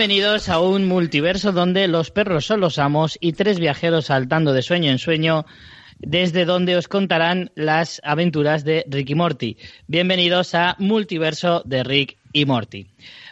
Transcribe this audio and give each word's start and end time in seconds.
Bienvenidos 0.00 0.48
a 0.48 0.60
un 0.60 0.88
multiverso 0.88 1.52
donde 1.52 1.86
los 1.86 2.10
perros 2.10 2.46
son 2.46 2.60
los 2.60 2.78
amos 2.78 3.18
y 3.20 3.34
tres 3.34 3.60
viajeros 3.60 4.06
saltando 4.06 4.54
de 4.54 4.62
sueño 4.62 4.90
en 4.90 4.98
sueño, 4.98 5.44
desde 5.98 6.46
donde 6.46 6.74
os 6.74 6.88
contarán 6.88 7.50
las 7.54 8.00
aventuras 8.02 8.64
de 8.64 8.86
Rick 8.88 9.10
y 9.10 9.14
Morty. 9.14 9.58
Bienvenidos 9.88 10.54
a 10.54 10.74
Multiverso 10.78 11.60
de 11.66 11.84
Rick 11.84 12.16
y 12.32 12.46
Morty. 12.46 12.86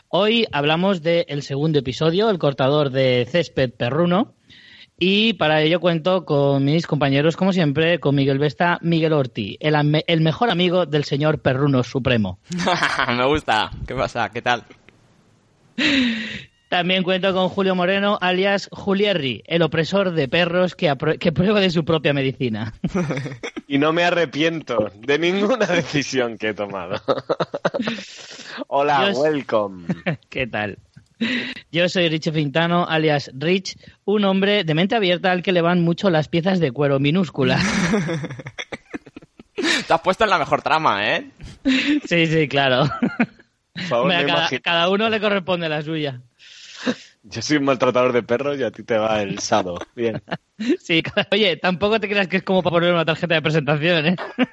Hoy 0.08 0.46
hablamos 0.52 1.00
del 1.00 1.42
segundo 1.42 1.78
episodio, 1.78 2.28
el 2.28 2.38
cortador 2.38 2.90
de 2.90 3.26
césped 3.26 3.70
perruno. 3.70 4.34
Y 4.98 5.32
para 5.32 5.62
ello 5.62 5.80
cuento 5.80 6.26
con 6.26 6.66
mis 6.66 6.86
compañeros, 6.86 7.38
como 7.38 7.54
siempre, 7.54 7.98
con 7.98 8.14
Miguel 8.14 8.38
Vesta, 8.38 8.78
Miguel 8.82 9.14
Orti, 9.14 9.56
el, 9.60 9.74
el 10.06 10.20
mejor 10.20 10.50
amigo 10.50 10.84
del 10.84 11.04
señor 11.04 11.40
Perruno 11.40 11.82
Supremo. 11.82 12.40
Me 13.16 13.24
gusta. 13.24 13.70
¿Qué 13.86 13.94
pasa? 13.94 14.28
¿Qué 14.28 14.42
tal? 14.42 14.66
También 16.68 17.02
cuento 17.02 17.32
con 17.32 17.48
Julio 17.48 17.74
Moreno, 17.74 18.18
alias 18.20 18.68
Julierri, 18.70 19.42
el 19.46 19.62
opresor 19.62 20.12
de 20.12 20.28
perros 20.28 20.74
que, 20.74 20.94
que 21.18 21.32
prueba 21.32 21.60
de 21.60 21.70
su 21.70 21.84
propia 21.84 22.12
medicina. 22.12 22.74
Y 23.70 23.76
no 23.76 23.92
me 23.92 24.02
arrepiento 24.02 24.90
de 24.96 25.18
ninguna 25.18 25.66
decisión 25.66 26.38
que 26.38 26.48
he 26.48 26.54
tomado. 26.54 26.98
Hola, 28.66 29.12
welcome. 29.14 29.84
¿Qué 30.30 30.46
tal? 30.46 30.78
Yo 31.70 31.86
soy 31.90 32.08
Rich 32.08 32.32
Fintano, 32.32 32.86
alias 32.88 33.30
Rich, 33.34 33.76
un 34.06 34.24
hombre 34.24 34.64
de 34.64 34.74
mente 34.74 34.94
abierta 34.94 35.32
al 35.32 35.42
que 35.42 35.52
le 35.52 35.60
van 35.60 35.82
mucho 35.82 36.08
las 36.08 36.28
piezas 36.28 36.60
de 36.60 36.72
cuero 36.72 36.98
minúsculas. 36.98 37.62
Te 39.86 39.92
has 39.92 40.00
puesto 40.00 40.24
en 40.24 40.30
la 40.30 40.38
mejor 40.38 40.62
trama, 40.62 41.14
¿eh? 41.14 41.30
Sí, 42.06 42.26
sí, 42.26 42.48
claro. 42.48 42.88
cada, 44.62 44.88
uno 44.88 45.10
le 45.10 45.20
corresponde 45.20 45.68
la 45.68 45.82
suya. 45.82 46.22
Yo 47.30 47.42
soy 47.42 47.58
un 47.58 47.64
maltratador 47.64 48.12
de 48.12 48.22
perros 48.22 48.58
y 48.58 48.62
a 48.62 48.70
ti 48.70 48.82
te 48.82 48.96
va 48.96 49.20
el 49.22 49.38
sado. 49.38 49.78
Bien. 49.94 50.22
Sí, 50.80 51.04
oye, 51.30 51.56
tampoco 51.56 52.00
te 52.00 52.08
creas 52.08 52.26
que 52.26 52.38
es 52.38 52.42
como 52.42 52.64
para 52.64 52.74
poner 52.74 52.92
una 52.92 53.04
tarjeta 53.04 53.36
de 53.36 53.42
presentación, 53.42 54.06
¿eh? 54.06 54.16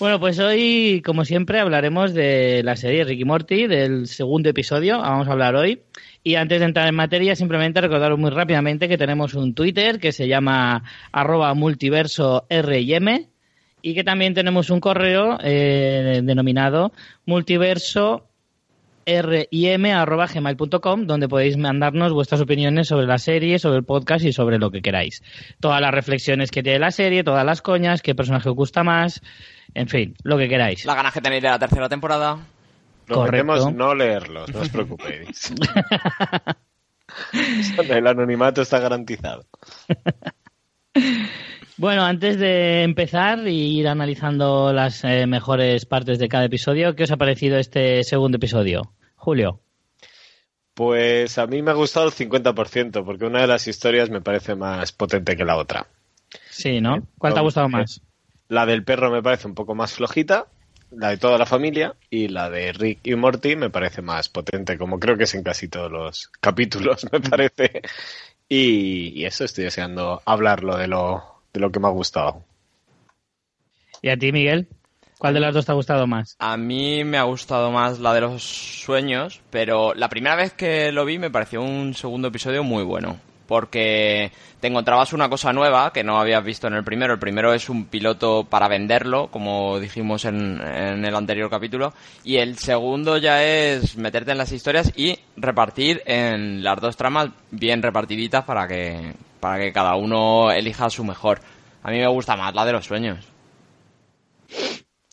Bueno, 0.00 0.18
pues 0.18 0.40
hoy, 0.40 1.00
como 1.06 1.24
siempre, 1.24 1.60
hablaremos 1.60 2.12
de 2.12 2.62
la 2.64 2.74
serie 2.74 3.04
Ricky 3.04 3.24
Morty, 3.24 3.68
del 3.68 4.08
segundo 4.08 4.48
episodio. 4.48 4.98
Vamos 4.98 5.28
a 5.28 5.32
hablar 5.32 5.54
hoy. 5.54 5.82
Y 6.24 6.34
antes 6.34 6.58
de 6.58 6.66
entrar 6.66 6.88
en 6.88 6.96
materia, 6.96 7.36
simplemente 7.36 7.80
recordaros 7.80 8.18
muy 8.18 8.30
rápidamente 8.30 8.88
que 8.88 8.98
tenemos 8.98 9.34
un 9.34 9.54
Twitter 9.54 10.00
que 10.00 10.10
se 10.10 10.26
llama 10.26 10.82
arroba 11.12 11.54
multiverso 11.54 12.44
RM 12.50 13.28
y 13.82 13.94
que 13.94 14.02
también 14.02 14.34
tenemos 14.34 14.70
un 14.70 14.80
correo 14.80 15.38
eh, 15.40 16.20
denominado 16.24 16.92
multiverso 17.24 18.26
rim.gmail.com 19.06 21.06
donde 21.06 21.28
podéis 21.28 21.56
mandarnos 21.56 22.12
vuestras 22.12 22.40
opiniones 22.40 22.88
sobre 22.88 23.06
la 23.06 23.18
serie, 23.18 23.58
sobre 23.58 23.78
el 23.78 23.84
podcast 23.84 24.24
y 24.24 24.32
sobre 24.32 24.58
lo 24.58 24.70
que 24.70 24.82
queráis. 24.82 25.22
Todas 25.60 25.80
las 25.80 25.92
reflexiones 25.92 26.50
que 26.50 26.62
tiene 26.62 26.78
la 26.78 26.90
serie, 26.90 27.24
todas 27.24 27.44
las 27.44 27.62
coñas, 27.62 28.02
qué 28.02 28.14
personaje 28.14 28.48
os 28.48 28.54
gusta 28.54 28.84
más, 28.84 29.20
en 29.74 29.88
fin, 29.88 30.14
lo 30.22 30.38
que 30.38 30.48
queráis. 30.48 30.84
La 30.84 30.94
ganas 30.94 31.12
que 31.12 31.20
tenéis 31.20 31.42
de 31.42 31.48
la 31.48 31.58
tercera 31.58 31.88
temporada. 31.88 32.38
Prometemos 33.06 33.72
no 33.74 33.94
leerlos, 33.94 34.52
no 34.52 34.60
os 34.60 34.68
preocupéis. 34.68 35.52
el 37.88 38.06
anonimato 38.06 38.62
está 38.62 38.78
garantizado. 38.78 39.46
Bueno, 41.76 42.04
antes 42.04 42.38
de 42.38 42.82
empezar 42.84 43.48
y 43.48 43.80
ir 43.80 43.88
analizando 43.88 44.72
las 44.72 45.02
eh, 45.02 45.26
mejores 45.26 45.86
partes 45.86 46.20
de 46.20 46.28
cada 46.28 46.44
episodio, 46.44 46.94
¿qué 46.94 47.02
os 47.02 47.10
ha 47.10 47.16
parecido 47.16 47.58
este 47.58 48.04
segundo 48.04 48.36
episodio? 48.36 48.92
Julio. 49.16 49.60
Pues 50.74 51.36
a 51.38 51.46
mí 51.48 51.62
me 51.62 51.72
ha 51.72 51.74
gustado 51.74 52.06
el 52.06 52.12
50%, 52.12 53.04
porque 53.04 53.24
una 53.24 53.40
de 53.40 53.48
las 53.48 53.66
historias 53.66 54.08
me 54.08 54.20
parece 54.20 54.54
más 54.54 54.92
potente 54.92 55.36
que 55.36 55.44
la 55.44 55.56
otra. 55.56 55.88
Sí, 56.48 56.80
¿no? 56.80 57.08
¿Cuál 57.18 57.34
te 57.34 57.40
ha 57.40 57.42
gustado 57.42 57.68
más? 57.68 58.00
La 58.48 58.66
del 58.66 58.84
perro 58.84 59.10
me 59.10 59.22
parece 59.22 59.48
un 59.48 59.54
poco 59.54 59.74
más 59.74 59.94
flojita, 59.94 60.46
la 60.92 61.10
de 61.10 61.16
toda 61.16 61.38
la 61.38 61.46
familia, 61.46 61.96
y 62.08 62.28
la 62.28 62.50
de 62.50 62.72
Rick 62.72 63.00
y 63.02 63.16
Morty 63.16 63.56
me 63.56 63.70
parece 63.70 64.00
más 64.00 64.28
potente, 64.28 64.78
como 64.78 65.00
creo 65.00 65.16
que 65.16 65.24
es 65.24 65.34
en 65.34 65.42
casi 65.42 65.66
todos 65.66 65.90
los 65.90 66.30
capítulos, 66.40 67.04
me 67.12 67.20
parece. 67.20 67.82
Y, 68.48 69.12
y 69.20 69.24
eso, 69.24 69.44
estoy 69.44 69.64
deseando 69.64 70.22
hablarlo 70.24 70.76
de 70.76 70.86
lo 70.86 71.33
de 71.54 71.60
lo 71.60 71.70
que 71.70 71.80
me 71.80 71.86
ha 71.86 71.92
gustado. 71.92 72.44
¿Y 74.02 74.10
a 74.10 74.18
ti, 74.18 74.32
Miguel? 74.32 74.68
¿Cuál 75.18 75.34
de 75.34 75.40
las 75.40 75.54
dos 75.54 75.64
te 75.64 75.72
ha 75.72 75.76
gustado 75.76 76.06
más? 76.06 76.36
A 76.40 76.56
mí 76.58 77.04
me 77.04 77.16
ha 77.16 77.22
gustado 77.22 77.70
más 77.70 78.00
la 78.00 78.12
de 78.12 78.20
los 78.20 78.42
sueños, 78.42 79.40
pero 79.48 79.94
la 79.94 80.10
primera 80.10 80.36
vez 80.36 80.52
que 80.52 80.92
lo 80.92 81.06
vi 81.06 81.18
me 81.18 81.30
pareció 81.30 81.62
un 81.62 81.94
segundo 81.94 82.28
episodio 82.28 82.62
muy 82.62 82.82
bueno. 82.82 83.18
Porque 83.46 84.32
te 84.60 84.68
encontrabas 84.68 85.12
una 85.12 85.28
cosa 85.28 85.52
nueva 85.52 85.92
que 85.92 86.02
no 86.02 86.18
habías 86.18 86.42
visto 86.42 86.66
en 86.66 86.74
el 86.74 86.82
primero. 86.82 87.12
El 87.12 87.18
primero 87.18 87.52
es 87.52 87.68
un 87.68 87.84
piloto 87.84 88.44
para 88.44 88.68
venderlo, 88.68 89.28
como 89.30 89.78
dijimos 89.78 90.24
en, 90.24 90.60
en 90.62 91.04
el 91.04 91.14
anterior 91.14 91.50
capítulo. 91.50 91.92
Y 92.24 92.36
el 92.36 92.58
segundo 92.58 93.18
ya 93.18 93.44
es 93.44 93.96
meterte 93.96 94.32
en 94.32 94.38
las 94.38 94.50
historias 94.50 94.92
y 94.96 95.18
repartir 95.36 96.02
en 96.06 96.64
las 96.64 96.80
dos 96.80 96.96
tramas 96.96 97.30
bien 97.50 97.82
repartiditas 97.82 98.44
para 98.44 98.66
que, 98.66 99.12
para 99.44 99.62
que 99.62 99.74
cada 99.74 99.94
uno 99.96 100.50
elija 100.50 100.88
su 100.88 101.04
mejor. 101.04 101.38
A 101.82 101.90
mí 101.90 101.98
me 101.98 102.06
gusta 102.06 102.34
más 102.34 102.54
la 102.54 102.64
de 102.64 102.72
los 102.72 102.86
sueños. 102.86 103.28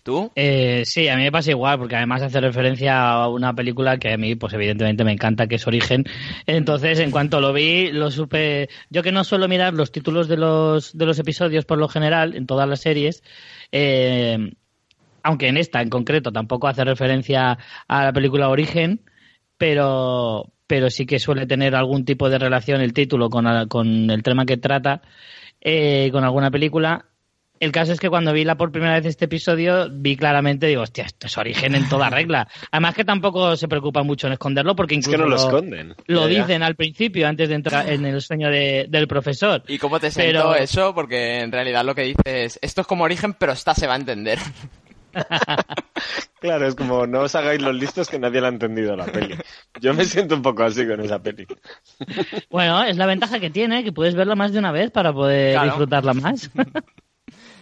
¿Tú? 0.04 0.32
Eh, 0.38 0.84
sí, 0.86 1.10
a 1.10 1.18
mí 1.18 1.24
me 1.24 1.34
pasa 1.34 1.52
igual, 1.52 1.78
porque 1.78 1.98
además 1.98 2.22
hace 2.22 2.40
referencia 2.40 3.12
a 3.12 3.28
una 3.28 3.54
película 3.54 3.98
que 3.98 4.14
a 4.14 4.18
mí, 4.18 4.36
pues 4.36 4.54
evidentemente 4.54 5.04
me 5.04 5.12
encanta, 5.12 5.48
que 5.48 5.56
es 5.56 5.68
Origen. 5.68 6.06
Entonces, 6.48 7.00
en 7.00 7.12
cuanto 7.12 7.42
lo 7.42 7.52
vi, 7.52 7.92
lo 7.92 8.10
supe. 8.10 8.70
Yo 8.90 9.04
que 9.04 9.12
no 9.12 9.26
suelo 9.26 9.50
mirar 9.50 9.74
los 9.74 9.92
títulos 9.92 10.30
de 10.30 10.38
los, 10.38 10.98
de 10.98 11.06
los 11.06 11.20
episodios 11.20 11.66
por 11.66 11.78
lo 11.78 11.90
general, 11.90 12.34
en 12.34 12.46
todas 12.46 12.70
las 12.70 12.80
series, 12.80 13.24
eh, 13.74 14.54
aunque 15.24 15.50
en 15.50 15.58
esta 15.58 15.82
en 15.82 15.90
concreto 15.90 16.32
tampoco 16.32 16.70
hace 16.70 16.86
referencia 16.86 17.58
a 17.86 18.06
la 18.06 18.14
película 18.14 18.48
Origen, 18.48 19.02
pero, 19.58 20.54
pero 20.72 20.90
sí 20.90 21.06
que 21.06 21.20
suele 21.20 21.46
tener 21.46 21.76
algún 21.76 22.06
tipo 22.06 22.30
de 22.30 22.40
relación 22.40 22.80
el 22.80 22.94
título 22.94 23.30
con, 23.30 23.46
el 23.46 24.24
tema 24.24 24.46
que 24.46 24.56
trata, 24.56 25.02
eh, 25.60 26.08
con 26.14 26.24
alguna 26.24 26.50
película. 26.50 27.08
El 27.60 27.74
caso 27.74 27.92
es 27.92 28.00
que 28.00 28.10
cuando 28.10 28.32
vi 28.32 28.46
la 28.46 28.56
por 28.56 28.72
primera 28.72 28.94
vez 28.94 29.06
este 29.06 29.26
episodio, 29.26 29.90
vi 29.92 30.16
claramente, 30.16 30.68
digo, 30.68 30.84
hostia, 30.84 31.04
esto 31.04 31.28
es 31.28 31.38
origen 31.38 31.76
en 31.76 31.90
toda 31.90 32.10
regla. 32.10 32.48
Además 32.72 32.96
que 32.96 33.04
tampoco 33.04 33.58
se 33.58 33.68
preocupa 33.68 34.02
mucho 34.04 34.28
en 34.28 34.34
esconderlo, 34.34 34.74
porque 34.74 34.96
incluso 34.96 35.18
no 35.18 35.28
lo, 35.28 35.36
esconden. 35.36 35.94
Lo 36.08 36.26
dicen 36.28 36.64
al 36.64 36.76
principio, 36.76 37.28
antes 37.28 37.50
de 37.50 37.56
entrar 37.56 37.90
en 37.90 38.06
el 38.06 38.22
sueño 38.22 38.50
del 38.50 39.08
profesor. 39.10 39.64
¿Y 39.68 39.78
cómo 39.78 40.00
te 40.00 40.10
sentó 40.10 40.56
eso? 40.56 40.96
Porque 40.96 41.42
en 41.42 41.52
realidad 41.52 41.84
lo 41.84 41.94
que 41.94 42.04
dices, 42.04 42.60
esto 42.62 42.80
es 42.80 42.88
como 42.88 43.04
origen, 43.04 43.34
pero 43.34 43.52
esta 43.52 43.76
se 43.76 43.88
va 43.88 43.96
a 43.96 43.98
entender. 43.98 44.40
claro, 46.40 46.68
es 46.68 46.76
como 46.76 47.08
no 47.08 47.22
os 47.22 47.36
hagáis 47.36 47.62
los 47.62 47.76
listos 47.76 48.10
que 48.10 48.20
nadie 48.20 48.42
la 48.42 48.48
ha 48.48 48.52
entendido 48.52 48.96
la 48.96 49.06
peli. 49.06 49.36
Yo 49.80 49.94
me 49.94 50.06
siento 50.06 50.36
un 50.36 50.42
poco 50.42 50.64
así 50.64 50.86
con 50.88 51.00
esa 51.02 51.22
peli. 51.22 51.46
bueno, 52.50 52.84
es 52.84 52.98
la 52.98 53.06
ventaja 53.06 53.40
que 53.40 53.50
tiene, 53.50 53.84
que 53.84 53.92
puedes 53.92 54.16
verla 54.16 54.36
más 54.36 54.52
de 54.52 54.60
una 54.60 54.72
vez 54.72 54.92
para 54.92 55.14
poder 55.14 55.62
disfrutarla 55.62 56.14
más. 56.14 56.50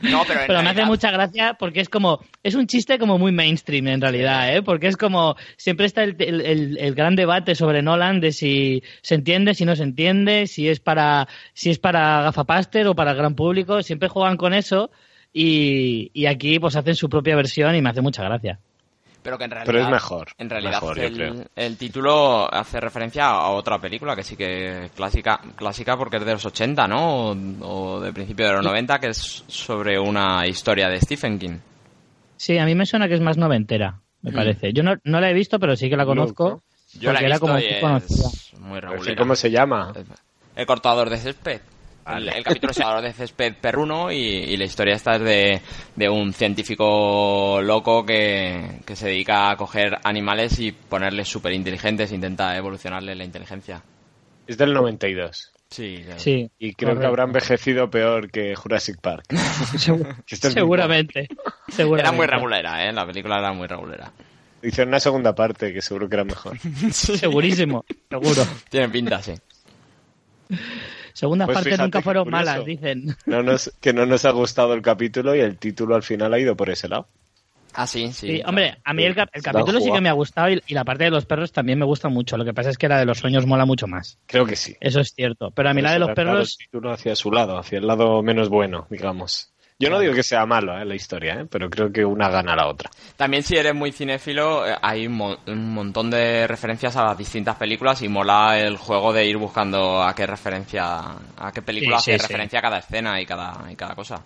No, 0.01 0.23
pero, 0.25 0.63
me 0.63 0.69
hace 0.69 0.85
mucha 0.85 1.11
gracia 1.11 1.55
porque 1.59 1.81
es 1.81 1.89
como, 1.89 2.21
es 2.43 2.55
un 2.55 2.67
chiste 2.67 2.97
como 2.99 3.17
muy 3.17 3.31
mainstream 3.31 3.87
en 3.87 4.01
realidad, 4.01 4.55
¿eh? 4.55 4.61
Porque 4.61 4.87
es 4.87 4.97
como, 4.97 5.35
siempre 5.57 5.85
está 5.85 6.03
el, 6.03 6.15
el, 6.21 6.95
gran 6.95 7.15
debate 7.15 7.55
sobre 7.55 7.81
Nolan 7.81 8.21
de 8.21 8.31
si 8.31 8.81
se 9.01 9.15
entiende, 9.15 9.55
si 9.55 9.65
no 9.65 9.75
se 9.75 9.83
entiende, 9.83 10.47
si 10.47 10.69
es 10.69 10.79
para, 10.79 11.27
si 11.53 11.69
es 11.69 11.79
para 11.79 12.21
gafapaster 12.21 12.87
o 12.87 12.95
para 12.95 13.11
el 13.11 13.17
gran 13.17 13.35
público, 13.35 13.83
siempre 13.83 14.07
juegan 14.07 14.37
con 14.37 14.53
eso 14.53 14.89
y, 15.31 16.25
aquí 16.25 16.59
pues 16.59 16.75
hacen 16.75 16.95
su 16.95 17.09
propia 17.09 17.35
versión 17.35 17.75
y 17.75 17.81
me 17.81 17.89
hace 17.89 18.01
mucha 18.01 18.23
gracia. 18.23 18.59
Pero 19.21 19.37
que 19.37 19.43
en 19.43 19.51
realidad. 19.51 19.81
es 19.83 19.89
mejor. 19.89 20.29
En 20.37 20.49
realidad, 20.49 20.81
el, 21.55 21.77
título 21.77 22.51
hace 22.51 22.79
referencia 22.79 23.27
a 23.27 23.49
otra 23.49 23.77
película 23.77 24.15
que 24.15 24.23
sí 24.23 24.37
que 24.37 24.85
es 24.85 24.91
clásica, 24.91 25.41
clásica 25.55 25.97
porque 25.97 26.17
es 26.17 26.25
de 26.25 26.31
los 26.31 26.45
80, 26.45 26.87
¿no? 26.87 27.31
O, 27.61 27.99
de 27.99 28.13
principio 28.13 28.47
de 28.47 28.53
los 28.53 28.63
90, 28.63 28.99
que 28.99 29.07
es 29.07 29.43
sobre 29.47 29.99
una 29.99 30.47
historia 30.47 30.87
de 30.87 31.01
Stephen 31.01 31.37
King. 31.37 31.57
Sí, 32.37 32.57
a 32.57 32.65
mí 32.65 32.75
me 32.75 32.85
suena 32.85 33.09
que 33.09 33.15
es 33.15 33.21
más 33.21 33.37
noventera, 33.37 33.99
me 34.21 34.31
mm. 34.31 34.35
parece. 34.35 34.73
Yo 34.73 34.83
no, 34.83 34.95
la 35.03 35.29
he 35.29 35.33
visto, 35.33 35.59
pero 35.59 35.75
sí 35.75 35.89
que 35.89 35.97
la 35.97 36.05
conozco. 36.05 36.63
Yo 36.93 37.11
la 37.11 37.19
he 37.19 37.25
visto 37.25 37.35
era 37.35 37.39
como 37.39 37.59
y 37.59 37.65
es 37.65 38.53
muy 38.57 38.79
regular. 38.79 39.17
¿Cómo 39.17 39.35
se 39.35 39.51
llama? 39.51 39.93
el 40.55 40.65
cortador 40.65 41.09
de 41.09 41.17
césped. 41.17 41.61
El, 42.17 42.29
el 42.29 42.43
capítulo 42.43 42.73
se 42.73 42.81
llama 42.81 43.01
de 43.01 43.13
césped 43.13 43.55
perruno 43.59 44.11
y, 44.11 44.17
y 44.17 44.57
la 44.57 44.65
historia 44.65 44.95
esta 44.95 45.15
es 45.15 45.21
de, 45.21 45.61
de 45.95 46.09
un 46.09 46.33
científico 46.33 47.61
loco 47.61 48.05
que, 48.05 48.81
que 48.85 48.95
se 48.95 49.07
dedica 49.07 49.51
a 49.51 49.55
coger 49.57 49.97
animales 50.03 50.59
y 50.59 50.71
ponerles 50.71 51.27
súper 51.27 51.53
inteligentes, 51.53 52.11
intenta 52.11 52.55
evolucionarles 52.57 53.17
la 53.17 53.23
inteligencia. 53.23 53.83
Es 54.47 54.57
del 54.57 54.73
92. 54.73 55.51
Sí, 55.69 56.01
claro. 56.03 56.19
Sí. 56.19 56.49
Y 56.57 56.73
creo 56.73 56.99
que 56.99 57.05
habrá 57.05 57.25
envejecido 57.25 57.89
peor 57.91 58.31
que 58.31 58.55
Jurassic 58.55 58.99
Park. 58.99 59.25
Es 60.27 60.39
seguramente. 60.53 61.27
Era 61.77 62.11
muy 62.11 62.25
regulera, 62.25 62.87
¿eh? 62.87 62.91
La 62.91 63.05
película 63.05 63.37
era 63.37 63.53
muy 63.53 63.67
regulera. 63.67 64.11
Hicieron 64.61 64.89
una 64.89 64.99
segunda 64.99 65.33
parte 65.33 65.71
que 65.71 65.81
seguro 65.81 66.09
que 66.09 66.15
era 66.15 66.25
mejor. 66.25 66.57
Segurísimo, 66.91 67.85
seguro. 68.09 68.45
Tiene 68.69 68.89
pinta, 68.89 69.21
sí. 69.21 69.33
Segundas 71.19 71.47
Pues 71.47 71.57
partes 71.57 71.77
nunca 71.79 72.01
fueron 72.01 72.23
curioso. 72.23 72.45
malas, 72.45 72.65
dicen. 72.65 73.15
No 73.25 73.43
nos, 73.43 73.71
que 73.81 73.91
no 73.91 74.05
nos 74.05 74.23
ha 74.23 74.31
gustado 74.31 74.73
el 74.73 74.81
capítulo 74.81 75.35
y 75.35 75.41
el 75.41 75.57
título 75.57 75.95
al 75.95 76.03
final 76.03 76.33
ha 76.33 76.39
ido 76.39 76.55
por 76.55 76.69
ese 76.69 76.87
lado. 76.87 77.07
Ah, 77.73 77.85
sí, 77.85 78.11
sí. 78.13 78.37
Sí, 78.37 78.41
hombre, 78.45 78.77
a 78.83 78.93
mí 78.93 79.03
el, 79.03 79.13
cap- 79.15 79.29
el 79.33 79.43
capítulo 79.43 79.79
sí 79.81 79.91
que 79.91 79.99
me 80.01 80.07
ha 80.09 80.13
gustado 80.13 80.49
y, 80.49 80.63
y 80.65 80.73
la 80.73 80.83
parte 80.85 81.03
de 81.03 81.11
los 81.11 81.25
perros 81.25 81.51
también 81.51 81.77
me 81.77 81.85
gusta 81.85 82.07
mucho. 82.09 82.37
Lo 82.37 82.45
que 82.45 82.53
pasa 82.53 82.69
es 82.69 82.77
que 82.77 82.87
la 82.87 82.97
de 82.97 83.05
los 83.05 83.19
sueños 83.19 83.45
mola 83.45 83.65
mucho 83.65 83.85
más. 83.85 84.17
Creo 84.27 84.45
que 84.45 84.55
sí. 84.55 84.75
Eso 84.79 85.01
es 85.01 85.13
cierto. 85.13 85.51
Pero 85.51 85.69
a 85.69 85.73
mí 85.73 85.81
la 85.81 85.91
de 85.91 85.99
los 85.99 86.11
perros, 86.11 86.57
el 86.59 86.65
título 86.65 86.91
hacia 86.91 87.15
su 87.15 87.31
lado, 87.31 87.57
hacia 87.57 87.77
el 87.79 87.85
lado 87.87 88.23
menos 88.23 88.47
bueno, 88.49 88.87
digamos. 88.89 89.51
Yo 89.79 89.89
no 89.89 89.99
digo 89.99 90.13
que 90.13 90.23
sea 90.23 90.45
malo 90.45 90.77
¿eh? 90.77 90.85
la 90.85 90.95
historia, 90.95 91.41
¿eh? 91.41 91.45
pero 91.49 91.69
creo 91.69 91.91
que 91.91 92.03
una 92.05 92.29
gana 92.29 92.53
a 92.53 92.55
la 92.57 92.67
otra. 92.67 92.89
También 93.15 93.43
si 93.43 93.55
eres 93.55 93.73
muy 93.73 93.91
cinéfilo, 93.91 94.67
eh, 94.67 94.75
hay 94.81 95.07
un, 95.07 95.13
mo- 95.13 95.37
un 95.47 95.73
montón 95.73 96.09
de 96.09 96.47
referencias 96.47 96.95
a 96.97 97.05
las 97.05 97.17
distintas 97.17 97.55
películas 97.55 98.01
y 98.01 98.09
mola 98.09 98.59
el 98.59 98.77
juego 98.77 99.13
de 99.13 99.25
ir 99.25 99.37
buscando 99.37 100.01
a 100.03 100.13
qué 100.15 100.25
referencia, 100.27 101.15
a 101.37 101.51
qué 101.53 101.61
película 101.61 101.97
Sí, 101.97 102.11
hace 102.11 102.17
sí, 102.17 102.19
sí. 102.19 102.23
referencia 102.23 102.59
a 102.59 102.61
cada 102.61 102.79
escena 102.79 103.21
y 103.21 103.25
cada, 103.25 103.71
y 103.71 103.75
cada 103.75 103.95
cosa. 103.95 104.23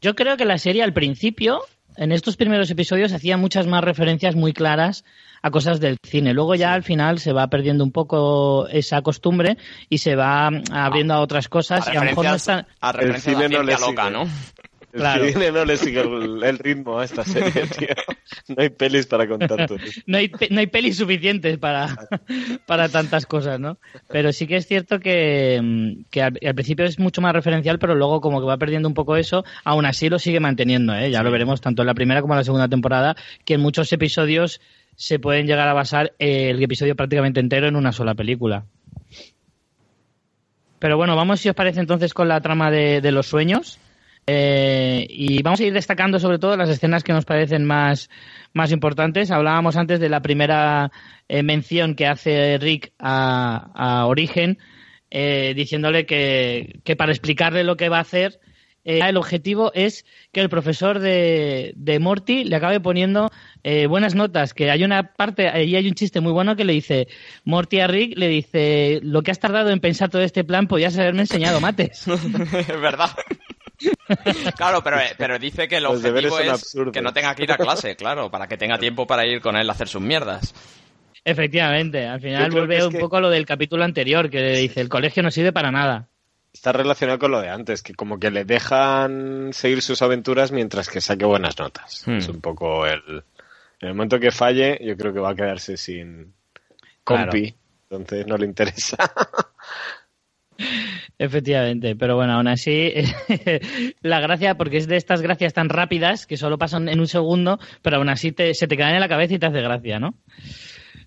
yo 0.00 0.14
creo 0.14 0.36
que 0.36 0.44
la 0.44 0.58
serie 0.58 0.82
al 0.82 0.92
principio, 0.92 1.60
en 1.98 2.12
estos 2.12 2.36
primeros 2.36 2.70
episodios, 2.70 3.12
hacía 3.12 3.36
muchas 3.36 3.66
más 3.66 3.82
referencias 3.82 4.36
muy 4.36 4.52
claras 4.52 5.04
a 5.42 5.50
cosas 5.50 5.80
del 5.80 5.98
cine. 6.02 6.32
Luego 6.32 6.54
ya 6.54 6.72
al 6.72 6.82
final 6.82 7.18
se 7.18 7.32
va 7.32 7.48
perdiendo 7.48 7.84
un 7.84 7.92
poco 7.92 8.68
esa 8.68 9.02
costumbre 9.02 9.56
y 9.88 9.98
se 9.98 10.14
va 10.14 10.50
mm, 10.50 10.62
abriendo 10.72 11.14
a 11.14 11.20
otras 11.20 11.48
cosas 11.48 11.86
A 11.88 11.94
y 11.94 11.96
a 11.96 12.00
lo 12.00 12.06
mejor 12.06 12.24
no 12.26 12.34
están... 12.34 12.66
a 12.80 12.92
referencias 12.92 13.36
a 13.36 13.40
cine 13.40 13.48
la 13.48 13.62
no 13.62 13.78
loca, 13.78 14.04
sigue. 14.04 14.30
Claro. 14.98 15.24
no 15.52 15.64
le 15.64 15.76
sigue 15.76 16.00
el, 16.00 16.42
el 16.42 16.58
ritmo 16.58 16.98
a 16.98 17.04
esta 17.04 17.24
serie, 17.24 17.66
tío. 17.78 17.88
No 18.48 18.62
hay 18.62 18.68
pelis 18.70 19.06
para 19.06 19.26
contar 19.26 19.66
todo. 19.66 19.78
no 20.06 20.18
hay, 20.18 20.30
no 20.50 20.60
hay 20.60 20.66
pelis 20.66 20.96
suficientes 20.96 21.58
para, 21.58 22.08
para 22.66 22.88
tantas 22.88 23.26
cosas, 23.26 23.58
¿no? 23.60 23.78
Pero 24.08 24.32
sí 24.32 24.46
que 24.46 24.56
es 24.56 24.66
cierto 24.66 25.00
que, 25.00 25.60
mm, 25.62 26.04
que 26.10 26.22
al, 26.22 26.38
al 26.44 26.54
principio 26.54 26.84
es 26.84 26.98
mucho 26.98 27.20
más 27.20 27.32
referencial, 27.32 27.78
pero 27.78 27.94
luego 27.94 28.20
como 28.20 28.40
que 28.40 28.46
va 28.46 28.56
perdiendo 28.56 28.88
un 28.88 28.94
poco 28.94 29.16
eso, 29.16 29.44
aún 29.64 29.86
así 29.86 30.08
lo 30.08 30.18
sigue 30.18 30.40
manteniendo, 30.40 30.94
¿eh? 30.94 31.10
Ya 31.10 31.22
lo 31.22 31.30
veremos 31.30 31.60
tanto 31.60 31.82
en 31.82 31.86
la 31.86 31.94
primera 31.94 32.20
como 32.20 32.34
en 32.34 32.38
la 32.38 32.44
segunda 32.44 32.68
temporada, 32.68 33.16
que 33.44 33.54
en 33.54 33.60
muchos 33.60 33.92
episodios 33.92 34.60
se 34.96 35.18
pueden 35.20 35.46
llegar 35.46 35.68
a 35.68 35.74
basar 35.74 36.12
el 36.18 36.60
episodio 36.62 36.96
prácticamente 36.96 37.40
entero 37.40 37.68
en 37.68 37.76
una 37.76 37.92
sola 37.92 38.14
película. 38.14 38.64
Pero 40.78 40.96
bueno, 40.96 41.16
vamos 41.16 41.40
si 41.40 41.48
os 41.48 41.54
parece 41.54 41.80
entonces 41.80 42.14
con 42.14 42.28
la 42.28 42.40
trama 42.40 42.70
de, 42.70 43.00
de 43.00 43.12
los 43.12 43.26
sueños. 43.26 43.78
Eh, 44.30 45.06
y 45.08 45.42
vamos 45.42 45.58
a 45.60 45.64
ir 45.64 45.72
destacando 45.72 46.18
sobre 46.18 46.38
todo 46.38 46.54
las 46.54 46.68
escenas 46.68 47.02
que 47.02 47.14
nos 47.14 47.24
parecen 47.24 47.64
más, 47.64 48.10
más 48.52 48.72
importantes. 48.72 49.30
Hablábamos 49.30 49.78
antes 49.78 50.00
de 50.00 50.10
la 50.10 50.20
primera 50.20 50.92
eh, 51.28 51.42
mención 51.42 51.94
que 51.94 52.06
hace 52.06 52.58
Rick 52.58 52.92
a, 52.98 53.70
a 53.74 54.06
Origen, 54.06 54.58
eh, 55.10 55.54
diciéndole 55.56 56.04
que, 56.04 56.80
que 56.84 56.94
para 56.94 57.12
explicarle 57.12 57.64
lo 57.64 57.78
que 57.78 57.88
va 57.88 57.96
a 57.96 58.02
hacer, 58.02 58.38
eh, 58.84 59.00
el 59.02 59.16
objetivo 59.16 59.70
es 59.74 60.06
que 60.32 60.40
el 60.40 60.48
profesor 60.48 60.98
de, 60.98 61.72
de 61.76 61.98
Morty 61.98 62.44
le 62.44 62.56
acabe 62.56 62.80
poniendo 62.80 63.30
eh, 63.62 63.86
buenas 63.86 64.14
notas. 64.14 64.54
Que 64.54 64.70
hay 64.70 64.82
una 64.82 65.14
parte, 65.14 65.48
ahí 65.48 65.76
hay 65.76 65.88
un 65.88 65.94
chiste 65.94 66.20
muy 66.20 66.32
bueno 66.32 66.56
que 66.56 66.64
le 66.64 66.72
dice 66.72 67.08
Morty 67.44 67.80
a 67.80 67.86
Rick, 67.86 68.16
le 68.16 68.28
dice, 68.28 69.00
lo 69.02 69.22
que 69.22 69.30
has 69.30 69.40
tardado 69.40 69.70
en 69.70 69.80
pensar 69.80 70.08
todo 70.08 70.22
este 70.22 70.42
plan, 70.42 70.68
podías 70.68 70.98
haberme 70.98 71.20
enseñado 71.20 71.60
mates. 71.60 72.06
es 72.68 72.80
verdad. 72.80 73.10
claro, 74.56 74.82
pero, 74.82 74.98
eh, 75.00 75.14
pero 75.16 75.38
dice 75.38 75.68
que 75.68 75.76
el 75.76 75.84
Los 75.84 76.04
objetivo 76.04 76.38
es 76.38 76.48
absurdos. 76.50 76.92
que 76.92 77.02
no 77.02 77.12
tenga 77.12 77.34
que 77.34 77.42
ir 77.44 77.52
a 77.52 77.56
clase, 77.56 77.96
claro, 77.96 78.30
para 78.30 78.46
que 78.46 78.56
tenga 78.56 78.78
tiempo 78.78 79.06
para 79.06 79.26
ir 79.26 79.40
con 79.40 79.56
él 79.56 79.68
a 79.68 79.72
hacer 79.72 79.88
sus 79.88 80.00
mierdas. 80.02 80.54
Efectivamente, 81.24 82.06
al 82.06 82.20
final 82.20 82.50
vuelve 82.50 82.84
un 82.86 82.92
que- 82.92 82.98
poco 83.00 83.16
a 83.16 83.20
lo 83.20 83.30
del 83.30 83.44
capítulo 83.44 83.84
anterior, 83.84 84.30
que 84.30 84.40
dice, 84.52 84.80
el 84.80 84.88
colegio 84.88 85.22
no 85.22 85.30
sirve 85.30 85.52
para 85.52 85.70
nada. 85.70 86.08
Está 86.52 86.72
relacionado 86.72 87.18
con 87.18 87.30
lo 87.30 87.40
de 87.40 87.50
antes, 87.50 87.82
que 87.82 87.94
como 87.94 88.18
que 88.18 88.30
le 88.30 88.44
dejan 88.44 89.50
seguir 89.52 89.82
sus 89.82 90.00
aventuras 90.02 90.50
mientras 90.50 90.88
que 90.88 91.00
saque 91.00 91.24
buenas 91.26 91.58
notas. 91.58 92.02
Hmm. 92.06 92.16
Es 92.18 92.28
un 92.28 92.40
poco 92.40 92.86
el... 92.86 93.22
En 93.80 93.88
el 93.90 93.94
momento 93.94 94.18
que 94.18 94.32
falle, 94.32 94.76
yo 94.82 94.96
creo 94.96 95.12
que 95.12 95.20
va 95.20 95.30
a 95.30 95.34
quedarse 95.36 95.76
sin 95.76 96.32
compi, 97.04 97.54
entonces 97.90 98.26
no 98.26 98.36
le 98.36 98.46
interesa. 98.46 98.96
Efectivamente, 101.18 101.96
pero 101.96 102.14
bueno, 102.14 102.34
aún 102.34 102.46
así, 102.46 102.92
la 104.02 104.20
gracia, 104.20 104.54
porque 104.56 104.76
es 104.76 104.86
de 104.86 104.96
estas 104.96 105.20
gracias 105.20 105.52
tan 105.52 105.68
rápidas 105.68 106.26
que 106.26 106.36
solo 106.36 106.58
pasan 106.58 106.88
en 106.88 107.00
un 107.00 107.08
segundo, 107.08 107.58
pero 107.82 107.96
aún 107.96 108.08
así 108.08 108.30
te- 108.30 108.54
se 108.54 108.68
te 108.68 108.76
quedan 108.76 108.94
en 108.94 109.00
la 109.00 109.08
cabeza 109.08 109.34
y 109.34 109.38
te 109.38 109.46
hace 109.46 109.60
gracia, 109.60 109.98
¿no? 109.98 110.14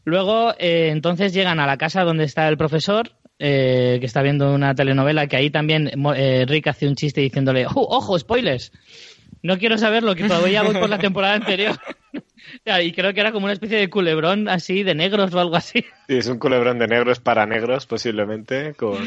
Luego, 0.03 0.53
eh, 0.59 0.89
entonces 0.91 1.33
llegan 1.33 1.59
a 1.59 1.67
la 1.67 1.77
casa 1.77 2.03
donde 2.03 2.25
está 2.25 2.47
el 2.49 2.57
profesor, 2.57 3.11
eh, 3.39 3.97
que 3.99 4.05
está 4.05 4.21
viendo 4.21 4.53
una 4.53 4.75
telenovela, 4.75 5.27
que 5.27 5.37
ahí 5.37 5.49
también 5.49 5.89
eh, 6.15 6.45
Rick 6.47 6.67
hace 6.67 6.87
un 6.87 6.95
chiste 6.95 7.21
diciéndole, 7.21 7.65
"Oh, 7.67 7.87
ojo, 7.97 8.17
spoilers! 8.19 8.71
No 9.43 9.57
quiero 9.57 9.77
saberlo, 9.77 10.13
que 10.13 10.25
todavía 10.27 10.61
voy 10.61 10.75
por 10.75 10.89
la 10.89 10.99
temporada 10.99 11.35
anterior. 11.35 11.75
Y 12.83 12.91
creo 12.91 13.13
que 13.13 13.21
era 13.21 13.31
como 13.31 13.45
una 13.45 13.53
especie 13.53 13.77
de 13.77 13.89
culebrón 13.89 14.49
así, 14.49 14.83
de 14.83 14.93
negros 14.95 15.33
o 15.33 15.39
algo 15.39 15.55
así. 15.55 15.85
Sí, 16.09 16.17
es 16.17 16.27
un 16.27 16.37
culebrón 16.39 16.79
de 16.79 16.87
negros 16.87 17.19
para 17.19 17.45
negros, 17.45 17.85
posiblemente, 17.85 18.73
con 18.73 18.97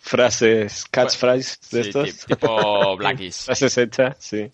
frases, 0.00 0.84
catchphrases 0.90 1.58
de 1.70 1.82
Sí, 1.82 1.88
estos. 1.90 2.18
ti- 2.18 2.26
tipo 2.34 2.96
Blackies. 2.98 3.44
frases 3.44 3.78
hechas, 3.78 4.16
sí. 4.18 4.50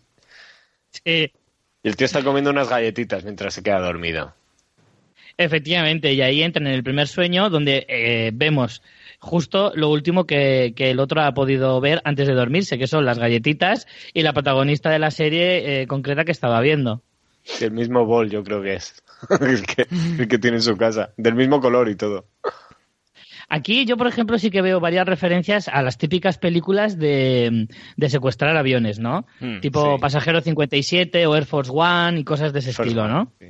Sí, 0.90 1.32
Y 1.82 1.88
el 1.88 1.96
tío 1.96 2.04
está 2.06 2.22
comiendo 2.22 2.50
unas 2.50 2.68
galletitas 2.68 3.24
mientras 3.24 3.54
se 3.54 3.62
queda 3.62 3.80
dormido. 3.80 4.34
Efectivamente, 5.36 6.12
y 6.12 6.20
ahí 6.22 6.42
entran 6.42 6.66
en 6.68 6.74
el 6.74 6.84
primer 6.84 7.08
sueño 7.08 7.50
donde 7.50 7.84
eh, 7.88 8.30
vemos 8.32 8.82
justo 9.18 9.72
lo 9.74 9.88
último 9.90 10.26
que, 10.26 10.74
que 10.76 10.90
el 10.90 11.00
otro 11.00 11.22
ha 11.22 11.34
podido 11.34 11.80
ver 11.80 12.00
antes 12.04 12.28
de 12.28 12.34
dormirse, 12.34 12.78
que 12.78 12.86
son 12.86 13.04
las 13.04 13.18
galletitas 13.18 13.86
y 14.12 14.22
la 14.22 14.32
protagonista 14.32 14.90
de 14.90 14.98
la 15.00 15.10
serie 15.10 15.82
eh, 15.82 15.86
concreta 15.88 16.24
que 16.24 16.30
estaba 16.32 16.60
viendo. 16.60 17.02
El 17.60 17.72
mismo 17.72 18.06
bol, 18.06 18.30
yo 18.30 18.44
creo 18.44 18.62
que 18.62 18.74
es. 18.74 19.02
el, 19.40 19.66
que, 19.66 19.86
el 20.18 20.28
que 20.28 20.38
tiene 20.38 20.58
en 20.58 20.62
su 20.62 20.76
casa. 20.76 21.12
Del 21.16 21.34
mismo 21.34 21.60
color 21.60 21.88
y 21.88 21.96
todo. 21.96 22.26
Aquí 23.48 23.84
yo, 23.84 23.96
por 23.96 24.06
ejemplo, 24.06 24.38
sí 24.38 24.50
que 24.50 24.62
veo 24.62 24.80
varias 24.80 25.06
referencias 25.06 25.68
a 25.68 25.82
las 25.82 25.98
típicas 25.98 26.38
películas 26.38 26.98
de, 26.98 27.68
de 27.96 28.08
secuestrar 28.08 28.56
aviones, 28.56 28.98
¿no? 28.98 29.26
Hmm, 29.40 29.60
tipo 29.60 29.94
sí. 29.94 30.00
Pasajero 30.00 30.40
57 30.40 31.26
o 31.26 31.36
Air 31.36 31.44
Force 31.46 31.70
One 31.74 32.20
y 32.20 32.24
cosas 32.24 32.52
de 32.52 32.58
ese 32.60 32.70
estilo, 32.70 33.08
¿no? 33.08 33.32
Sí. 33.38 33.46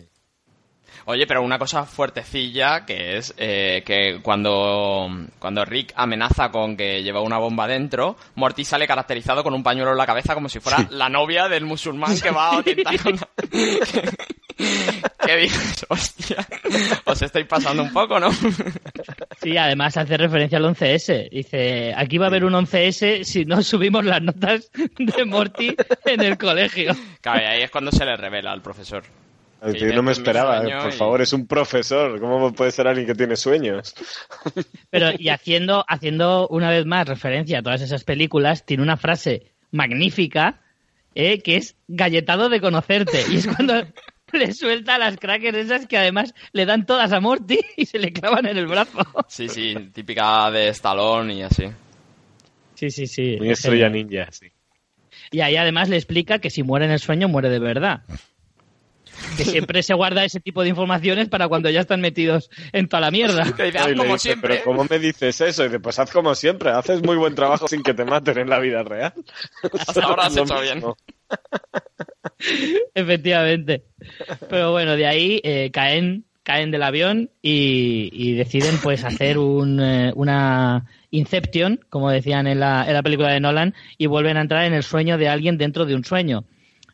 Oye, 1.07 1.27
pero 1.27 1.43
una 1.43 1.59
cosa 1.59 1.85
fuertecilla 1.85 2.87
que 2.87 3.19
es 3.19 3.35
eh, 3.37 3.83
que 3.85 4.21
cuando, 4.23 5.09
cuando 5.39 5.65
Rick 5.65 5.93
amenaza 5.97 6.51
con 6.51 6.77
que 6.79 7.03
lleva 7.03 7.21
una 7.21 7.37
bomba 7.37 7.67
dentro, 7.67 8.17
Morty 8.37 8.65
sale 8.65 8.87
caracterizado 8.87 9.43
con 9.45 9.53
un 9.53 9.63
pañuelo 9.63 9.93
en 9.93 9.99
la 9.99 10.07
cabeza 10.07 10.35
como 10.35 10.49
si 10.49 10.61
fuera 10.61 10.87
la 10.91 11.11
novia 11.11 11.49
del 11.49 11.67
musulmán 11.67 12.19
que 12.19 12.31
va 12.31 12.51
a 12.51 12.59
atentar 12.61 12.99
con. 13.03 13.19
¿Qué 15.27 15.37
dices? 15.37 15.85
Hostia, 15.89 16.47
os 17.05 17.23
estáis 17.23 17.47
pasando 17.47 17.83
un 17.83 17.93
poco, 17.93 18.21
¿no? 18.21 18.31
Sí, 19.43 19.57
además 19.57 19.97
hace 19.97 20.17
referencia 20.17 20.59
al 20.59 20.65
11S. 20.65 21.31
Dice, 21.31 21.93
aquí 21.97 22.19
va 22.19 22.27
a 22.27 22.29
haber 22.29 22.45
un 22.45 22.53
11S 22.53 23.25
si 23.25 23.45
no 23.45 23.63
subimos 23.63 24.05
las 24.05 24.23
notas 24.23 24.71
de 24.99 25.25
Morty 25.25 25.75
en 26.05 26.21
el 26.21 26.39
colegio. 26.39 26.95
Claro, 27.21 27.41
y 27.43 27.45
ahí 27.47 27.63
es 27.63 27.71
cuando 27.71 27.91
se 27.91 28.05
le 28.05 28.17
revela 28.17 28.53
al 28.53 28.63
profesor. 28.63 29.03
Ya 29.73 29.87
no 29.95 30.03
me 30.03 30.13
esperaba, 30.13 30.61
por 30.61 30.93
y- 30.93 30.97
favor, 30.97 31.23
es 31.23 31.33
un 31.33 31.47
profesor. 31.47 32.21
¿Cómo 32.21 32.53
puede 32.53 32.71
ser 32.71 32.87
alguien 32.87 33.07
que 33.07 33.15
tiene 33.15 33.35
sueños? 33.35 33.95
Pero, 34.91 35.09
y 35.19 35.31
haciendo, 35.31 35.85
haciendo 35.89 36.47
una 36.49 36.69
vez 36.69 36.85
más 36.85 37.09
referencia 37.09 37.61
a 37.61 37.63
todas 37.63 37.81
esas 37.81 38.05
películas, 38.05 38.67
tiene 38.67 38.83
una 38.83 38.99
frase 38.99 39.53
magnífica 39.71 40.61
eh, 41.15 41.41
que 41.41 41.57
es 41.57 41.77
galletado 41.89 42.51
de 42.51 42.61
conocerte. 42.61 43.25
Y 43.31 43.37
es 43.37 43.47
cuando 43.47 43.87
le 44.39 44.53
suelta 44.53 44.99
las 44.99 45.17
crackers 45.17 45.57
esas 45.57 45.87
que 45.87 45.97
además 45.97 46.35
le 46.53 46.67
dan 46.67 46.87
todas 46.87 47.13
a 47.13 47.21
Morty 47.21 47.59
y 47.77 47.87
se 47.87 47.99
le 47.99 48.13
clavan 48.13 48.47
en 48.47 48.57
el 48.57 48.67
brazo. 48.67 48.99
Sí, 49.29 49.49
sí, 49.49 49.75
típica 49.93 50.51
de 50.51 50.69
Stallone 50.69 51.35
y 51.35 51.43
así. 51.43 51.65
Sí, 52.75 52.91
sí, 52.91 53.07
sí. 53.07 53.37
Muy 53.39 53.51
estrella 53.51 53.89
ninja, 53.89 54.31
sí. 54.31 54.51
Y 55.31 55.41
ahí 55.41 55.57
además 55.57 55.89
le 55.89 55.97
explica 55.97 56.39
que 56.39 56.51
si 56.51 56.63
muere 56.63 56.85
en 56.87 56.93
el 56.93 56.99
sueño, 56.99 57.29
muere 57.29 57.49
de 57.49 57.59
verdad. 57.59 58.03
Que 59.37 59.45
siempre 59.45 59.83
se 59.83 59.95
guarda 59.95 60.25
ese 60.25 60.41
tipo 60.41 60.63
de 60.63 60.69
informaciones 60.69 61.29
para 61.29 61.49
cuando 61.49 61.71
ya 61.71 61.81
están 61.81 62.01
metidos 62.01 62.51
en 62.73 62.89
toda 62.89 63.01
la 63.01 63.11
mierda. 63.11 63.45
Dice, 63.65 63.79
"Haz 63.79 63.91
Y 63.91 63.95
como 63.97 64.13
dice, 64.13 64.19
siempre. 64.19 64.55
Pero 64.55 64.65
¿cómo 64.65 64.87
me 64.89 64.99
dices 64.99 65.41
eso? 65.41 65.63
Y 65.65 65.69
dice, 65.69 65.81
pues 65.81 65.99
haz 65.99 66.11
como 66.11 66.35
siempre, 66.35 66.71
haces 66.71 67.03
muy 67.03 67.17
buen 67.17 67.35
trabajo 67.35 67.69
sin 67.69 67.83
que 67.83 67.95
te 67.95 68.05
maten 68.05 68.39
en 68.39 68.51
la 68.51 68.59
vida 68.59 68.83
real. 68.83 69.13
Hasta 69.87 70.03
ahora 70.05 70.27
has 70.27 70.37
hecho 70.37 70.61
bien. 70.61 70.83
Efectivamente. 72.95 73.85
Pero 74.49 74.73
bueno, 74.73 74.97
de 74.97 75.07
ahí 75.07 75.41
eh, 75.45 75.71
caen, 75.73 76.25
caen 76.43 76.71
del 76.71 76.83
avión 76.83 77.31
y, 77.43 78.11
y 78.13 78.35
deciden 78.35 78.79
pues 78.83 79.05
hacer 79.05 79.39
un, 79.39 79.81
eh, 79.81 80.13
una 80.15 80.87
Inception, 81.11 81.81
como 81.91 82.11
decían 82.11 82.47
en 82.47 82.61
la, 82.61 82.85
en 82.87 82.95
la 82.95 83.03
película 83.03 83.31
de 83.33 83.41
Nolan, 83.41 83.75
y 83.99 84.07
vuelven 84.07 84.37
a 84.37 84.41
entrar 84.41 84.65
en 84.65 84.75
el 84.75 84.83
sueño 84.83 85.17
de 85.17 85.29
alguien 85.29 85.59
dentro 85.59 85.87
de 85.87 85.95
un 85.95 86.05
sueño. 86.05 86.45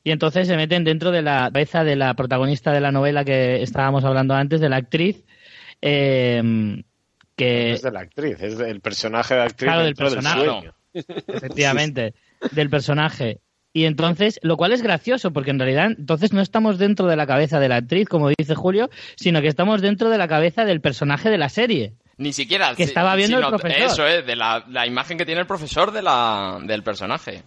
Y 0.03 0.13
entonces 0.13 0.47
se 0.49 0.57
meten 0.57 0.85
dentro 0.85 1.11
de 1.11 1.23
la 1.23 1.51
cabeza 1.53 1.85
de 1.85 1.97
la 1.97 2.15
protagonista 2.15 2.73
de 2.73 2.81
la 2.81 2.91
novela 2.93 3.25
que 3.25 3.63
estábamos 3.63 4.05
hablando 4.05 4.35
antes, 4.35 4.61
de 4.61 4.69
la 4.69 4.77
actriz, 4.77 5.25
eh, 5.83 6.83
que 7.37 7.73
Es 7.73 7.83
de 7.83 7.91
la 7.91 8.01
actriz, 8.01 8.37
es 8.41 8.59
del 8.59 8.81
personaje 8.81 9.35
de 9.35 9.43
actriz 9.43 9.69
Claro, 9.69 9.85
del 9.85 9.95
personaje. 9.95 10.45
sueño. 10.45 10.75
efectivamente, 10.95 12.15
del 12.53 12.71
personaje. 12.71 13.41
Y 13.73 13.85
entonces, 13.85 14.41
lo 14.43 14.57
cual 14.57 14.73
es 14.73 14.83
gracioso, 14.83 15.33
porque 15.33 15.51
en 15.51 15.59
realidad 15.61 15.93
entonces 15.97 16.33
no 16.33 16.41
estamos 16.41 16.79
dentro 16.79 17.07
de 17.07 17.15
la 17.17 17.27
cabeza 17.27 17.61
de 17.61 17.69
la 17.69 17.77
actriz, 17.77 18.09
como 18.09 18.29
dice 18.37 18.55
Julio, 18.57 18.91
sino 19.17 19.41
que 19.41 19.47
estamos 19.49 19.81
dentro 19.81 20.11
de 20.11 20.19
la 20.19 20.27
cabeza 20.27 20.65
del 20.65 20.81
personaje 20.81 21.31
de 21.31 21.39
la 21.39 21.49
serie. 21.49 21.93
Ni 22.17 22.33
siquiera. 22.33 22.75
Que 22.75 22.83
estaba 22.83 23.15
viendo 23.15 23.39
el 23.39 23.47
profesor. 23.47 23.83
Eso 23.83 24.07
es, 24.07 24.27
de 24.27 24.35
la, 24.35 24.65
la 24.69 24.87
imagen 24.87 25.17
que 25.17 25.25
tiene 25.25 25.41
el 25.43 25.47
profesor 25.47 25.93
de 25.93 26.03
la, 26.03 26.59
del 26.65 26.83
personaje. 26.83 27.43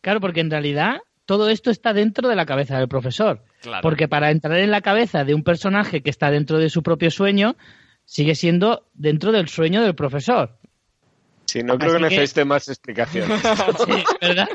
Claro, 0.00 0.20
porque 0.20 0.40
en 0.40 0.50
realidad 0.50 1.00
todo 1.26 1.48
esto 1.50 1.70
está 1.70 1.92
dentro 1.92 2.28
de 2.28 2.36
la 2.36 2.46
cabeza 2.46 2.78
del 2.78 2.88
profesor. 2.88 3.42
Claro. 3.60 3.82
Porque 3.82 4.08
para 4.08 4.30
entrar 4.30 4.58
en 4.58 4.70
la 4.70 4.80
cabeza 4.80 5.24
de 5.24 5.34
un 5.34 5.42
personaje 5.42 6.02
que 6.02 6.10
está 6.10 6.30
dentro 6.30 6.58
de 6.58 6.70
su 6.70 6.82
propio 6.82 7.10
sueño, 7.10 7.56
sigue 8.04 8.34
siendo 8.34 8.86
dentro 8.94 9.32
del 9.32 9.48
sueño 9.48 9.82
del 9.82 9.94
profesor. 9.94 10.56
Sí, 11.44 11.62
no 11.62 11.78
creo 11.78 11.98
que 11.98 12.06
Así 12.06 12.14
que- 12.14 12.20
necesite 12.20 12.44
más 12.44 12.68
explicaciones. 12.68 13.40
Sí, 13.86 14.04
¿verdad? 14.20 14.48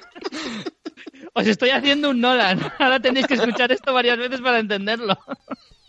Os 1.34 1.48
estoy 1.48 1.70
haciendo 1.70 2.10
un 2.10 2.20
Nolan. 2.20 2.60
Ahora 2.80 3.00
tenéis 3.00 3.28
que 3.28 3.36
escuchar 3.36 3.72
esto 3.72 3.94
varias 3.94 4.18
veces 4.18 4.42
para 4.42 4.60
entenderlo. 4.60 5.18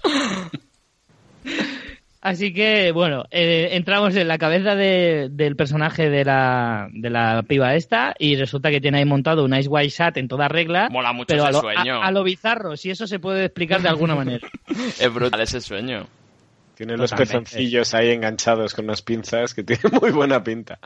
Así 2.25 2.52
que, 2.55 2.93
bueno, 2.93 3.25
eh, 3.33 3.71
entramos 3.73 4.14
en 4.14 4.29
la 4.29 4.38
cabeza 4.38 4.76
de- 4.76 5.29
del 5.29 5.57
personaje 5.57 6.09
de 6.09 6.25
la, 6.25 6.88
de 6.93 7.11
la 7.11 7.43
piba 7.43 7.75
esta 7.75 8.14
y 8.17 8.37
resulta 8.37 8.71
que 8.71 8.81
tiene 8.81 8.99
ahí 8.99 9.05
montado 9.05 9.45
un 9.45 9.52
Ice 9.57 9.69
White 9.69 9.91
Sat 9.91 10.17
en 10.19 10.29
toda 10.29 10.47
regla. 10.47 10.88
Mola 10.88 11.12
mucho 11.12 11.26
pero 11.26 11.43
ese 11.43 11.49
a 11.49 11.52
lo, 11.52 11.61
sueño. 11.61 12.00
a- 12.00 12.07
a 12.07 12.11
lo 12.12 12.23
bizarro, 12.23 12.76
si 12.76 12.91
eso 12.91 13.09
se 13.09 13.19
puede 13.19 13.47
explicar 13.47 13.83
de 13.83 13.88
alguna 13.88 14.14
manera. 14.14 14.47
Es 15.00 15.12
brutal 15.12 15.41
ese 15.41 15.61
sueño. 15.61 16.07
Tiene 16.76 16.97
los 16.97 17.12
pezoncillos 17.12 17.93
ahí 17.93 18.11
enganchados 18.11 18.73
con 18.75 18.85
unas 18.85 19.02
pinzas 19.02 19.52
que 19.52 19.64
tiene 19.64 19.83
muy 20.00 20.12
buena 20.12 20.45
pinta. 20.45 20.79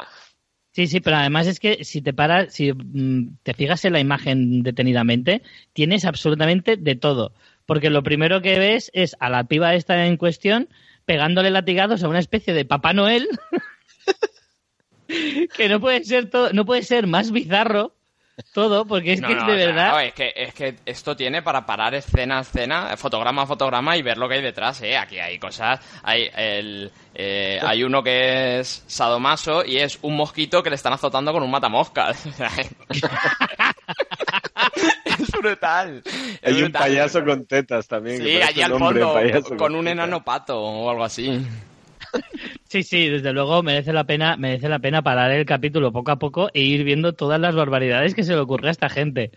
Sí, 0.73 0.87
sí, 0.87 1.01
pero 1.01 1.17
además 1.17 1.47
es 1.47 1.61
que 1.61 1.85
si 1.85 2.01
te 2.01 2.15
paras, 2.15 2.55
si 2.55 2.73
mm, 2.73 3.37
te 3.43 3.53
fijas 3.53 3.85
en 3.85 3.93
la 3.93 4.01
imagen 4.01 4.63
detenidamente, 4.63 5.43
tienes 5.75 6.07
absolutamente 6.07 6.77
de 6.79 6.97
todo. 6.97 7.33
Porque 7.67 7.91
lo 7.91 8.03
primero 8.03 8.41
que 8.41 8.59
ves 8.59 8.91
es 8.95 9.17
a 9.21 9.29
la 9.29 9.45
piba 9.45 9.75
esta 9.75 10.07
en 10.07 10.17
cuestión 10.17 10.69
pegándole 11.07 11.51
latigazos 11.51 12.03
a 12.03 12.09
una 12.09 12.19
especie 12.19 12.53
de 12.53 12.65
Papá 12.67 12.93
Noel 12.93 13.29
que 15.57 15.69
no 15.69 15.81
puede 15.81 16.05
ser 16.05 16.29
todo, 16.29 16.53
no 16.53 16.67
puede 16.67 16.83
ser 16.83 17.07
más 17.07 17.31
bizarro 17.31 17.93
todo, 18.53 18.85
porque 18.87 19.15
es 19.15 19.23
No, 19.23 19.29
que 19.29 19.35
no, 19.35 19.47
de 19.47 19.57
verdad. 19.67 19.93
no, 19.93 20.01
es, 20.01 20.13
que, 20.13 20.31
es 20.37 20.53
que 20.53 20.77
esto 20.85 21.17
tiene 21.17 21.41
para 21.41 21.65
parar 21.65 21.95
escena 21.95 22.37
a 22.37 22.43
escena, 22.43 22.95
fotograma 22.99 23.43
a 23.43 23.47
fotograma 23.47 23.97
y 23.97 24.03
ver 24.03 24.19
lo 24.19 24.29
que 24.29 24.35
hay 24.35 24.43
detrás, 24.43 24.83
¿eh? 24.83 24.95
Aquí 24.95 25.19
hay 25.19 25.39
cosas. 25.39 25.81
Hay, 26.03 26.29
el, 26.37 26.91
eh, 27.15 27.59
hay 27.63 27.83
uno 27.83 28.03
que 28.03 28.59
es 28.61 28.85
sadomaso 28.87 29.65
y 29.65 29.79
es 29.79 29.99
un 30.03 30.17
mosquito 30.17 30.63
que 30.63 30.69
le 30.69 30.77
están 30.77 30.93
azotando 30.93 31.33
con 31.33 31.43
un 31.43 31.51
matamoscas. 31.51 32.27
Brutal. 35.47 36.03
es 36.43 36.57
Hay 36.57 36.63
un 36.63 36.73
payaso 36.73 37.25
con 37.25 37.47
tetas 37.47 37.87
también. 37.87 38.23
Sí, 38.23 38.37
allí 38.43 38.63
al 38.63 38.79
fondo, 38.79 39.15
payaso 39.15 39.57
con 39.57 39.75
un 39.75 39.89
enano 39.89 40.25
pato 40.25 40.61
o 40.61 40.91
algo 40.91 41.05
así. 41.05 41.41
Sí, 42.69 42.83
sí, 42.83 43.09
desde 43.09 43.33
luego 43.33 43.63
merece 43.63 43.93
la 43.93 44.05
pena, 44.05 44.37
merece 44.37 44.69
la 44.69 44.81
pena 44.81 45.01
parar 45.01 45.31
el 45.31 45.47
capítulo 45.47 45.93
poco 45.93 46.11
a 46.11 46.19
poco 46.19 46.49
e 46.53 46.63
ir 46.63 46.83
viendo 46.83 47.13
todas 47.13 47.41
las 47.41 47.55
barbaridades 47.55 48.15
que 48.15 48.25
se 48.25 48.33
le 48.33 48.41
ocurre 48.41 48.69
a 48.69 48.73
esta 48.73 48.89
gente. 48.89 49.31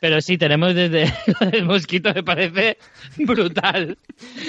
Pero 0.00 0.20
sí, 0.20 0.38
tenemos 0.38 0.74
desde 0.74 1.12
lo 1.40 1.50
del 1.50 1.64
mosquito, 1.64 2.12
me 2.14 2.22
parece 2.22 2.78
brutal. 3.18 3.96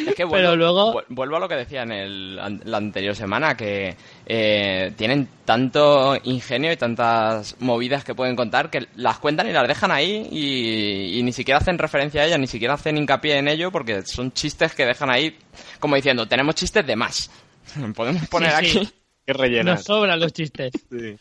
Es 0.08 0.16
que 0.16 0.24
vuelvo, 0.24 0.46
Pero 0.52 0.56
luego- 0.56 0.94
vu- 0.94 1.04
vuelvo 1.10 1.36
a 1.36 1.40
lo 1.40 1.50
que 1.50 1.56
decía 1.56 1.84
en 1.84 1.92
el, 1.92 2.40
an- 2.40 2.62
la 2.66 2.78
anterior 2.78 3.16
semana, 3.16 3.56
que 3.58 3.96
eh, 4.26 4.92
tienen 4.98 5.28
tanto 5.46 6.16
ingenio 6.24 6.72
y 6.72 6.78
tantas 6.78 7.56
movidas 7.60 8.04
que 8.04 8.16
pueden 8.16 8.36
contar 8.36 8.70
que 8.70 8.88
las 8.96 9.20
cuentan 9.20 9.50
y 9.50 9.52
las 9.54 9.68
dejan 9.68 9.92
ahí 9.92 10.28
y, 10.32 11.20
y 11.20 11.24
ni 11.24 11.34
siquiera 11.34 11.60
hacen 11.60 11.78
referencia 11.78 12.22
a 12.22 12.26
ellas, 12.26 12.40
ni 12.40 12.48
siquiera 12.48 12.76
hacen 12.76 12.98
hincapié 12.98 13.38
en 13.38 13.48
ello 13.48 13.72
porque 13.72 14.04
son 14.04 14.32
chistes 14.32 14.74
que 14.74 14.86
dejan 14.86 15.10
ahí 15.10 15.36
como 15.80 15.96
diciendo, 15.96 16.28
tenemos 16.28 16.56
chistes 16.56 16.86
de 16.86 16.96
más. 16.96 17.30
Podemos 17.96 18.28
poner 18.30 18.52
Sí, 18.60 18.66
sí. 18.72 18.78
aquí... 18.80 18.90
Que 19.26 19.34
rellenar. 19.34 19.76
Nos 19.76 19.84
sobran 19.86 20.20
los 20.20 20.34
chistes. 20.34 20.72
Sí. 20.90 21.16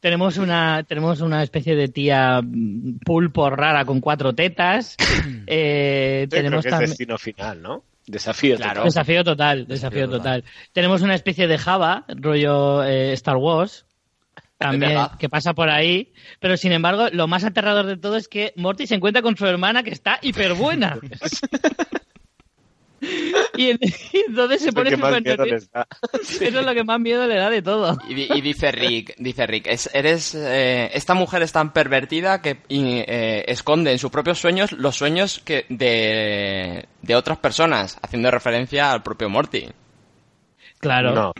Tenemos 0.00 0.36
una, 0.38 0.84
tenemos 0.84 1.20
una 1.20 1.42
especie 1.42 1.74
de 1.74 1.88
tía 1.88 2.40
mm, 2.42 2.98
pulpo 3.04 3.50
rara 3.50 3.84
con 3.84 4.00
cuatro 4.00 4.34
tetas. 4.34 4.96
Eh, 5.50 6.26
creo 6.28 6.42
tenemos 6.42 6.62
que 6.62 6.68
es 6.68 6.72
también- 6.72 6.90
destino 6.90 7.16
final, 7.16 7.62
¿no? 7.62 7.82
Desafío 8.06 8.56
Claro. 8.56 8.72
total. 8.74 8.84
Desafío 8.84 9.24
total, 9.24 9.66
desafío 9.66 10.08
total. 10.10 10.44
Tenemos 10.72 11.00
una 11.00 11.14
especie 11.14 11.46
de 11.46 11.56
Java, 11.56 12.04
rollo 12.08 12.84
eh, 12.84 13.12
Star 13.14 13.36
Wars, 13.36 13.86
también 14.58 14.98
que 15.18 15.28
pasa 15.30 15.54
por 15.54 15.70
ahí. 15.70 16.12
Pero 16.38 16.58
sin 16.58 16.72
embargo, 16.72 17.08
lo 17.12 17.26
más 17.28 17.44
aterrador 17.44 17.86
de 17.86 17.96
todo 17.96 18.16
es 18.16 18.28
que 18.28 18.52
Morty 18.56 18.86
se 18.86 18.94
encuentra 18.96 19.22
con 19.22 19.36
su 19.38 19.46
hermana 19.46 19.82
que 19.82 19.90
está 19.90 20.18
hiper 20.20 20.52
buena. 20.54 20.98
y, 23.00 23.70
en- 23.70 23.78
y 24.12 24.18
entonces 24.28 24.62
se 24.62 24.72
pone 24.72 24.90
súper 24.90 25.22
nervioso. 25.22 25.68
Eso 26.22 26.44
es 26.44 26.52
lo 26.66 26.74
que 26.74 26.84
más 26.84 26.98
miedo 27.00 27.26
le 27.26 27.36
da 27.36 27.50
de 27.50 27.62
todo. 27.62 27.96
Y, 28.08 28.14
di- 28.14 28.28
y 28.34 28.40
dice 28.40 28.72
Rick, 28.72 29.14
dice 29.18 29.46
Rick, 29.46 29.66
es- 29.68 29.90
eres, 29.92 30.34
eh, 30.34 30.90
esta 30.94 31.14
mujer 31.14 31.42
es 31.42 31.52
tan 31.52 31.72
pervertida 31.72 32.42
que 32.42 32.58
y, 32.68 32.98
eh, 33.06 33.44
esconde 33.48 33.92
en 33.92 33.98
sus 33.98 34.10
propios 34.10 34.38
sueños 34.38 34.72
los 34.72 34.96
sueños 34.96 35.40
que 35.44 35.64
de, 35.68 36.86
de 37.02 37.14
otras 37.16 37.38
personas, 37.38 37.98
haciendo 38.02 38.30
referencia 38.30 38.92
al 38.92 39.02
propio 39.02 39.28
Morty. 39.28 39.68
Claro. 40.78 41.12
No. 41.14 41.32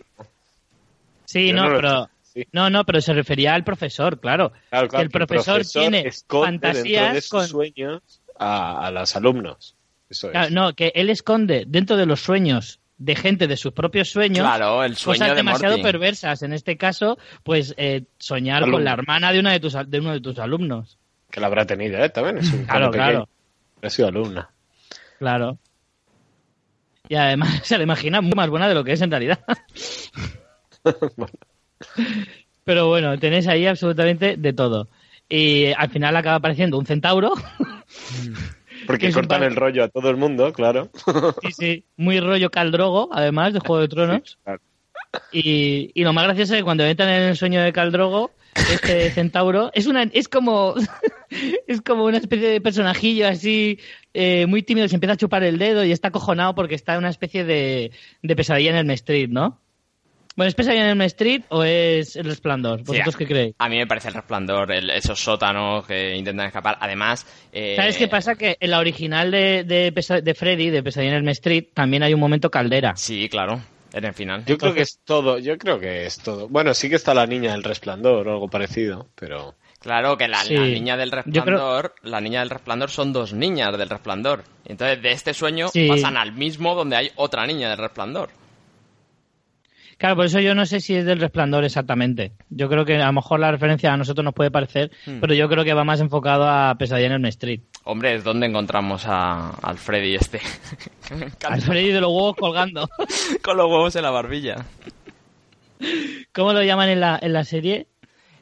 sí, 1.24 1.52
no, 1.52 1.68
pero 1.74 2.08
sí. 2.34 2.46
no, 2.52 2.70
no, 2.70 2.84
pero 2.84 3.00
se 3.00 3.12
refería 3.12 3.54
al 3.54 3.64
profesor, 3.64 4.18
claro. 4.20 4.52
Claro, 4.70 4.86
Que 4.86 4.90
claro, 4.90 5.02
el 5.04 5.10
profesor, 5.10 5.64
tiene 5.64 6.02
de 6.04 6.12
fantasías 6.28 7.24
sus 7.24 7.30
con 7.30 7.46
sueños 7.48 8.02
a, 8.38 8.86
a 8.86 8.90
los 8.90 9.14
alumnos. 9.16 9.74
Eso 10.10 10.28
es. 10.28 10.32
Claro, 10.32 10.50
no, 10.50 10.74
que 10.74 10.92
él 10.94 11.10
esconde 11.10 11.64
dentro 11.66 11.96
de 11.96 12.06
los 12.06 12.20
sueños 12.20 12.80
de 12.96 13.14
gente 13.14 13.46
de 13.46 13.56
sus 13.56 13.72
propios 13.72 14.10
sueños 14.10 14.40
Claro, 14.46 14.82
el 14.82 14.96
sueño 14.96 15.18
cosas 15.20 15.28
de 15.30 15.34
demasiado 15.36 15.76
Morty. 15.76 15.82
perversas. 15.92 16.42
En 16.42 16.52
este 16.52 16.76
caso, 16.76 17.16
pues 17.44 17.74
eh, 17.76 18.04
soñar 18.18 18.68
con 18.70 18.82
la 18.84 18.92
hermana 18.94 19.32
de 19.32 19.38
una 19.38 19.52
de 19.52 19.60
tus 19.60 19.74
al- 19.76 19.88
de 19.88 20.00
uno 20.00 20.12
de 20.12 20.20
tus 20.20 20.38
alumnos. 20.38 20.98
Que 21.30 21.40
la 21.40 21.46
habrá 21.46 21.64
tenido, 21.66 22.02
¿eh? 22.02 22.08
También 22.08 22.38
es 22.38 22.52
un 22.52 22.64
Claro, 22.64 22.90
claro, 22.90 23.28
Ha 23.82 23.90
sido 23.90 24.08
alumna. 24.08 24.50
claro. 25.18 25.58
Y 27.08 27.14
además 27.14 27.60
se 27.64 27.76
la 27.78 27.84
imagina 27.84 28.20
muy 28.20 28.32
más 28.34 28.50
buena 28.50 28.68
de 28.68 28.74
lo 28.74 28.82
que 28.84 28.92
es 28.92 29.00
en 29.00 29.10
realidad. 29.10 29.38
Bueno. 31.16 31.32
Pero 32.64 32.88
bueno, 32.88 33.16
tenéis 33.18 33.46
ahí 33.46 33.66
absolutamente 33.66 34.36
de 34.36 34.52
todo. 34.52 34.88
Y 35.28 35.66
al 35.72 35.88
final 35.90 36.16
acaba 36.16 36.36
apareciendo 36.36 36.78
un 36.78 36.84
centauro. 36.86 37.32
Porque 38.88 39.12
cortan 39.12 39.42
el 39.42 39.54
rollo 39.54 39.84
a 39.84 39.88
todo 39.88 40.08
el 40.08 40.16
mundo, 40.16 40.50
claro. 40.54 40.88
sí, 41.42 41.52
sí, 41.52 41.84
muy 41.98 42.20
rollo 42.20 42.50
caldrogo, 42.50 43.10
además, 43.12 43.52
de 43.52 43.60
Juego 43.60 43.82
de 43.82 43.88
Tronos. 43.88 44.38
Claro. 44.42 44.62
Y, 45.30 45.90
y 45.92 46.04
lo 46.04 46.14
más 46.14 46.24
gracioso 46.24 46.54
es 46.54 46.60
que 46.60 46.64
cuando 46.64 46.84
entran 46.84 47.10
en 47.10 47.22
el 47.24 47.36
sueño 47.36 47.62
de 47.62 47.72
Caldrogo, 47.72 48.30
este 48.72 49.10
centauro 49.10 49.70
es 49.74 49.86
una 49.86 50.04
es 50.04 50.28
como 50.28 50.74
es 51.66 51.82
como 51.82 52.04
una 52.04 52.16
especie 52.16 52.48
de 52.48 52.60
personajillo 52.62 53.28
así 53.28 53.78
eh, 54.14 54.46
muy 54.46 54.62
tímido, 54.62 54.88
se 54.88 54.96
empieza 54.96 55.12
a 55.12 55.18
chupar 55.18 55.44
el 55.44 55.58
dedo 55.58 55.84
y 55.84 55.92
está 55.92 56.08
acojonado 56.08 56.54
porque 56.54 56.74
está 56.74 56.94
en 56.94 57.00
una 57.00 57.10
especie 57.10 57.44
de, 57.44 57.92
de 58.22 58.36
pesadilla 58.36 58.70
en 58.70 58.90
el 58.90 58.90
Street, 58.92 59.28
¿no? 59.28 59.60
Bueno, 60.38 60.50
¿es 60.50 60.54
pesadilla 60.54 60.88
en 60.92 61.00
el 61.00 61.06
Street 61.08 61.42
o 61.48 61.64
es 61.64 62.14
el 62.14 62.26
resplandor? 62.26 62.84
¿Vosotros 62.84 63.14
Sí, 63.14 63.18
qué 63.18 63.26
creéis? 63.26 63.54
A 63.58 63.68
mí 63.68 63.76
me 63.76 63.88
parece 63.88 64.06
el 64.06 64.14
resplandor, 64.14 64.70
el- 64.70 64.88
esos 64.90 65.18
sótanos 65.18 65.84
que 65.84 66.14
intentan 66.14 66.46
escapar. 66.46 66.78
Además, 66.80 67.26
eh, 67.52 67.74
¿Sabes 67.74 67.96
qué 67.98 68.06
pasa? 68.06 68.36
Que 68.36 68.56
en 68.60 68.70
la 68.70 68.78
original 68.78 69.32
de, 69.32 69.64
de, 69.64 69.92
Pesa- 69.92 70.20
de 70.20 70.34
Freddy, 70.34 70.70
de 70.70 70.80
Pesadilla 70.84 71.16
en 71.16 71.24
el 71.24 71.28
Street, 71.30 71.64
también 71.74 72.04
hay 72.04 72.14
un 72.14 72.20
momento 72.20 72.52
caldera. 72.52 72.94
Sí, 72.94 73.28
claro, 73.28 73.60
en 73.92 74.04
el 74.04 74.14
final. 74.14 74.44
Yo 74.46 74.56
creo 74.58 74.72
que 74.74 74.82
es 74.82 75.00
todo, 75.04 75.40
yo 75.40 75.58
creo 75.58 75.80
que 75.80 76.06
es 76.06 76.18
todo. 76.18 76.46
Bueno, 76.48 76.72
sí 76.72 76.88
que 76.88 76.94
está 76.94 77.14
la 77.14 77.26
niña 77.26 77.50
del 77.50 77.64
resplandor 77.64 78.28
o 78.28 78.32
algo 78.34 78.46
parecido, 78.48 79.08
pero 79.16 79.56
Claro, 79.80 80.16
que 80.16 80.28
la, 80.28 80.38
Sí. 80.44 80.54
la 80.54 80.66
niña 80.66 80.96
del 80.96 81.10
creo- 81.10 81.22
resplandor, 81.24 81.94
la 82.02 82.20
niña 82.20 82.40
del 82.40 82.50
resplandor 82.50 82.90
son 82.90 83.12
dos 83.12 83.32
niñas 83.32 83.76
del 83.76 83.88
resplandor. 83.88 84.44
Entonces, 84.64 85.02
de 85.02 85.10
este 85.10 85.34
sueño 85.34 85.66
Sí. 85.68 85.88
pasan 85.88 86.16
al 86.16 86.30
mismo 86.32 86.76
donde 86.76 86.94
hay 86.96 87.10
otra 87.16 87.44
niña 87.44 87.68
del 87.70 87.78
resplandor. 87.78 88.30
Claro, 89.98 90.14
por 90.16 90.26
eso 90.26 90.38
yo 90.40 90.54
no 90.54 90.64
sé 90.64 90.80
si 90.80 90.94
es 90.94 91.04
del 91.04 91.18
resplandor 91.20 91.64
exactamente. 91.64 92.32
Yo 92.50 92.68
creo 92.68 92.84
que 92.84 92.96
a 93.02 93.06
lo 93.06 93.12
mejor 93.12 93.40
la 93.40 93.50
referencia 93.50 93.92
a 93.92 93.96
nosotros 93.96 94.24
nos 94.24 94.32
puede 94.32 94.50
parecer, 94.50 94.92
Hmm. 95.04 95.18
pero 95.20 95.34
yo 95.34 95.48
creo 95.48 95.64
que 95.64 95.74
va 95.74 95.82
más 95.84 96.00
enfocado 96.00 96.48
a 96.48 96.76
Pesadilla 96.78 97.06
en 97.08 97.12
Elm 97.14 97.26
Street. 97.26 97.60
Hombre, 97.84 98.14
es 98.14 98.22
donde 98.22 98.46
encontramos 98.46 99.04
a, 99.06 99.50
al 99.50 99.76
Freddy 99.76 100.14
este. 100.14 100.40
Al 101.48 101.60
Freddy 101.60 101.88
de 101.90 102.00
los 102.00 102.10
huevos 102.10 102.36
colgando. 102.36 102.88
Con 103.42 103.56
los 103.56 103.66
huevos 103.66 103.96
en 103.96 104.02
la 104.02 104.10
barbilla. 104.10 104.64
¿Cómo 106.32 106.52
lo 106.52 106.62
llaman 106.62 106.88
en 106.90 107.00
la, 107.00 107.18
en 107.20 107.32
la 107.32 107.44
serie? 107.44 107.86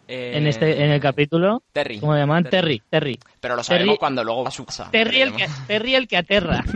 Eh, 0.08 0.32
En 0.36 0.46
este 0.46 0.84
en 0.84 0.90
el 0.90 1.00
capítulo. 1.00 1.62
Terry. 1.72 1.98
¿Cómo 2.00 2.12
lo 2.12 2.18
llaman? 2.18 2.44
Terry. 2.44 2.82
Terry. 2.90 3.16
Terry. 3.16 3.34
Pero 3.40 3.56
lo 3.56 3.64
sabemos 3.64 3.94
Terry- 3.94 3.98
cuando 3.98 4.22
luego 4.25 4.42
va 4.44 4.48
a 4.48 4.52
su 4.52 4.64
casa. 4.64 4.88
Terry 4.90 5.22
el, 5.22 5.34
que. 5.34 5.46
Terry 5.66 5.94
el 5.94 6.06
que 6.06 6.16
aterra. 6.18 6.62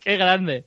Qué 0.00 0.16
grande. 0.16 0.64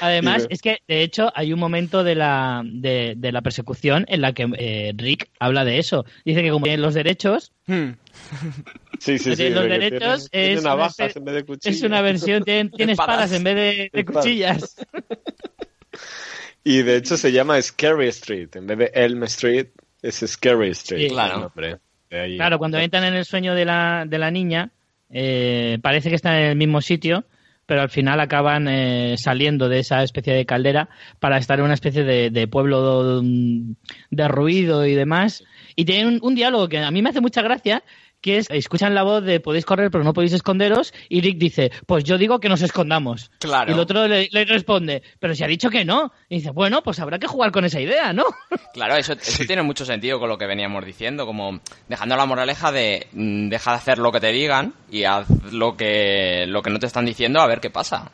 Además, 0.00 0.46
es 0.50 0.60
que, 0.62 0.78
de 0.88 1.02
hecho, 1.02 1.30
hay 1.34 1.52
un 1.52 1.58
momento 1.60 2.04
de 2.04 2.14
la, 2.14 2.62
de, 2.64 3.14
de 3.16 3.32
la 3.32 3.42
persecución 3.42 4.04
en 4.08 4.20
la 4.20 4.32
que 4.32 4.46
eh, 4.58 4.92
Rick 4.96 5.28
habla 5.38 5.64
de 5.64 5.78
eso. 5.78 6.04
Dice 6.24 6.42
que 6.42 6.50
como 6.50 6.64
tiene 6.64 6.78
los 6.82 6.94
derechos, 6.94 7.52
Hmm. 7.66 7.92
Sí, 8.98 9.18
sí, 9.18 9.34
sí. 9.34 9.48
los 9.50 9.62
de 9.64 9.68
que 9.70 9.78
derechos 9.78 10.30
tiene- 10.30 10.46
tiene 10.46 10.52
es, 10.54 10.60
una 10.64 10.72
en 11.16 11.24
vez 11.24 11.34
de 11.34 11.44
cuchillos. 11.44 11.76
es 11.76 11.82
una 11.82 12.02
versión, 12.02 12.44
tiene, 12.44 12.70
tiene 12.70 12.92
espadas 12.92 13.32
Espadas. 13.32 13.38
en 13.38 13.44
vez 13.44 13.90
de, 13.92 14.04
cuchillas. 14.04 14.76
Y 16.62 16.82
de 16.82 16.96
hecho 16.96 17.16
se 17.16 17.32
llama 17.32 17.60
Scary 17.60 18.08
Street. 18.08 18.48
En 18.54 18.66
vez 18.66 18.78
de 18.78 18.90
Elm 18.94 19.22
Street, 19.24 19.68
es 20.02 20.16
Scary 20.26 20.70
Street. 20.70 21.02
Sí. 21.04 21.08
Claro. 21.08 21.52
Claro, 22.08 22.58
cuando 22.58 22.78
entran 22.78 23.04
en 23.04 23.14
el 23.14 23.24
sueño 23.24 23.54
de 23.54 23.64
la, 23.64 24.04
de 24.06 24.18
la 24.18 24.30
niña, 24.30 24.70
eh, 25.10 25.78
parece 25.82 26.08
que 26.10 26.16
están 26.16 26.36
en 26.36 26.44
el 26.50 26.56
mismo 26.56 26.80
sitio, 26.80 27.24
pero 27.66 27.82
al 27.82 27.90
final 27.90 28.20
acaban 28.20 28.68
eh, 28.68 29.16
saliendo 29.18 29.68
de 29.68 29.80
esa 29.80 30.02
especie 30.02 30.34
de 30.34 30.46
caldera 30.46 30.88
para 31.20 31.38
estar 31.38 31.58
en 31.58 31.64
una 31.64 31.74
especie 31.74 32.04
de, 32.04 32.30
de 32.30 32.48
pueblo 32.48 33.20
mm, 33.22 33.72
derruido 34.10 34.86
y 34.86 34.94
demás. 34.94 35.44
Y 35.76 35.84
tienen 35.84 36.06
un, 36.06 36.18
un 36.22 36.34
diálogo 36.34 36.68
que 36.68 36.78
a 36.78 36.90
mí 36.90 37.02
me 37.02 37.10
hace 37.10 37.20
mucha 37.20 37.42
gracia, 37.42 37.82
que 38.24 38.38
es, 38.38 38.46
escuchan 38.48 38.94
la 38.94 39.02
voz 39.02 39.22
de 39.22 39.38
podéis 39.38 39.66
correr 39.66 39.90
pero 39.90 40.02
no 40.02 40.14
podéis 40.14 40.32
esconderos, 40.32 40.94
y 41.10 41.20
Rick 41.20 41.36
dice, 41.36 41.70
pues 41.86 42.04
yo 42.04 42.16
digo 42.16 42.40
que 42.40 42.48
nos 42.48 42.62
escondamos. 42.62 43.30
Claro. 43.38 43.70
Y 43.70 43.74
el 43.74 43.78
otro 43.78 44.08
le, 44.08 44.30
le 44.32 44.44
responde, 44.46 45.02
pero 45.20 45.34
si 45.34 45.44
ha 45.44 45.46
dicho 45.46 45.68
que 45.68 45.84
no. 45.84 46.10
Y 46.30 46.36
dice, 46.36 46.50
bueno, 46.50 46.82
pues 46.82 46.98
habrá 47.00 47.18
que 47.18 47.26
jugar 47.26 47.52
con 47.52 47.66
esa 47.66 47.80
idea, 47.80 48.14
¿no? 48.14 48.24
Claro, 48.72 48.96
eso, 48.96 49.12
eso 49.12 49.44
tiene 49.44 49.62
mucho 49.62 49.84
sentido 49.84 50.18
con 50.18 50.28
lo 50.28 50.36
que 50.36 50.46
veníamos 50.46 50.84
diciendo, 50.84 51.26
como 51.26 51.60
dejando 51.86 52.16
la 52.16 52.26
moraleja 52.26 52.72
de 52.72 53.06
mm, 53.12 53.48
deja 53.48 53.70
de 53.72 53.76
hacer 53.76 53.98
lo 53.98 54.10
que 54.10 54.20
te 54.20 54.32
digan 54.32 54.72
y 54.90 55.04
haz 55.04 55.28
lo 55.52 55.76
que, 55.76 56.46
lo 56.48 56.60
que 56.62 56.70
no 56.70 56.78
te 56.80 56.86
están 56.86 57.04
diciendo 57.04 57.40
a 57.40 57.46
ver 57.46 57.60
qué 57.60 57.70
pasa. 57.70 58.10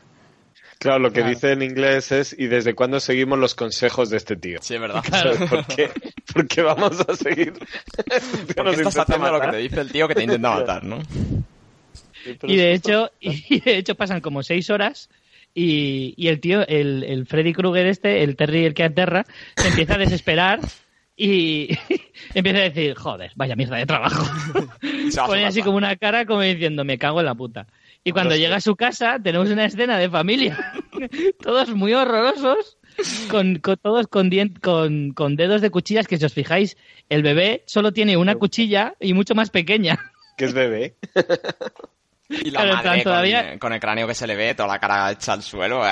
Claro, 0.80 0.98
lo 0.98 1.10
que 1.12 1.20
Claro. 1.20 1.28
dice 1.34 1.52
en 1.52 1.60
inglés 1.62 2.10
es 2.10 2.34
¿y 2.38 2.46
desde 2.46 2.74
cuándo 2.74 3.00
seguimos 3.00 3.38
los 3.38 3.54
consejos 3.54 4.08
de 4.08 4.16
este 4.16 4.34
tío? 4.34 4.58
Sí, 4.62 4.74
es 4.76 4.80
verdad. 4.80 5.02
¿Por 5.50 5.66
qué? 5.66 5.90
Porque 6.32 6.62
vamos 6.62 6.98
a 7.06 7.14
seguir. 7.14 7.52
Porque 8.56 8.70
estás 8.76 8.96
haciendo 8.98 9.30
lo 9.30 9.40
que 9.42 9.48
te 9.48 9.56
dice 9.58 9.80
el 9.82 9.92
tío 9.92 10.08
que 10.08 10.14
te 10.14 10.22
intenta 10.24 10.50
matar, 10.50 10.82
¿no? 10.84 10.98
Y 12.44 12.56
de 12.56 12.72
hecho, 12.72 13.10
y 13.20 13.60
de 13.60 13.76
hecho 13.76 13.94
pasan 13.94 14.22
como 14.22 14.42
seis 14.42 14.70
horas 14.70 15.10
y, 15.54 16.14
y 16.16 16.28
el 16.28 16.40
tío, 16.40 16.66
el, 16.66 17.04
el 17.04 17.26
Freddy 17.26 17.52
Krueger 17.52 17.86
este, 17.86 18.22
el 18.22 18.36
Terry 18.36 18.64
el 18.64 18.72
que 18.74 18.84
aterra, 18.84 19.26
se 19.56 19.68
empieza 19.68 19.96
a 19.96 19.98
desesperar 19.98 20.60
y 21.14 21.76
empieza 22.34 22.58
a 22.58 22.62
decir, 22.62 22.94
joder, 22.94 23.32
vaya 23.34 23.54
mierda 23.54 23.76
de 23.76 23.84
trabajo. 23.84 24.26
Pone 25.26 25.44
así 25.44 25.62
como 25.62 25.76
una 25.76 25.94
cara 25.96 26.24
como 26.24 26.40
diciendo, 26.40 26.84
me 26.86 26.96
cago 26.96 27.20
en 27.20 27.26
la 27.26 27.34
puta. 27.34 27.66
Y 28.04 28.12
cuando 28.12 28.30
Hostia. 28.30 28.46
llega 28.46 28.56
a 28.56 28.60
su 28.60 28.76
casa 28.76 29.18
tenemos 29.22 29.50
una 29.50 29.66
escena 29.66 29.98
de 29.98 30.08
familia, 30.08 30.56
todos 31.42 31.68
muy 31.74 31.92
horrorosos, 31.92 32.78
con, 33.30 33.56
con- 33.58 33.76
todos 33.76 34.06
con, 34.06 34.30
dien- 34.30 34.58
con, 34.60 35.12
con 35.12 35.36
dedos 35.36 35.60
de 35.60 35.70
cuchillas, 35.70 36.06
que 36.08 36.16
si 36.16 36.24
os 36.24 36.32
fijáis, 36.32 36.76
el 37.10 37.22
bebé 37.22 37.62
solo 37.66 37.92
tiene 37.92 38.16
una 38.16 38.36
cuchilla 38.36 38.94
y 39.00 39.12
mucho 39.14 39.34
más 39.34 39.50
pequeña. 39.50 39.98
Que 40.36 40.46
es 40.46 40.54
bebé. 40.54 40.96
Y 42.32 42.52
la 42.52 42.60
Claro, 42.60 42.68
en 42.70 42.74
madre 42.76 42.82
plan, 42.82 42.94
con, 42.98 43.02
todavía- 43.04 43.58
con 43.58 43.72
el 43.72 43.80
cráneo 43.80 44.06
que 44.06 44.14
se 44.14 44.24
le 44.28 44.36
ve, 44.36 44.54
toda 44.54 44.68
la 44.68 44.78
cara 44.78 45.10
hecha 45.10 45.32
al 45.32 45.42
suelo. 45.42 45.82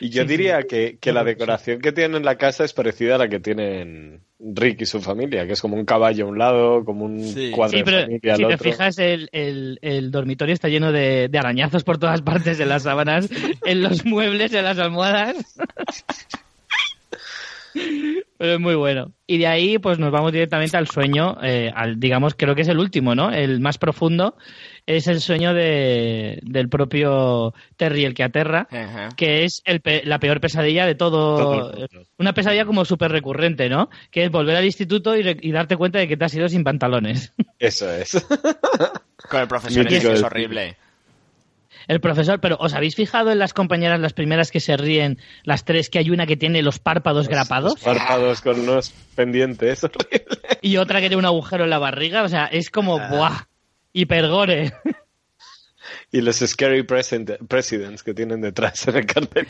Y 0.00 0.10
yo 0.10 0.22
Sí, 0.22 0.28
diría 0.28 0.60
sí. 0.62 0.66
que, 0.68 0.98
que 1.00 1.12
la 1.12 1.24
decoración 1.24 1.80
que 1.80 1.92
tienen 1.92 2.16
en 2.16 2.24
la 2.24 2.36
casa 2.36 2.64
es 2.64 2.72
parecida 2.72 3.14
a 3.14 3.18
la 3.18 3.28
que 3.28 3.40
tienen 3.40 4.20
Rick 4.38 4.82
y 4.82 4.86
su 4.86 5.00
familia, 5.00 5.46
que 5.46 5.54
es 5.54 5.60
como 5.62 5.76
un 5.76 5.84
caballo 5.86 6.26
a 6.26 6.28
un 6.28 6.38
lado, 6.38 6.84
como 6.84 7.04
un 7.06 7.22
Sí. 7.22 7.50
cuadro 7.50 7.70
Sí, 7.72 7.78
de 7.78 7.84
pero 7.84 8.00
familia 8.02 8.32
al 8.34 8.38
si 8.38 8.46
te 8.46 8.58
fijas, 8.58 8.98
el, 8.98 9.28
el- 9.32 9.78
el 9.82 10.10
dormitorio 10.10 10.52
está 10.52 10.68
lleno 10.68 10.92
de, 10.92 11.28
de 11.28 11.38
arañazos 11.38 11.84
por 11.84 11.98
todas 11.98 12.20
partes, 12.22 12.60
en 12.60 12.68
las 12.68 12.82
sábanas, 12.82 13.28
en 13.64 13.82
los 13.82 14.04
muebles, 14.04 14.52
en 14.52 14.64
las 14.64 14.78
almohadas. 14.78 15.56
Pero 18.38 18.54
es 18.54 18.60
muy 18.60 18.74
bueno. 18.74 19.12
Y 19.26 19.38
de 19.38 19.46
ahí, 19.46 19.78
pues 19.78 19.98
nos 19.98 20.10
vamos 20.10 20.32
directamente 20.32 20.76
al 20.76 20.88
sueño, 20.88 21.36
eh, 21.42 21.70
al, 21.74 22.00
digamos, 22.00 22.34
creo 22.34 22.54
que 22.54 22.62
es 22.62 22.68
el 22.68 22.78
último, 22.78 23.14
¿no? 23.14 23.30
El 23.32 23.60
más 23.60 23.76
profundo 23.78 24.36
es 24.86 25.06
el 25.08 25.20
sueño 25.20 25.52
de, 25.52 26.38
del 26.42 26.68
propio 26.68 27.52
Terry, 27.76 28.04
el 28.04 28.14
que 28.14 28.22
aterra, 28.22 28.68
Ajá. 28.70 29.08
que 29.16 29.44
es 29.44 29.60
el 29.64 29.80
pe- 29.80 30.02
la 30.04 30.20
peor 30.20 30.40
pesadilla 30.40 30.86
de 30.86 30.94
todo. 30.94 31.72
Una 32.18 32.32
pesadilla 32.34 32.64
como 32.64 32.84
súper 32.84 33.10
recurrente, 33.10 33.68
¿no? 33.68 33.90
Que 34.10 34.24
es 34.24 34.30
volver 34.30 34.56
al 34.56 34.64
instituto 34.64 35.16
y, 35.16 35.50
darte 35.50 35.76
cuenta 35.76 35.98
de 35.98 36.06
que 36.08 36.16
te 36.16 36.24
has 36.24 36.34
ido 36.34 36.48
sin 36.48 36.62
pantalones. 36.64 37.32
Eso 37.58 37.90
es. 37.90 38.24
Con 39.28 39.40
el 39.40 39.48
profesor 39.48 39.86
que 39.88 39.96
es 39.96 40.02
del 40.04 40.24
horrible. 40.24 40.76
El 41.88 42.00
profesor, 42.00 42.40
pero 42.40 42.56
¿os 42.58 42.74
habéis 42.74 42.96
fijado 42.96 43.30
en 43.30 43.38
las 43.38 43.54
compañeras, 43.54 44.00
las 44.00 44.12
primeras 44.12 44.50
que 44.50 44.58
se 44.58 44.76
ríen, 44.76 45.18
las 45.44 45.64
tres, 45.64 45.88
que 45.88 45.98
hay 46.00 46.10
una 46.10 46.26
que 46.26 46.36
tiene 46.36 46.60
los 46.62 46.80
párpados 46.80 47.28
grapados 47.28 47.74
Los 47.74 47.80
párpados 47.82 48.40
con 48.40 48.58
unos 48.58 48.90
pendientes. 49.14 49.84
horrible. 49.84 50.26
y 50.62 50.78
otra 50.78 51.00
que 51.00 51.08
tiene 51.08 51.18
un 51.20 51.26
agujero 51.26 51.62
en 51.64 51.70
la 51.70 51.78
barriga? 51.78 52.22
O 52.24 52.28
sea, 52.28 52.46
es 52.46 52.70
como, 52.70 52.98
Ah. 52.98 53.08
¡buah! 53.10 53.40
Hipergore. 54.00 54.72
Y 56.10 56.20
los 56.20 56.36
scary 56.38 56.82
present- 56.82 57.38
presidents 57.46 58.02
que 58.02 58.12
tienen 58.12 58.40
detrás 58.40 58.86
en 58.88 58.96
el 58.96 59.06
cartel. 59.06 59.46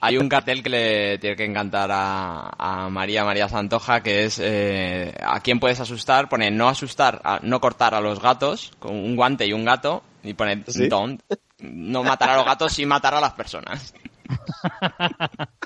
Hay 0.00 0.16
un 0.16 0.28
cartel 0.28 0.62
que 0.62 0.68
le 0.68 1.18
tiene 1.18 1.34
que 1.36 1.44
encantar 1.44 1.90
a, 1.92 2.50
a 2.56 2.88
María 2.90 3.24
María 3.24 3.48
Santoja, 3.48 4.00
que 4.02 4.24
es 4.24 4.38
eh, 4.42 5.12
¿a 5.20 5.40
quién 5.40 5.58
puedes 5.60 5.80
asustar? 5.80 6.28
Pone 6.28 6.50
no 6.50 6.68
asustar, 6.68 7.20
a- 7.24 7.40
no 7.42 7.60
cortar 7.60 7.94
a 7.94 8.00
los 8.00 8.20
gatos, 8.22 8.72
con 8.78 8.94
un 8.94 9.16
guante 9.16 9.46
y 9.46 9.52
un 9.52 9.64
gato, 9.64 10.02
y 10.22 10.34
pone 10.34 10.62
¿Sí? 10.68 10.88
don't, 10.88 11.20
no 11.60 12.04
matar 12.04 12.30
a 12.30 12.36
los 12.36 12.44
gatos, 12.46 12.72
sí 12.72 12.86
matar 12.86 13.14
a 13.14 13.20
las 13.20 13.32
personas. 13.32 13.94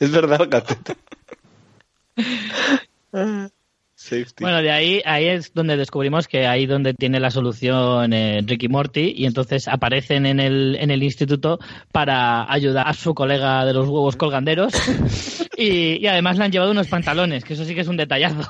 Es 0.00 0.10
verdad, 0.10 0.46
gatete. 0.48 0.96
Safety. 4.08 4.42
Bueno, 4.42 4.62
de 4.62 4.70
ahí, 4.70 5.02
ahí 5.04 5.26
es 5.26 5.52
donde 5.54 5.76
descubrimos 5.76 6.26
que 6.28 6.46
ahí 6.46 6.66
donde 6.66 6.94
tiene 6.94 7.20
la 7.20 7.30
solución 7.30 8.12
eh, 8.12 8.40
Ricky 8.44 8.68
Morty 8.68 9.14
y 9.16 9.26
entonces 9.26 9.68
aparecen 9.68 10.26
en 10.26 10.40
el, 10.40 10.76
en 10.80 10.90
el 10.90 11.02
instituto 11.02 11.58
para 11.92 12.50
ayudar 12.52 12.88
a 12.88 12.92
su 12.94 13.14
colega 13.14 13.64
de 13.64 13.72
los 13.74 13.88
huevos 13.88 14.16
colganderos 14.16 14.72
y, 15.56 16.02
y 16.02 16.06
además 16.06 16.38
le 16.38 16.44
han 16.44 16.52
llevado 16.52 16.70
unos 16.72 16.88
pantalones, 16.88 17.44
que 17.44 17.54
eso 17.54 17.64
sí 17.64 17.74
que 17.74 17.82
es 17.82 17.88
un 17.88 17.96
detallazo. 17.96 18.48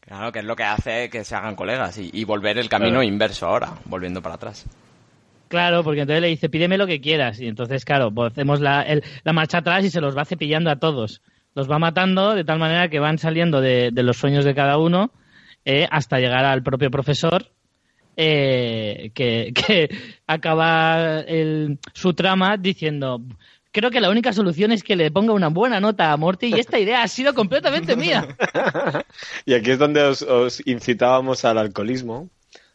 Claro, 0.00 0.32
que 0.32 0.38
es 0.38 0.44
lo 0.44 0.56
que 0.56 0.62
hace 0.64 1.10
que 1.10 1.24
se 1.24 1.34
hagan 1.34 1.56
colegas 1.56 1.98
y, 1.98 2.08
y 2.12 2.24
volver 2.24 2.58
el 2.58 2.68
camino 2.68 2.90
Claro. 2.92 3.02
inverso 3.02 3.46
ahora, 3.46 3.74
volviendo 3.86 4.22
para 4.22 4.36
atrás. 4.36 4.64
Claro, 5.48 5.84
porque 5.84 6.00
entonces 6.00 6.22
le 6.22 6.28
dice, 6.28 6.48
pídeme 6.48 6.78
lo 6.78 6.86
que 6.86 7.00
quieras. 7.00 7.38
Y 7.40 7.46
entonces, 7.46 7.84
claro, 7.84 8.10
pues 8.10 8.32
hacemos 8.32 8.60
la, 8.60 8.82
el- 8.82 9.04
la 9.24 9.32
marcha 9.32 9.58
atrás 9.58 9.84
y 9.84 9.90
se 9.90 10.00
los 10.00 10.16
va 10.16 10.24
cepillando 10.24 10.70
a 10.70 10.76
todos. 10.76 11.20
Los 11.54 11.70
va 11.70 11.78
matando 11.78 12.34
de 12.34 12.44
tal 12.44 12.58
manera 12.58 12.88
que 12.88 12.98
van 12.98 13.18
saliendo 13.18 13.60
de, 13.60 13.90
de 13.92 14.02
los 14.02 14.16
sueños 14.16 14.44
de 14.44 14.54
cada 14.54 14.78
uno 14.78 15.10
eh, 15.64 15.86
hasta 15.90 16.18
llegar 16.18 16.44
al 16.44 16.62
propio 16.62 16.90
profesor, 16.90 17.46
eh, 18.16 19.10
que, 19.14 19.52
que 19.66 19.88
acaba 20.26 21.20
el- 21.20 21.78
su 21.92 22.14
trama 22.14 22.56
diciendo... 22.56 23.20
Creo 23.72 23.90
que 23.90 24.00
la 24.00 24.08
única 24.08 24.32
solución 24.32 24.70
es 24.70 24.84
que 24.84 24.94
le 24.94 25.10
ponga 25.10 25.32
una 25.32 25.48
buena 25.48 25.80
nota 25.80 26.12
a 26.12 26.16
Morty 26.16 26.54
y 26.54 26.60
esta 26.60 26.78
idea 26.78 27.02
ha 27.02 27.08
sido 27.08 27.34
completamente 27.34 27.96
mía. 27.96 28.24
Y 29.46 29.54
aquí 29.54 29.72
es 29.72 29.80
donde 29.80 30.00
os, 30.00 30.22
os 30.22 30.62
incitábamos 30.64 31.44
al 31.44 31.58
alcoholismo, 31.58 32.28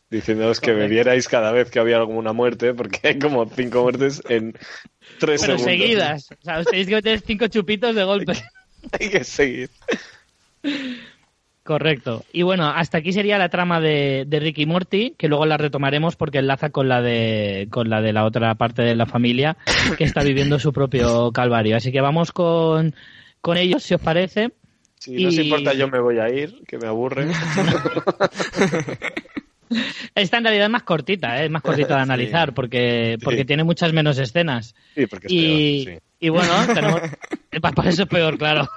diciéndoos 0.09 0.59
que 0.59 0.73
bebierais 0.73 1.29
cada 1.29 1.53
vez 1.53 1.71
que 1.71 1.79
había 1.79 1.95
alguna 1.95 2.33
muerte, 2.33 2.73
porque 2.73 2.99
hay 3.07 3.17
como 3.17 3.45
cinco 3.49 3.83
muertes 3.83 4.21
en 4.27 4.51
tres 5.19 5.39
Pero 5.41 5.57
segundos. 5.57 5.61
seguidas. 5.63 6.29
O 6.33 6.43
sea, 6.43 6.59
os 6.59 6.65
tenéis 6.65 6.87
que 6.89 6.95
meter 6.95 7.21
cinco 7.21 7.47
chupitos 7.47 7.95
de 7.95 8.03
golpe. 8.03 8.33
Hay 8.99 9.09
que 9.09 9.23
seguir. 9.23 9.69
Correcto. 11.63 12.25
Y 12.33 12.41
bueno, 12.41 12.67
hasta 12.67 12.97
aquí 12.97 13.13
sería 13.13 13.37
la 13.37 13.49
trama 13.49 13.79
de, 13.79 14.25
de 14.27 14.39
Ricky 14.39 14.65
Morty, 14.65 15.13
que 15.17 15.27
luego 15.27 15.45
la 15.45 15.57
retomaremos 15.57 16.15
porque 16.15 16.39
enlaza 16.39 16.71
con 16.71 16.89
la 16.89 17.01
de 17.01 17.67
con 17.69 17.89
la 17.89 18.01
de 18.01 18.11
la 18.11 18.25
otra 18.25 18.55
parte 18.55 18.81
de 18.81 18.95
la 18.95 19.05
familia 19.05 19.55
que 19.97 20.03
está 20.03 20.23
viviendo 20.23 20.57
su 20.57 20.73
propio 20.73 21.31
calvario. 21.31 21.77
Así 21.77 21.91
que 21.91 22.01
vamos 22.01 22.31
con, 22.31 22.95
con 23.39 23.57
ellos, 23.57 23.83
si 23.83 23.93
os 23.93 24.01
parece. 24.01 24.51
Si 24.97 25.23
no 25.23 25.31
se 25.31 25.43
importa, 25.43 25.73
yo 25.73 25.87
me 25.87 25.99
voy 25.99 26.17
a 26.17 26.27
ir, 26.29 26.61
que 26.67 26.77
me 26.77 26.87
aburre. 26.87 27.27
Esta 30.15 30.37
en 30.37 30.43
realidad 30.43 30.65
es 30.65 30.71
más 30.71 30.83
cortita, 30.83 31.39
¿eh? 31.39 31.45
es 31.45 31.51
más 31.51 31.61
cortita 31.61 31.95
de 31.95 32.01
analizar 32.01 32.53
porque, 32.53 33.17
porque 33.23 33.45
tiene 33.45 33.63
muchas 33.63 33.93
menos 33.93 34.17
escenas. 34.17 34.75
Sí, 34.95 35.05
porque 35.05 35.27
es 35.27 35.33
y, 35.33 35.85
peor, 35.85 35.95
sí. 35.95 36.03
Y 36.19 36.29
bueno, 36.29 36.53
tenemos... 36.73 37.01
por 37.75 37.87
eso 37.87 38.03
es 38.03 38.09
peor, 38.09 38.37
claro. 38.37 38.67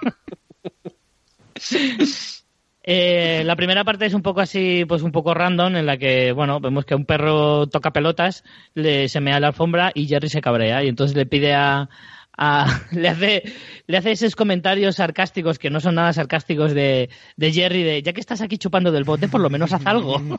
Eh, 2.84 3.42
la 3.44 3.54
primera 3.54 3.84
parte 3.84 4.06
es 4.06 4.14
un 4.14 4.22
poco 4.22 4.40
así, 4.40 4.84
pues 4.86 5.02
un 5.02 5.12
poco 5.12 5.34
random, 5.34 5.76
en 5.76 5.86
la 5.86 5.96
que, 5.96 6.32
bueno, 6.32 6.58
vemos 6.58 6.84
que 6.84 6.96
un 6.96 7.04
perro 7.04 7.68
toca 7.68 7.92
pelotas, 7.92 8.42
le, 8.74 9.08
se 9.08 9.20
mea 9.20 9.38
la 9.38 9.48
alfombra 9.48 9.92
y 9.94 10.06
Jerry 10.08 10.28
se 10.28 10.40
cabrea 10.40 10.82
y 10.82 10.88
entonces 10.88 11.16
le 11.16 11.24
pide 11.26 11.54
a, 11.54 11.88
a- 12.36 12.80
le 12.90 13.08
hace 13.08 13.42
le 13.86 13.96
hace 13.98 14.10
esos 14.12 14.34
comentarios 14.34 14.96
sarcásticos 14.96 15.60
que 15.60 15.70
no 15.70 15.78
son 15.78 15.94
nada 15.94 16.12
sarcásticos 16.12 16.72
de, 16.74 17.08
de 17.36 17.52
Jerry 17.52 17.84
de 17.84 18.02
ya 18.02 18.12
que 18.12 18.20
estás 18.20 18.40
aquí 18.40 18.58
chupando 18.58 18.90
del 18.90 19.04
bote 19.04 19.28
por 19.28 19.40
lo 19.40 19.48
menos 19.50 19.72
haz 19.72 19.86
algo 19.86 20.20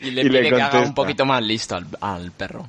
Y 0.00 0.10
le 0.10 0.22
Y 0.22 0.28
le 0.28 0.40
pide 0.40 0.50
que 0.54 0.62
haga 0.62 0.80
un 0.80 0.94
poquito 0.94 1.24
más 1.24 1.42
listo 1.42 1.76
al, 1.76 1.86
al 2.00 2.32
perro. 2.32 2.68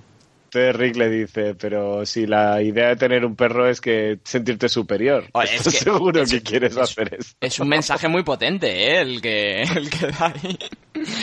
Entonces 0.51 0.75
Rick 0.75 0.95
le 0.95 1.09
dice, 1.09 1.53
pero 1.55 2.05
si 2.07 2.25
la 2.25 2.59
idea 2.62 2.88
de 2.89 2.95
tener 2.95 3.23
un 3.23 3.35
perro 3.35 3.69
es 3.69 3.79
que 3.79 4.17
sentirte 4.23 4.67
superior, 4.67 5.25
Oye, 5.33 5.45
es 5.55 5.55
¿estás 5.67 5.73
que- 5.73 5.79
seguro 5.79 6.21
es- 6.23 6.31
que 6.31 6.41
quieres 6.41 6.71
es- 6.71 6.77
hacer 6.79 7.13
eso? 7.19 7.35
Es 7.39 7.59
un 7.59 7.69
mensaje 7.69 8.07
muy 8.07 8.23
potente, 8.23 8.67
¿eh? 8.67 9.01
El 9.01 9.21
que, 9.21 9.62
el 9.62 9.89
que 9.91 10.07
da 10.07 10.33
ahí. 10.33 10.57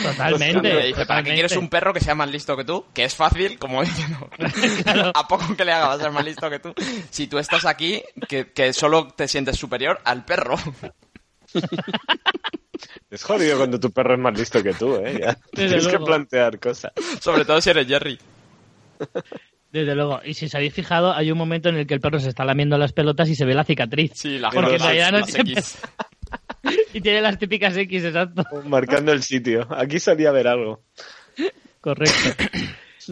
totalmente, 0.03 0.73
Le 0.73 0.87
dice, 0.87 1.05
¿para 1.05 1.23
qué 1.23 1.33
quieres 1.33 1.57
un 1.57 1.67
perro 1.67 1.93
que 1.93 1.99
sea 1.99 2.15
más 2.15 2.31
listo 2.31 2.55
que 2.55 2.63
tú? 2.63 2.85
Que 2.93 3.03
es 3.03 3.13
fácil, 3.15 3.59
como 3.59 3.83
diciendo, 3.83 4.29
a 5.13 5.27
poco 5.27 5.55
que 5.57 5.65
le 5.65 5.73
haga 5.73 5.87
va 5.89 5.93
a 5.95 5.99
ser 5.99 6.11
más 6.11 6.23
listo 6.23 6.49
que 6.49 6.59
tú. 6.59 6.73
Si 7.09 7.27
tú 7.27 7.37
estás 7.37 7.65
aquí, 7.65 8.01
que, 8.29 8.51
que 8.53 8.71
solo 8.71 9.09
te 9.09 9.27
sientes 9.27 9.57
superior 9.57 9.99
al 10.05 10.23
perro. 10.23 10.55
Es 13.09 13.23
jodido 13.23 13.57
cuando 13.57 13.79
tu 13.79 13.89
perro 13.91 14.13
es 14.13 14.19
más 14.19 14.37
listo 14.37 14.61
que 14.61 14.73
tú, 14.73 14.97
¿eh? 14.97 15.19
Ya. 15.21 15.37
Tienes 15.53 15.87
que 15.87 15.97
plantear 15.97 16.59
cosas. 16.59 16.91
Sobre 17.21 17.45
todo 17.45 17.59
si 17.61 17.69
eres 17.69 17.87
Jerry. 17.87 18.19
Desde 19.71 19.95
luego 19.95 20.21
y 20.23 20.33
si 20.33 20.45
os 20.45 20.55
habéis 20.55 20.73
fijado 20.73 21.13
hay 21.13 21.29
un 21.31 21.37
momento 21.37 21.69
en 21.69 21.75
el 21.77 21.85
que 21.87 21.93
el 21.93 21.99
perro 21.99 22.19
se 22.19 22.29
está 22.29 22.45
lamiendo 22.45 22.77
las 22.77 22.93
pelotas 22.93 23.29
y 23.29 23.35
se 23.35 23.45
ve 23.45 23.53
la 23.53 23.63
cicatriz 23.63 24.11
Sí, 24.15 24.39
la 24.39 24.49
Porque 24.49 24.75
en 24.75 24.81
no 25.11 25.23
tiene- 25.25 25.51
X. 25.51 25.77
y 26.93 27.01
tiene 27.01 27.21
las 27.21 27.37
típicas 27.37 27.75
X 27.77 28.03
exacto 28.05 28.43
Marcando 28.65 29.11
el 29.11 29.21
sitio. 29.23 29.67
Aquí 29.75 29.99
solía 29.99 30.29
haber 30.29 30.47
algo. 30.47 30.81
Correcto. 31.81 32.43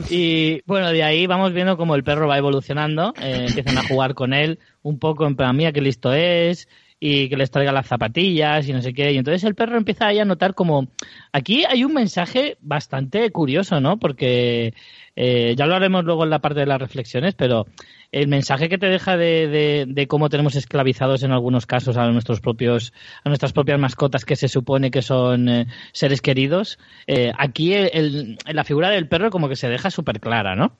Y 0.09 0.61
bueno, 0.65 0.91
de 0.91 1.03
ahí 1.03 1.25
vamos 1.27 1.53
viendo 1.53 1.77
cómo 1.77 1.95
el 1.95 2.03
perro 2.03 2.27
va 2.27 2.37
evolucionando, 2.37 3.13
eh, 3.21 3.45
empiezan 3.47 3.77
a 3.77 3.87
jugar 3.87 4.13
con 4.13 4.33
él 4.33 4.59
un 4.81 4.99
poco 4.99 5.25
en 5.25 5.35
plan, 5.37 5.55
mía, 5.55 5.71
qué 5.71 5.79
listo 5.81 6.11
es, 6.13 6.67
y 7.07 7.29
que 7.29 7.37
les 7.37 7.51
traiga 7.51 7.71
las 7.71 7.85
zapatillas 7.87 8.67
y 8.67 8.73
no 8.73 8.81
sé 8.81 8.93
qué. 8.93 9.11
Y 9.11 9.17
entonces 9.17 9.43
el 9.43 9.53
perro 9.53 9.77
empieza 9.77 10.07
ahí 10.07 10.17
a 10.19 10.25
notar 10.25 10.55
como... 10.55 10.87
Aquí 11.31 11.63
hay 11.65 11.83
un 11.83 11.93
mensaje 11.93 12.57
bastante 12.61 13.29
curioso, 13.31 13.79
¿no? 13.79 13.97
Porque 13.97 14.73
eh, 15.15 15.53
ya 15.55 15.65
lo 15.67 15.75
haremos 15.75 16.03
luego 16.03 16.23
en 16.23 16.31
la 16.31 16.39
parte 16.39 16.61
de 16.61 16.65
las 16.65 16.79
reflexiones, 16.79 17.35
pero 17.35 17.65
el 18.11 18.27
mensaje 18.27 18.69
que 18.69 18.77
te 18.77 18.87
deja 18.87 19.17
de, 19.17 19.47
de- 19.47 19.85
de 19.87 20.07
cómo 20.07 20.29
tenemos 20.29 20.55
esclavizados 20.55 21.21
en 21.23 21.31
algunos 21.31 21.65
casos 21.65 21.95
a 21.97 22.07
nuestros 22.09 22.39
propios 22.41 22.91
a 23.23 23.29
nuestras 23.29 23.51
propias 23.53 23.79
mascotas 23.79 24.25
que 24.25 24.35
se 24.35 24.47
supone 24.47 24.89
que 24.89 25.01
son 25.01 25.49
eh, 25.49 25.67
seres 25.91 26.21
queridos 26.21 26.79
eh, 27.07 27.31
aquí 27.37 27.73
el- 27.73 27.89
el- 27.93 28.37
la 28.53 28.63
figura 28.63 28.89
del 28.89 29.07
perro 29.07 29.29
como 29.31 29.49
que 29.49 29.55
se 29.55 29.67
deja 29.69 29.89
súper 29.91 30.19
clara 30.21 30.55
¿no? 30.55 30.71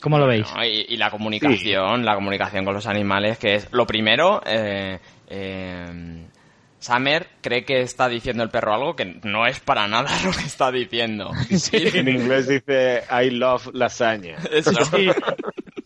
¿cómo 0.00 0.18
lo 0.18 0.26
veis? 0.26 0.46
Y 0.88 0.96
la 0.98 1.10
comunicación, 1.10 2.04
la 2.04 2.14
comunicación 2.14 2.64
con 2.66 2.74
los 2.74 2.86
animales, 2.86 3.38
que 3.38 3.54
es 3.54 3.72
lo 3.72 3.86
primero. 3.86 4.40
Eh, 4.46 4.98
eh, 5.28 6.26
Summer 6.78 7.26
cree 7.40 7.64
que 7.64 7.80
está 7.80 8.08
diciendo 8.08 8.42
el 8.42 8.50
perro 8.50 8.74
algo 8.74 8.94
que 8.96 9.18
no 9.24 9.46
es 9.46 9.60
para 9.60 9.88
nada 9.88 10.10
lo 10.24 10.30
que 10.30 10.44
está 10.44 10.70
diciendo. 10.70 11.30
En 11.72 12.08
inglés 12.08 12.48
dice 12.48 13.02
I 13.10 13.30
love 13.30 13.68
lasaña. 13.72 14.36
Eso. 14.52 14.72
Sí, 14.84 15.08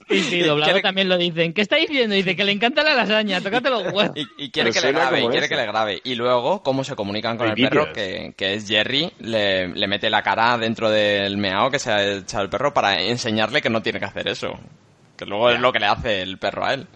sí, 0.08 0.22
sí, 0.24 0.40
doblado 0.42 0.72
Quiere- 0.72 0.82
también 0.82 1.08
lo 1.08 1.16
dicen 1.16 1.52
¿qué 1.54 1.62
está 1.62 1.76
diciendo? 1.76 2.14
dice 2.16 2.34
que 2.34 2.42
le 2.44 2.50
encanta 2.52 2.82
la 2.82 2.96
lasaña 2.96 3.40
tócate 3.40 3.70
los 3.70 3.84
huevos 3.84 4.10
Y, 4.16 4.26
y 4.44 4.50
quiere 4.50 4.70
Pero 4.72 4.80
que 4.82 4.86
le 4.88 4.92
grabe, 4.92 5.20
y 5.20 5.28
quiere 5.28 5.46
eso. 5.46 5.48
que 5.48 5.56
le 5.56 5.66
grabe. 5.66 6.00
Y 6.02 6.14
luego, 6.16 6.62
cómo 6.64 6.82
se 6.82 6.96
comunican 6.96 7.38
con 7.38 7.46
Hay 7.46 7.54
el 7.62 7.68
perro, 7.68 7.92
que, 7.92 8.34
que 8.36 8.54
es 8.54 8.66
Jerry, 8.68 9.12
le, 9.20 9.68
le 9.68 9.86
mete 9.86 10.10
la 10.10 10.22
cara 10.22 10.58
dentro 10.58 10.90
del 10.90 11.36
meao 11.38 11.70
que 11.70 11.78
se 11.78 11.92
ha 11.92 12.02
echado 12.16 12.42
el 12.44 12.50
perro 12.50 12.74
para 12.74 13.00
enseñarle 13.00 13.62
que 13.62 13.70
no 13.70 13.80
tiene 13.80 14.00
que 14.00 14.06
hacer 14.06 14.26
eso. 14.28 14.48
Que 15.16 15.24
luego 15.24 15.50
es 15.50 15.60
lo 15.60 15.72
que 15.72 15.78
le 15.78 15.86
hace 15.86 16.22
el 16.22 16.36
perro 16.38 16.64
a 16.66 16.74
él. 16.74 16.86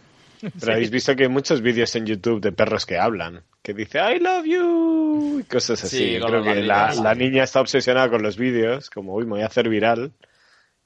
Pero 0.61 0.73
habéis 0.73 0.91
visto 0.91 1.15
que 1.17 1.25
hay 1.25 1.29
muchos 1.29 1.61
vídeos 1.61 1.95
en 1.97 2.07
YouTube 2.07 2.41
de 2.41 2.53
perros 2.53 2.87
que 2.87 2.99
hablan. 2.99 3.43
Que 3.63 3.73
dice 3.75 3.99
I 3.99 4.19
love 4.21 4.45
you 4.45 5.41
y 5.41 5.43
cosas 5.45 5.83
así. 5.85 5.97
Sí, 6.17 6.19
Creo 6.25 6.43
que 6.43 6.63
la, 6.63 6.83
bandidos. 6.85 7.05
la 7.05 7.15
niña 7.15 7.45
está 7.45 7.61
obsesionada 7.61 8.09
con 8.11 8.23
los 8.23 8.37
vídeos. 8.37 8.91
Como, 8.91 9.15
uy, 9.15 9.25
me 9.25 9.31
voy 9.31 9.43
a 9.43 9.47
hacer 9.47 9.69
viral. 9.69 10.13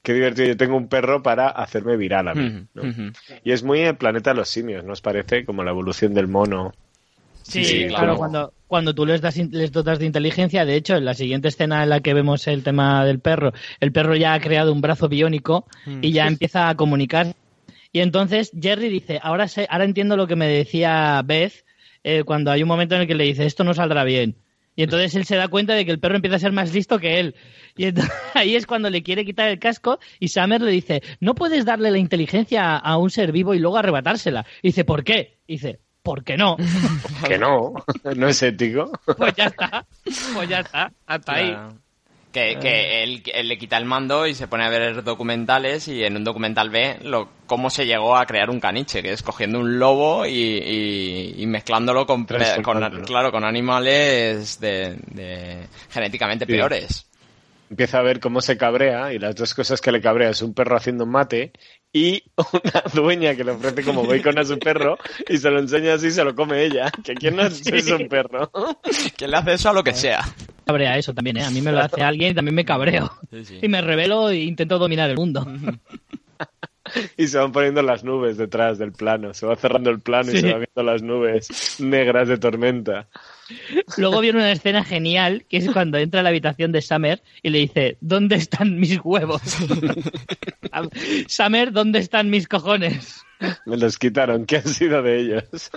Qué 0.01 0.13
divertido, 0.13 0.47
yo 0.47 0.57
tengo 0.57 0.77
un 0.77 0.87
perro 0.87 1.21
para 1.21 1.49
hacerme 1.49 1.97
viral 1.97 2.29
a 2.29 2.33
mí. 2.33 2.65
¿no? 2.73 2.83
Y 3.43 3.51
es 3.51 3.63
muy 3.63 3.81
el 3.81 3.97
planeta 3.97 4.29
de 4.31 4.37
los 4.37 4.47
simios, 4.49 4.85
¿no 4.85 4.93
os 4.93 5.01
parece? 5.01 5.43
Como 5.43 5.61
la 5.63 5.71
evolución 5.71 6.13
del 6.13 6.27
mono. 6.29 6.71
Sí, 7.43 7.65
Sí, 7.65 7.77
claro, 7.87 7.97
claro. 8.03 8.17
cuando, 8.17 8.53
cuando 8.67 8.93
tú 8.95 9.05
les, 9.05 9.19
das, 9.21 9.35
in- 9.37 9.49
les 9.51 9.71
dotas 9.73 9.99
de 9.99 10.05
inteligencia, 10.05 10.63
de 10.63 10.75
hecho, 10.75 10.95
en 10.95 11.03
la 11.03 11.15
siguiente 11.15 11.47
escena 11.49 11.83
en 11.83 11.89
la 11.89 11.99
que 11.99 12.13
vemos 12.13 12.47
el 12.47 12.63
tema 12.63 13.03
del 13.05 13.19
perro, 13.19 13.51
el 13.81 13.91
perro 13.91 14.15
ya 14.15 14.33
ha 14.33 14.39
creado 14.39 14.71
un 14.71 14.79
brazo 14.81 15.09
biónico 15.09 15.65
y 16.01 16.11
ya 16.13 16.27
empieza 16.27 16.69
a 16.69 16.75
comunicar. 16.75 17.33
Y 17.91 18.01
entonces 18.01 18.51
Jerry 18.59 18.89
dice, 18.89 19.19
ahora, 19.21 19.47
sé, 19.47 19.67
ahora 19.69 19.85
entiendo 19.85 20.15
lo 20.15 20.27
que 20.27 20.35
me 20.35 20.47
decía 20.47 21.21
Beth 21.25 21.65
eh, 22.03 22.23
cuando 22.23 22.51
hay 22.51 22.61
un 22.61 22.69
momento 22.69 22.95
en 22.95 23.01
el 23.01 23.07
que 23.07 23.15
le 23.15 23.25
dice, 23.25 23.45
esto 23.45 23.63
no 23.63 23.73
saldrá 23.73 24.03
bien. 24.03 24.35
Y 24.75 24.83
entonces 24.83 25.13
él 25.15 25.25
se 25.25 25.35
da 25.35 25.49
cuenta 25.49 25.73
de 25.73 25.85
que 25.85 25.91
el 25.91 25.99
perro 25.99 26.15
empieza 26.15 26.37
a 26.37 26.39
ser 26.39 26.53
más 26.53 26.73
listo 26.73 26.99
que 26.99 27.19
él. 27.19 27.35
Y 27.75 27.85
entonces, 27.85 28.13
ahí 28.33 28.55
es 28.55 28.65
cuando 28.65 28.89
le 28.89 29.03
quiere 29.03 29.25
quitar 29.25 29.49
el 29.49 29.59
casco 29.59 29.99
y 30.19 30.29
Summer 30.29 30.61
le 30.61 30.71
dice, 30.71 31.03
no 31.19 31.35
puedes 31.35 31.65
darle 31.65 31.91
la 31.91 31.97
inteligencia 31.97 32.77
a 32.77 32.97
un 32.97 33.09
ser 33.09 33.31
vivo 33.31 33.53
y 33.53 33.59
luego 33.59 33.77
arrebatársela. 33.77 34.45
Y 34.61 34.69
dice, 34.69 34.85
¿por 34.85 35.03
qué? 35.03 35.39
Y 35.47 35.53
dice, 35.53 35.81
¿por 36.01 36.23
qué 36.23 36.37
no? 36.37 36.55
Que 37.27 37.37
no, 37.37 37.73
no 38.15 38.27
es 38.29 38.41
ético. 38.41 38.91
Pues 39.17 39.33
ya 39.35 39.45
está. 39.47 39.85
Pues 40.33 40.47
ya 40.47 40.59
está. 40.61 40.93
Hasta 41.05 41.33
ahí. 41.33 41.57
Que, 42.31 42.59
que 42.61 43.01
él, 43.03 43.23
él 43.33 43.47
le 43.47 43.57
quita 43.57 43.75
el 43.77 43.85
mando 43.85 44.27
y 44.27 44.35
se 44.35 44.47
pone 44.47 44.63
a 44.63 44.69
ver 44.69 45.03
documentales 45.03 45.87
y 45.87 46.03
en 46.03 46.15
un 46.15 46.23
documental 46.23 46.69
ve 46.69 46.99
lo, 47.01 47.27
cómo 47.47 47.71
se 47.71 47.87
llegó 47.87 48.15
a 48.15 48.27
crear 48.27 48.51
un 48.51 48.59
caniche, 48.59 49.01
que 49.01 49.11
es 49.13 49.23
cogiendo 49.23 49.59
un 49.59 49.79
lobo 49.79 50.27
y, 50.27 50.31
y- 50.33 51.33
y 51.41 51.47
mezclándolo 51.47 52.05
con, 52.05 52.25
claro, 53.05 53.31
con 53.31 53.43
animales 53.43 54.59
de, 54.59 54.97
de 55.07 55.67
genéticamente 55.89 56.45
Sí. 56.45 56.51
peores. 56.51 57.05
Empieza 57.71 57.99
a 57.99 58.03
ver 58.03 58.19
cómo 58.19 58.41
se 58.41 58.57
cabrea 58.57 59.13
y 59.13 59.19
las 59.19 59.35
dos 59.35 59.53
cosas 59.53 59.79
que 59.81 59.91
le 59.91 60.01
cabrea 60.01 60.29
es 60.31 60.41
un 60.41 60.53
perro 60.55 60.75
haciendo 60.75 61.03
un 61.05 61.11
mate 61.11 61.51
y 61.93 62.23
una 62.35 62.83
dueña 62.93 63.35
que 63.35 63.43
le 63.43 63.51
ofrece 63.51 63.83
como 63.83 64.05
bacon 64.05 64.37
a 64.39 64.43
su 64.43 64.57
perro 64.57 64.97
y 65.27 65.37
se 65.37 65.49
lo 65.51 65.59
enseña 65.59 65.93
así 65.95 66.07
y 66.07 66.11
se 66.11 66.23
lo 66.23 66.35
come 66.35 66.63
ella. 66.63 66.91
Que 67.03 67.13
quién 67.15 67.35
no 67.35 67.43
es 67.47 67.65
es 67.67 67.89
un 67.91 68.07
perro. 68.07 68.51
Que 69.17 69.27
le 69.27 69.37
hace 69.37 69.53
eso 69.53 69.69
a 69.69 69.73
lo 69.73 69.83
que 69.83 69.93
sea. 69.93 70.23
Cabrea 70.69 70.99
eso 70.99 71.15
también, 71.15 71.37
¿eh? 71.37 71.43
A 71.43 71.49
mí 71.49 71.63
me 71.63 71.71
lo 71.71 71.79
hace 71.79 72.03
alguien 72.03 72.29
y 72.29 72.35
también 72.35 72.53
me 72.53 72.63
cabreo. 72.63 73.11
Sí, 73.31 73.43
sí. 73.43 73.59
Y 73.59 73.67
me 73.67 73.81
revelo 73.81 74.29
e 74.29 74.41
intento 74.41 74.77
dominar 74.77 75.09
el 75.09 75.15
mundo. 75.15 75.43
Y 77.17 77.27
se 77.27 77.37
van 77.37 77.51
poniendo 77.51 77.83
las 77.83 78.03
nubes 78.03 78.37
detrás 78.37 78.79
del 78.79 78.93
plano. 78.93 79.35
Se 79.35 79.45
va 79.45 79.55
cerrando 79.55 79.91
el 79.91 79.99
plano 79.99 80.31
y 80.31 80.39
se 80.39 80.51
va 80.51 80.57
viendo 80.57 80.83
las 80.83 81.03
nubes 81.03 81.77
negras 81.79 82.27
de 82.27 82.39
tormenta. 82.39 83.07
Luego 83.97 84.21
viene 84.21 84.39
una 84.39 84.51
escena 84.51 84.83
genial, 84.83 85.45
que 85.47 85.57
es 85.57 85.69
cuando 85.69 85.99
entra 85.99 86.21
a 86.21 86.23
la 86.23 86.29
habitación 86.29 86.71
de 86.71 86.81
Summer 86.81 87.21
y 87.43 87.49
le 87.49 87.59
dice, 87.59 87.97
¿dónde 88.01 88.37
están 88.37 88.79
mis 88.79 88.99
huevos? 89.03 89.41
Summer, 91.27 91.71
¿dónde 91.71 91.99
están 91.99 92.31
mis 92.31 92.47
cojones? 92.47 93.21
Me 93.67 93.77
los 93.77 93.99
quitaron. 93.99 94.47
¿Qué 94.47 94.57
ha 94.57 94.63
sido 94.63 95.03
de 95.03 95.19
ellos? 95.19 95.69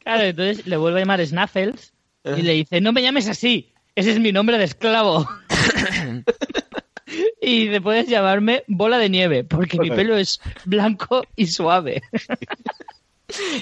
Claro, 0.00 0.24
entonces 0.24 0.66
le 0.66 0.76
vuelve 0.76 0.98
a 0.98 1.02
llamar 1.02 1.24
Snaffles 1.24 1.94
y 2.24 2.42
le 2.42 2.52
dice, 2.52 2.80
no 2.80 2.92
me 2.92 3.02
llames 3.02 3.28
así, 3.28 3.72
ese 3.94 4.12
es 4.12 4.20
mi 4.20 4.32
nombre 4.32 4.58
de 4.58 4.64
esclavo. 4.64 5.28
y 7.42 7.66
dice, 7.66 7.80
puedes 7.80 8.08
llamarme 8.08 8.64
bola 8.66 8.98
de 8.98 9.08
nieve, 9.08 9.44
porque 9.44 9.78
mi 9.78 9.90
pelo 9.90 10.16
es 10.16 10.40
blanco 10.64 11.22
y 11.36 11.46
suave. 11.46 12.02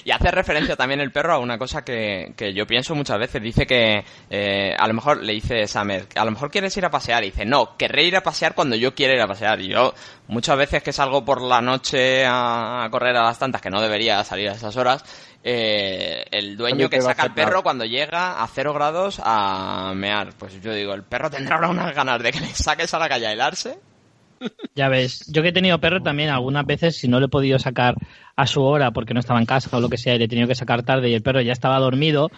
Y 0.05 0.11
hace 0.11 0.31
referencia 0.31 0.77
también 0.77 1.01
el 1.01 1.12
perro 1.12 1.35
a 1.35 1.38
una 1.38 1.59
cosa 1.59 1.85
que, 1.85 2.33
que 2.37 2.53
yo 2.53 2.66
pienso 2.66 2.94
muchas 2.94 3.18
veces. 3.18 3.42
Dice 3.42 3.66
que 3.66 4.05
eh, 4.31 4.75
a 4.77 4.87
lo 4.87 4.94
mejor 4.94 5.23
le 5.23 5.35
dice 5.35 5.64
que 6.09 6.18
a 6.18 6.25
lo 6.25 6.31
mejor 6.31 6.51
quieres 6.51 6.77
ir 6.77 6.85
a 6.85 6.90
pasear. 6.90 7.23
Y 7.25 7.31
dice, 7.31 7.44
no, 7.44 7.77
querré 7.77 8.05
ir 8.05 8.16
a 8.16 8.23
pasear 8.23 8.55
cuando 8.55 8.77
yo 8.77 8.94
quiera 8.94 9.14
ir 9.14 9.21
a 9.21 9.27
pasear. 9.27 9.61
Y 9.61 9.68
yo 9.68 9.94
muchas 10.29 10.57
veces 10.57 10.83
que 10.83 10.92
salgo 10.92 11.25
por 11.25 11.42
la 11.42 11.61
noche 11.61 12.25
a 12.27 12.88
correr 12.90 13.16
a 13.16 13.25
las 13.25 13.38
tantas, 13.38 13.61
que 13.61 13.71
no 13.71 13.81
debería 13.81 14.23
salir 14.25 14.49
a 14.49 14.53
esas 14.53 14.77
horas, 14.77 15.05
eh, 15.42 16.24
el 16.31 16.57
dueño 16.57 16.90
que 16.90 17.01
saca 17.01 17.22
al 17.22 17.35
perro 17.35 17.62
cuando 17.62 17.85
llega 17.85 18.42
a 18.42 18.46
cero 18.48 18.72
grados 18.72 19.20
a 19.22 19.92
mear. 19.94 20.33
Pues 20.38 20.61
yo 20.61 20.72
digo, 20.72 20.94
el 20.94 21.05
perro 21.05 21.31
tendrá 21.31 21.57
ahora 21.57 21.68
unas 21.68 21.94
ganas 21.94 22.22
de 22.22 22.33
que 22.33 22.40
le 22.40 22.55
saques 22.55 22.92
a 22.94 22.98
la 22.98 23.09
calle 23.09 23.27
a 23.27 23.33
helarse. 23.33 23.79
Ya 24.74 24.88
ves, 24.88 25.27
yo 25.33 25.42
que 25.42 25.48
he 25.48 25.53
tenido 25.53 25.81
perro 25.81 26.01
también, 26.03 26.31
algunas 26.31 26.64
veces, 26.64 26.96
si 26.96 27.09
no 27.09 27.18
le 27.18 27.27
he 27.27 27.29
podido 27.29 27.59
sacar 27.59 27.96
a 28.37 28.46
su 28.46 28.62
hora 28.62 28.92
porque 28.92 29.12
no 29.12 29.18
estaba 29.20 29.40
en 29.40 29.46
casa 29.46 29.77
o 29.77 29.81
lo 29.81 29.88
que 29.88 29.96
sea, 29.98 30.14
y 30.14 30.18
le 30.18 30.27
he 30.27 30.29
tenido 30.29 30.46
que 30.46 30.55
sacar 30.55 30.85
tarde 30.85 31.09
y 31.11 31.14
el 31.14 31.22
perro 31.22 31.40
ya 31.40 31.53
estaba 31.53 31.79
dormido, 31.81 32.31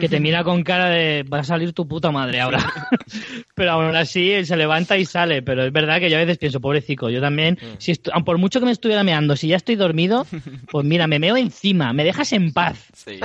que 0.00 0.08
te 0.08 0.18
mira 0.18 0.42
con 0.42 0.64
cara 0.64 0.88
de 0.88 1.22
va 1.22 1.38
a 1.40 1.44
salir 1.44 1.72
tu 1.72 1.86
puta 1.86 2.10
madre 2.10 2.40
ahora. 2.40 2.58
pero 3.54 3.70
aún 3.72 3.94
así 3.94 4.32
él 4.32 4.46
se 4.46 4.56
levanta 4.56 4.98
y 4.98 5.04
sale, 5.04 5.42
pero 5.42 5.62
es 5.64 5.72
verdad 5.72 6.00
que 6.00 6.10
yo 6.10 6.16
a 6.16 6.20
veces 6.20 6.38
pienso, 6.38 6.60
pobrecito, 6.60 7.10
yo 7.10 7.20
también, 7.20 7.58
si 7.78 7.92
estu- 7.92 8.10
aun 8.12 8.24
por 8.24 8.38
mucho 8.38 8.58
que 8.58 8.66
me 8.66 8.72
estuviera 8.72 9.04
meando, 9.04 9.36
si 9.36 9.48
ya 9.48 9.56
estoy 9.56 9.76
dormido, 9.76 10.26
pues 10.70 10.84
mira, 10.84 11.06
me 11.06 11.20
meo 11.20 11.36
encima, 11.36 11.92
me 11.92 12.02
dejas 12.02 12.32
en 12.32 12.52
paz. 12.52 12.88
Sí. 12.94 13.20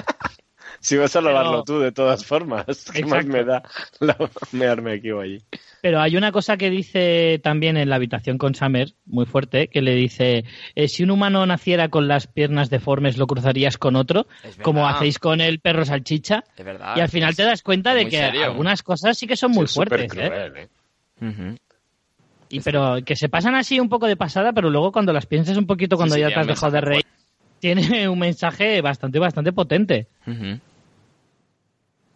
Si 0.82 0.96
vas 0.98 1.16
a 1.16 1.22
lavarlo 1.22 1.52
Pero- 1.52 1.64
tú, 1.64 1.80
de 1.80 1.92
todas 1.92 2.26
formas. 2.26 2.66
¿Qué 2.94 3.06
más 3.06 3.26
me 3.26 3.44
da 3.44 3.64
la- 4.00 4.18
mearme 4.52 4.94
aquí 4.94 5.12
o 5.12 5.20
allí? 5.22 5.42
Pero 5.82 6.02
hay 6.02 6.18
una 6.18 6.32
cosa 6.34 6.58
que 6.58 6.70
dice 6.70 7.40
también 7.44 7.78
en 7.78 7.90
la 7.90 7.96
habitación 7.96 8.38
con 8.38 8.54
Summer, 8.56 8.94
muy 9.06 9.26
fuerte, 9.26 9.68
que 9.70 9.82
le 9.82 9.96
dice, 9.96 10.44
eh, 10.76 10.88
si 10.90 11.04
un 11.04 11.12
humano 11.12 11.46
naciera 11.46 11.88
con 11.90 12.08
las 12.10 12.28
piernas 12.28 12.70
deformes, 12.70 13.18
¿lo 13.18 13.28
cruzarías 13.28 13.78
con 13.78 13.96
otro? 13.96 14.28
Como 14.62 14.88
hacéis 14.88 15.20
con 15.20 15.40
el 15.42 15.60
perro 15.60 15.86
salchicha. 15.86 16.44
Es 16.58 16.66
verdad. 16.66 16.96
y 16.98 17.00
al 17.00 17.10
final 17.10 17.36
te 17.36 17.44
das 17.44 17.62
cuenta 17.64 17.94
de 17.94 18.10
que 18.10 18.18
serio. 18.18 18.44
algunas 18.46 18.84
cosas 18.84 19.18
sí 19.18 19.26
que 19.28 19.38
son 19.38 19.52
muy 19.52 19.68
Sí, 19.68 19.72
es 19.72 19.76
fuertes, 19.76 20.02
¿eh? 20.02 20.08
supercruel, 20.10 20.58
¿eh? 20.58 20.68
Ujú. 21.22 21.58
Y, 22.50 22.60
pero 22.62 22.98
que 23.06 23.16
se 23.16 23.30
pasan 23.30 23.56
así 23.56 23.80
un 23.80 23.90
poco 23.90 24.08
de 24.08 24.16
pasada, 24.18 24.54
pero 24.54 24.70
luego 24.70 24.92
cuando 24.92 25.14
las 25.14 25.26
piensas 25.28 25.56
un 25.56 25.68
poquito, 25.68 25.98
cuando 25.98 26.16
sí, 26.16 26.22
ya 26.22 26.30
te 26.30 26.40
has 26.40 26.48
dejado 26.48 26.72
de 26.74 26.82
reír, 26.82 27.06
tiene 27.60 28.10
un 28.10 28.18
mensaje 28.20 28.82
bastante, 28.82 29.20
bastante 29.20 29.52
potente. 29.54 30.08
Ujú. 30.26 30.60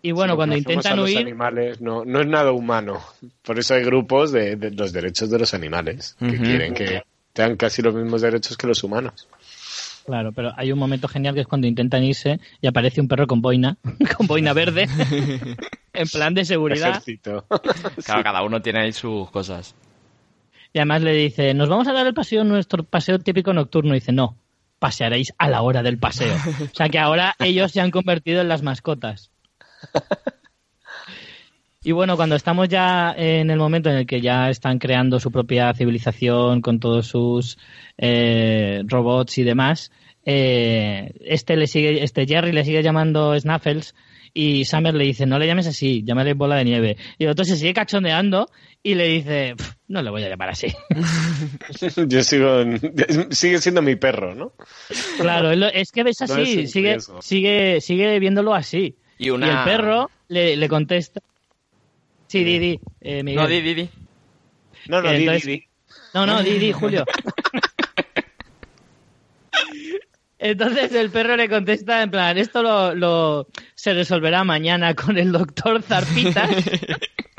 Y 0.06 0.12
bueno, 0.12 0.34
Sí, 0.34 0.38
cuando 0.38 0.58
intentan 0.58 0.94
a 0.94 0.96
los 0.98 1.06
huir, 1.06 1.18
animales 1.18 1.80
no, 1.82 2.04
no 2.06 2.20
es 2.20 2.28
nada 2.28 2.52
humano. 2.52 3.02
Por 3.42 3.58
eso 3.58 3.74
hay 3.74 3.84
grupos 3.84 4.32
de, 4.34 4.58
de 4.58 4.70
los 4.72 4.92
derechos 4.92 5.30
de 5.32 5.40
los 5.40 5.54
animales 5.54 6.16
que 6.20 6.36
Ujú. 6.36 6.44
quieren 6.44 6.74
que 6.74 7.02
tengan 7.32 7.56
casi 7.56 7.82
los 7.82 7.96
mismos 7.96 8.22
derechos 8.22 8.58
que 8.58 8.68
los 8.68 8.84
humanos. 8.84 9.28
claro, 10.06 10.34
pero 10.34 10.52
hay 10.58 10.72
un 10.74 10.78
momento 10.78 11.08
genial 11.08 11.34
que 11.34 11.42
es 11.42 11.48
cuando 11.48 11.68
intentan 11.68 12.04
irse 12.04 12.40
y 12.62 12.68
aparece 12.68 13.00
un 13.00 13.08
perro 13.08 13.26
con 13.28 13.42
boina, 13.42 13.78
con 14.18 14.28
boina 14.28 14.52
verde, 14.54 14.88
en 15.94 16.08
plan 16.10 16.34
de 16.34 16.44
seguridad. 16.46 16.90
Ejército. 16.90 17.46
Claro, 18.06 18.24
cada 18.24 18.44
uno 18.44 18.62
tiene 18.62 18.82
ahí 18.82 18.92
sus 18.92 19.32
cosas. 19.32 19.74
Y 20.74 20.80
además 20.80 21.02
le 21.04 21.14
dice, 21.14 21.54
nos 21.54 21.70
vamos 21.70 21.88
a 21.88 21.94
dar 21.94 22.06
el 22.08 22.14
paseo, 22.14 22.44
nuestro 22.44 22.84
paseo 22.84 23.20
típico 23.20 23.54
nocturno. 23.54 23.92
Y 23.92 24.00
dice, 24.00 24.12
no, 24.12 24.36
pasearéis 24.80 25.32
a 25.38 25.48
la 25.48 25.62
hora 25.62 25.82
del 25.82 25.98
paseo. 25.98 26.36
O 26.36 26.76
sea 26.76 26.90
que 26.90 27.00
ahora 27.00 27.36
ellos 27.40 27.72
se 27.72 27.80
han 27.80 27.92
convertido 27.92 28.42
en 28.42 28.50
las 28.50 28.64
mascotas. 28.64 29.30
Y 31.86 31.92
bueno, 31.92 32.16
cuando 32.16 32.38
estamos 32.38 32.70
ya 32.70 33.14
en 33.18 33.52
el 33.52 33.58
momento 33.58 33.90
en 33.90 33.98
el 33.98 34.08
que 34.08 34.22
ya 34.22 34.50
están 34.50 34.80
creando 34.80 35.20
su 35.20 35.32
propia 35.32 35.74
civilización 35.74 36.62
con 36.62 36.80
todos 36.80 37.08
sus 37.08 37.58
eh, 37.98 38.84
robots 38.86 39.38
y 39.38 39.44
demás, 39.44 39.92
eh, 40.26 41.12
este 41.20 41.58
le 41.58 41.68
sigue, 41.68 42.02
este 42.02 42.26
Jerry 42.26 42.54
le 42.54 42.64
sigue 42.64 42.82
llamando 42.84 43.38
Snaffles 43.38 43.96
y 44.34 44.64
Summer 44.64 44.94
le 44.94 45.04
dice, 45.04 45.26
no 45.26 45.38
le 45.38 45.46
llames 45.46 45.68
así, 45.68 46.04
llámale 46.06 46.34
bola 46.36 46.56
de 46.56 46.64
nieve. 46.64 46.98
Y 47.18 47.26
el 47.26 47.32
otro 47.32 47.44
se 47.44 47.58
sigue 47.58 47.74
cachondeando 47.74 48.48
y 48.82 48.96
le 48.96 49.08
dice, 49.10 49.54
"Pf, 49.58 49.74
no 49.90 50.02
le 50.02 50.10
voy 50.10 50.24
a 50.24 50.30
llamar 50.30 50.50
así. 50.50 50.68
Yo 52.08 52.24
sigo, 52.24 52.64
sigue 53.32 53.58
siendo 53.60 53.82
mi 53.82 53.98
perro, 53.98 54.34
¿no? 54.34 54.54
Claro, 55.20 55.52
es 55.52 55.92
que 55.92 56.04
ves 56.04 56.22
así, 56.22 56.66
sigue, 56.68 56.92
riesgo. 56.92 57.22
sigue, 57.22 57.82
sigue 57.82 58.20
viéndolo 58.20 58.56
así. 58.56 58.96
Y 59.26 59.30
una... 59.30 59.48
Y 59.48 59.50
el 59.50 59.64
perro 59.64 60.12
le, 60.28 60.56
le 60.58 60.68
contesta. 60.70 61.22
Sí, 62.28 62.44
di, 62.44 62.60
di, 62.60 62.80
eh, 63.02 63.24
Miguel. 63.24 63.42
No, 63.44 63.48
di, 63.48 63.62
di, 63.62 63.74
di. 63.76 63.90
No, 64.88 65.02
no, 65.02 65.10
Eh, 65.10 65.18
di, 65.18 65.24
entonces- 65.24 65.46
di, 65.46 65.52
di. 65.54 65.68
No, 66.14 66.26
no, 66.26 66.44
di, 66.44 66.58
di, 66.60 66.72
Julio. 66.72 67.06
Entonces 70.40 70.94
el 70.94 71.10
perro 71.10 71.38
le 71.38 71.48
contesta 71.48 72.02
en 72.04 72.12
plan, 72.12 72.38
esto 72.38 72.62
lo, 72.62 72.94
lo- 72.94 73.48
se 73.76 73.94
resolverá 73.94 74.44
mañana 74.44 74.94
con 74.94 75.18
el 75.18 75.32
doctor 75.32 75.82
Zarpitas. 75.82 76.50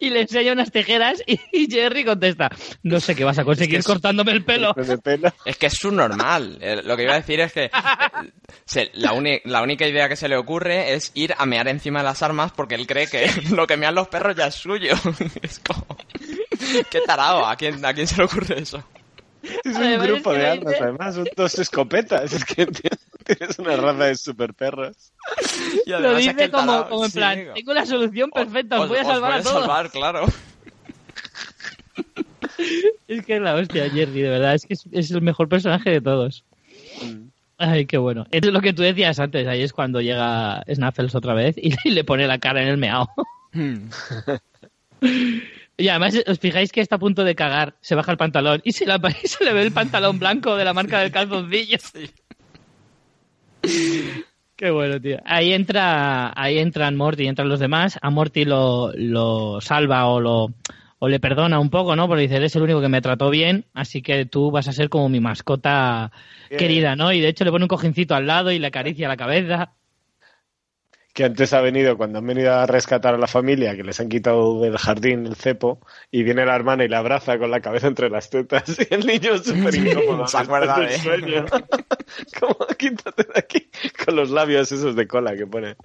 y 0.00 0.10
le 0.10 0.22
enseña 0.22 0.52
unas 0.52 0.70
tijeras 0.70 1.22
y, 1.26 1.38
y 1.52 1.70
Jerry 1.70 2.04
contesta, 2.04 2.50
no 2.82 3.00
sé 3.00 3.14
qué 3.14 3.24
vas 3.24 3.38
a 3.38 3.44
conseguir 3.44 3.78
es- 3.80 3.86
cortándome 3.86 4.32
el 4.32 4.44
pelo. 4.44 4.74
Es 5.44 5.56
que 5.56 5.66
es 5.66 5.74
subnormal. 5.74 6.58
Eh, 6.60 6.82
Lo 6.84 6.96
que 6.96 7.04
iba 7.04 7.12
a 7.14 7.20
decir 7.20 7.40
es 7.40 7.52
que 7.52 7.70
se- 8.64 8.90
la, 8.94 9.12
uni- 9.12 9.40
la 9.44 9.62
única 9.62 9.86
idea 9.86 10.08
que 10.08 10.16
se 10.16 10.28
le 10.28 10.36
ocurre 10.36 10.94
es 10.94 11.10
ir 11.14 11.34
a 11.38 11.46
mear 11.46 11.68
encima 11.68 12.00
de 12.00 12.04
las 12.04 12.22
armas 12.22 12.52
porque 12.52 12.74
él 12.74 12.86
cree 12.86 13.06
que 13.08 13.28
lo 13.50 13.66
que 13.66 13.76
mean 13.76 13.94
los 13.94 14.08
perros 14.08 14.36
ya 14.36 14.46
es 14.46 14.54
suyo. 14.54 14.94
Es 15.42 15.58
como... 15.60 15.86
Qué 16.90 17.00
tarado, 17.06 17.44
¿a 17.46 17.56
quién, 17.56 17.84
¿a 17.84 17.92
quién 17.92 18.06
se 18.06 18.16
le 18.18 18.24
ocurre 18.24 18.60
eso? 18.60 18.82
Es 19.42 19.76
Además, 19.76 19.98
un 20.08 20.14
grupo 20.14 20.32
es 20.32 20.38
que 20.38 20.44
de 20.44 20.58
dice- 20.70 20.82
además, 20.84 21.14
son 21.14 21.28
dos 21.36 21.58
escopetas. 21.58 22.32
Es 22.32 22.44
que 22.44 22.66
tienes 23.24 23.58
una 23.58 23.76
raza 23.76 24.04
de 24.04 24.14
super 24.16 24.54
perros. 24.54 25.12
Y 25.86 25.90
Lo 25.90 26.16
dice 26.16 26.50
como, 26.50 26.88
como 26.88 27.04
en 27.04 27.10
sí, 27.10 27.18
plan, 27.18 27.38
digo, 27.38 27.52
tengo 27.54 27.74
la 27.74 27.86
solución 27.86 28.30
perfecta, 28.30 28.80
os, 28.80 28.88
voy 28.88 28.98
a 28.98 29.04
salvar 29.04 29.32
voy 29.32 29.40
a 29.40 29.42
todos. 29.42 29.60
salvar, 29.60 29.90
claro. 29.90 30.26
Es 33.08 33.24
que 33.26 33.36
es 33.36 33.42
la 33.42 33.54
hostia, 33.54 33.90
Jerry, 33.90 34.20
de 34.20 34.28
verdad, 34.28 34.54
es 34.54 34.64
que 34.66 34.74
es, 34.74 34.84
es 34.92 35.10
el 35.10 35.22
mejor 35.22 35.48
personaje 35.48 35.90
de 35.90 36.00
todos. 36.00 36.44
Ay, 37.58 37.86
qué 37.86 37.98
bueno. 37.98 38.26
Es 38.30 38.44
lo 38.44 38.60
que 38.60 38.72
tú 38.72 38.82
decías 38.82 39.18
antes, 39.18 39.46
ahí 39.48 39.62
es 39.62 39.72
cuando 39.72 40.00
llega 40.00 40.62
Snaffles 40.72 41.14
otra 41.14 41.34
vez 41.34 41.56
y, 41.58 41.74
y 41.84 41.90
le 41.90 42.04
pone 42.04 42.26
la 42.26 42.38
cara 42.38 42.62
en 42.62 42.68
el 42.68 42.76
meao. 42.76 43.08
Hmm. 43.52 43.88
Y 45.76 45.88
además, 45.88 46.16
os 46.26 46.38
fijáis 46.38 46.70
que 46.70 46.80
está 46.80 46.96
a 46.96 46.98
punto 46.98 47.24
de 47.24 47.34
cagar, 47.34 47.74
se 47.80 47.94
baja 47.94 48.12
el 48.12 48.18
pantalón 48.18 48.60
y 48.64 48.72
se, 48.72 48.86
la- 48.86 49.00
y 49.22 49.26
se 49.26 49.44
le 49.44 49.52
ve 49.52 49.62
el 49.62 49.72
pantalón 49.72 50.18
blanco 50.18 50.56
de 50.56 50.64
la 50.64 50.74
marca 50.74 51.00
del 51.00 51.10
calzoncillo. 51.10 51.78
Qué 54.56 54.70
bueno, 54.70 55.00
tío. 55.00 55.18
Ahí 55.24 55.52
entra, 55.52 56.32
ahí 56.36 56.58
entran 56.58 56.96
Morty 56.96 57.24
y 57.24 57.28
entran 57.28 57.48
los 57.48 57.58
demás. 57.60 57.98
A 58.00 58.10
Morty 58.10 58.44
lo, 58.44 58.92
lo 58.94 59.60
salva 59.60 60.06
o 60.06 60.20
lo 60.20 60.52
o 60.98 61.08
le 61.08 61.18
perdona 61.18 61.58
un 61.58 61.68
poco, 61.68 61.96
¿no? 61.96 62.06
Porque 62.06 62.22
dice, 62.22 62.36
eres 62.36 62.54
el 62.54 62.62
único 62.62 62.80
que 62.80 62.88
me 62.88 63.00
trató 63.00 63.28
bien, 63.28 63.64
así 63.74 64.02
que 64.02 64.24
tú 64.24 64.52
vas 64.52 64.68
a 64.68 64.72
ser 64.72 64.88
como 64.88 65.08
mi 65.08 65.18
mascota 65.18 66.12
Bien. 66.48 66.58
querida, 66.60 66.94
¿no? 66.94 67.12
Y 67.12 67.18
de 67.20 67.26
hecho 67.26 67.42
le 67.44 67.50
pone 67.50 67.64
un 67.64 67.68
cojincito 67.68 68.14
al 68.14 68.28
lado 68.28 68.52
y 68.52 68.60
le 68.60 68.68
acaricia 68.68 69.08
la 69.08 69.16
cabeza. 69.16 69.72
Que 71.14 71.24
antes 71.24 71.52
ha 71.52 71.60
venido, 71.60 71.98
cuando 71.98 72.20
han 72.20 72.26
venido 72.26 72.54
a 72.54 72.64
rescatar 72.66 73.14
a 73.14 73.18
la 73.18 73.26
familia, 73.26 73.76
que 73.76 73.82
les 73.84 74.00
han 74.00 74.08
quitado 74.08 74.62
del 74.62 74.78
jardín 74.78 75.26
el 75.26 75.36
cepo, 75.36 75.78
y 76.10 76.22
viene 76.22 76.46
la 76.46 76.56
hermana 76.56 76.84
y 76.84 76.88
la 76.88 76.98
abraza 77.00 77.38
con 77.38 77.50
la 77.50 77.60
cabeza 77.60 77.86
entre 77.86 78.08
las 78.08 78.30
tetas, 78.30 78.64
y 78.90 78.94
el 78.94 79.06
niño 79.06 79.36
súper 79.36 79.74
incómodo. 79.74 80.26
Se 80.26 80.38
acuerda 80.38 80.80
de- 80.80 80.98
sueño. 80.98 81.44
Como, 82.40 82.56
quítate 82.78 83.24
de 83.24 83.38
aquí, 83.38 83.70
con 84.04 84.16
los 84.16 84.30
labios 84.30 84.72
esos 84.72 84.96
de 84.96 85.06
cola 85.06 85.36
que 85.36 85.46
pone. 85.46 85.76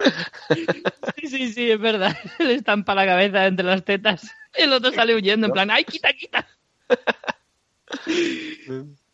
Sí, 1.16 1.26
sí, 1.28 1.52
sí, 1.52 1.70
es 1.70 1.78
verdad. 1.78 2.16
Le 2.38 2.54
estampa 2.54 2.94
la 2.94 3.04
cabeza 3.04 3.46
entre 3.46 3.66
las 3.66 3.84
tetas. 3.84 4.30
El 4.54 4.72
otro 4.72 4.92
sale 4.92 5.14
huyendo, 5.14 5.46
en 5.48 5.52
plan, 5.52 5.70
¡ay, 5.70 5.84
quita, 5.84 6.10
quita! 6.14 6.46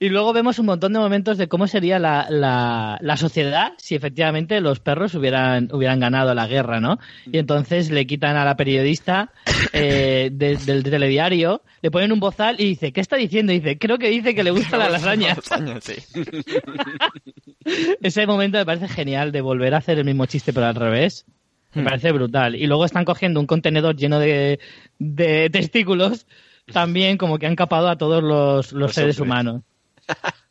Y 0.05 0.09
luego 0.11 0.33
vemos 0.33 0.59
un 0.59 0.67
montón 0.67 0.93
de 0.93 0.99
momentos 0.99 1.38
de 1.38 1.49
cómo 1.49 1.67
sería 1.67 1.99
la, 1.99 2.27
la, 2.29 2.99
la 3.01 3.17
sociedad 3.17 3.73
si 3.79 3.95
efectivamente 3.95 4.61
los 4.61 4.79
perros 4.81 5.14
hubieran, 5.14 5.71
hubieran 5.73 5.99
ganado 6.01 6.35
la 6.35 6.47
guerra, 6.47 6.79
¿no? 6.81 6.99
Y 7.25 7.38
entonces 7.38 7.90
le 7.90 8.07
quitan 8.07 8.37
a 8.37 8.45
la 8.45 8.55
periodista 8.57 9.31
eh, 9.73 10.29
de- 10.33 10.57
del 10.57 10.83
telediario, 10.83 11.62
le 11.81 11.90
ponen 11.90 12.12
un 12.12 12.21
bozal 12.21 12.57
y 12.61 12.64
dice, 12.64 12.93
¿qué 12.93 13.01
está 13.01 13.17
diciendo? 13.17 13.53
Y 13.53 13.61
dice, 13.61 13.79
creo 13.79 13.97
que 13.99 14.09
dice 14.11 14.35
que 14.35 14.45
le 14.45 14.51
gusta 14.51 14.77
la 14.77 14.90
lasaña. 14.90 15.37
Sí. 15.81 15.95
Ese 18.03 18.27
momento 18.27 18.59
me 18.59 18.67
parece 18.67 18.88
genial 18.88 19.33
de 19.33 19.40
volver 19.40 19.75
a 19.75 19.79
hacer 19.79 19.99
el 19.99 20.05
mismo 20.05 20.27
chiste 20.27 20.53
pero 20.53 20.67
al 20.67 20.75
revés. 20.75 21.25
Me 21.75 21.83
Hmm. 21.83 21.85
parece 21.87 22.12
brutal. 22.12 22.55
Y 22.55 22.67
luego 22.67 22.85
están 22.85 23.05
cogiendo 23.05 23.40
un 23.40 23.47
contenedor 23.47 23.97
lleno 23.97 24.21
de, 24.21 24.61
de 25.01 25.51
testículos, 25.51 26.27
también 26.73 27.17
como 27.17 27.38
que 27.38 27.47
han 27.47 27.57
capado 27.57 27.88
a 27.88 27.97
todos 27.97 28.23
los, 28.23 28.71
los 28.73 28.81
Los 28.81 28.95
seres 28.95 29.19
hombres. 29.19 29.33
humanos. 29.43 29.62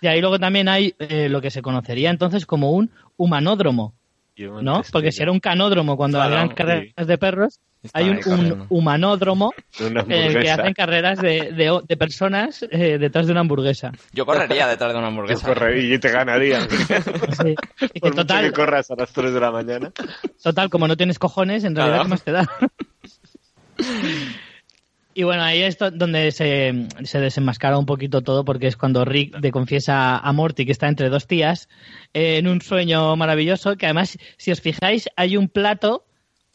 Y 0.00 0.06
ahí 0.06 0.20
luego 0.20 0.38
también 0.38 0.68
hay 0.68 0.94
eh, 1.00 1.28
lo 1.28 1.40
que 1.40 1.50
se 1.50 1.60
conocería 1.60 2.10
entonces 2.10 2.46
como 2.46 2.70
un 2.70 2.88
humanódromo, 3.16 3.94
¿no? 4.36 4.82
Porque 4.92 5.10
si 5.10 5.22
era 5.22 5.32
un 5.32 5.40
canódromo 5.40 5.96
cuando 5.96 6.18
Claro, 6.18 6.34
habían 6.36 6.54
carreras 6.54 7.06
de 7.08 7.18
perros, 7.18 7.58
Está 7.82 7.98
hay 7.98 8.10
un, 8.10 8.20
un 8.26 8.66
humanódromo 8.68 9.52
en 9.80 10.12
el 10.12 10.40
que 10.40 10.50
hacen 10.52 10.72
carreras 10.72 11.20
de, 11.20 11.50
de, 11.52 11.80
de 11.84 11.96
personas 11.96 12.64
eh, 12.70 12.98
detrás 12.98 13.26
de 13.26 13.32
una 13.32 13.40
hamburguesa. 13.40 13.90
Yo 14.12 14.24
correría 14.24 14.68
detrás 14.68 14.92
de 14.92 14.98
una 14.98 15.06
Yo 15.06 15.10
hamburguesa. 15.10 15.46
correría 15.48 15.94
y 15.96 15.98
te 15.98 16.10
ganarían. 16.10 16.68
Sí. 17.42 17.54
Y 17.94 18.00
que 18.00 18.10
mucho 18.10 18.14
total, 18.22 18.44
que 18.44 18.52
corras 18.52 18.88
a 18.92 18.94
las 18.94 19.12
3 19.12 19.32
de 19.32 19.40
la 19.40 19.50
mañana. 19.50 19.90
Total, 20.40 20.70
como 20.70 20.86
no 20.86 20.96
tienes 20.96 21.18
cojones, 21.18 21.64
en 21.64 21.74
realidad, 21.74 22.04
Claro. 22.04 22.04
¿qué 22.04 22.10
más 22.10 22.22
te 22.22 22.30
da? 22.32 22.48
Y 25.18 25.24
bueno, 25.24 25.42
ahí 25.42 25.62
es 25.62 25.76
donde 25.78 26.30
se, 26.30 26.86
se 27.02 27.18
desenmascara 27.18 27.76
un 27.76 27.86
poquito 27.86 28.22
todo, 28.22 28.44
porque 28.44 28.68
es 28.68 28.76
cuando 28.76 29.04
Rick 29.04 29.36
le 29.40 29.50
confiesa 29.50 30.16
a 30.16 30.32
Morty 30.32 30.64
que 30.64 30.70
está 30.70 30.86
entre 30.86 31.08
dos 31.08 31.26
tías 31.26 31.68
eh, 32.14 32.36
en 32.36 32.46
un 32.46 32.60
sueño 32.60 33.16
maravilloso, 33.16 33.76
que 33.76 33.86
además, 33.86 34.16
si 34.36 34.52
os 34.52 34.60
fijáis, 34.60 35.08
hay 35.16 35.36
un 35.36 35.48
plato 35.48 36.04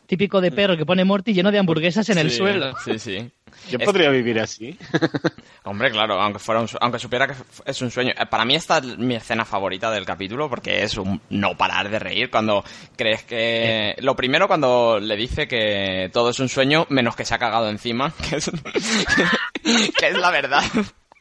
típico 0.05 0.39
de 0.39 0.53
perro 0.53 0.77
que 0.77 0.85
pone 0.85 1.03
Morty 1.03 1.33
lleno 1.33 1.51
de 1.51 1.59
hamburguesas 1.59 2.07
en 2.07 2.19
el 2.19 2.31
suelo. 2.31 2.73
Sí, 2.85 2.99
sí. 2.99 3.31
Yo 3.69 3.77
Es- 3.79 3.85
podría 3.85 4.09
vivir 4.09 4.39
así. 4.39 4.77
Hombre, 5.63 5.91
claro, 5.91 6.19
aunque 6.21 6.39
fuera 6.39 6.61
un 6.61 6.67
aunque 6.81 6.99
supiera 6.99 7.27
que 7.27 7.33
es 7.65 7.81
un 7.81 7.89
sueño. 7.91 8.11
Eh, 8.17 8.25
Para 8.29 8.45
mí 8.45 8.55
esta 8.55 8.79
es 8.79 8.97
mi 8.97 9.15
escena 9.15 9.45
favorita 9.45 9.89
del 9.91 10.05
capítulo 10.05 10.49
porque 10.49 10.83
es 10.83 10.97
un 10.97 11.21
no 11.29 11.55
parar 11.57 11.89
de 11.89 11.99
reír 11.99 12.29
cuando 12.29 12.63
crees 12.97 13.23
que 13.23 13.95
lo 13.99 14.15
primero 14.15 14.47
cuando 14.47 14.99
le 14.99 15.15
dice 15.15 15.47
que 15.47 16.09
todo 16.13 16.29
es 16.31 16.39
un 16.39 16.49
sueño 16.49 16.85
menos 16.89 17.15
que 17.15 17.25
se 17.25 17.33
ha 17.35 17.39
cagado 17.39 17.69
encima, 17.69 18.11
que 18.29 18.35
es, 18.37 18.51
que 19.97 20.07
es 20.07 20.17
la 20.17 20.31
verdad. 20.31 20.63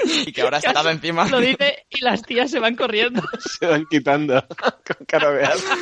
Y 0.26 0.32
que 0.32 0.42
ahora 0.42 0.58
ha 0.58 0.60
estado 0.60 0.90
encima. 0.90 1.28
Lo 1.28 1.40
dice 1.40 1.84
y 1.90 2.00
las 2.02 2.22
tías 2.22 2.50
se 2.50 2.58
van 2.60 2.74
corriendo. 2.76 3.22
Se 3.58 3.66
van 3.66 3.84
quitando 3.90 4.44
con 4.86 5.06
cara 5.06 5.30
de 5.32 5.44
asco. 5.44 5.74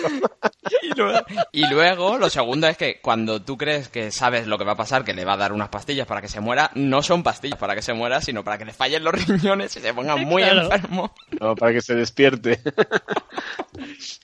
Y 0.82 0.94
luego, 0.96 1.18
y 1.52 1.66
luego, 1.68 2.18
lo 2.18 2.28
segundo 2.30 2.66
es 2.68 2.76
que 2.76 3.00
cuando 3.00 3.42
tú 3.42 3.56
crees 3.56 3.88
que 3.88 4.10
sabes 4.10 4.46
lo 4.46 4.58
que 4.58 4.64
va 4.64 4.72
a 4.72 4.76
pasar, 4.76 5.04
que 5.04 5.14
le 5.14 5.24
va 5.24 5.34
a 5.34 5.36
dar 5.38 5.52
unas 5.52 5.68
pastillas 5.68 6.06
para 6.06 6.20
que 6.20 6.28
se 6.28 6.40
muera, 6.40 6.70
no 6.74 7.02
son 7.02 7.22
pastillas 7.22 7.58
para 7.58 7.74
que 7.74 7.82
se 7.82 7.92
muera, 7.92 8.20
sino 8.20 8.44
para 8.44 8.58
que 8.58 8.64
le 8.64 8.72
fallen 8.72 9.04
los 9.04 9.14
riñones 9.26 9.76
y 9.76 9.80
se 9.80 9.94
ponga 9.94 10.16
muy 10.16 10.42
Claro. 10.42 10.62
enfermo. 10.62 11.14
No, 11.40 11.54
para 11.54 11.72
que 11.72 11.80
se 11.80 11.94
despierte. 11.94 12.60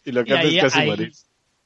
y 0.05 0.13
lo 0.13 0.25
que 0.25 0.31
Y 0.31 0.35
hace 0.37 0.47
ahí, 0.47 0.57
es 0.59 0.63
casi 0.65 0.79
ahí- 0.81 0.87
morir. 0.89 1.13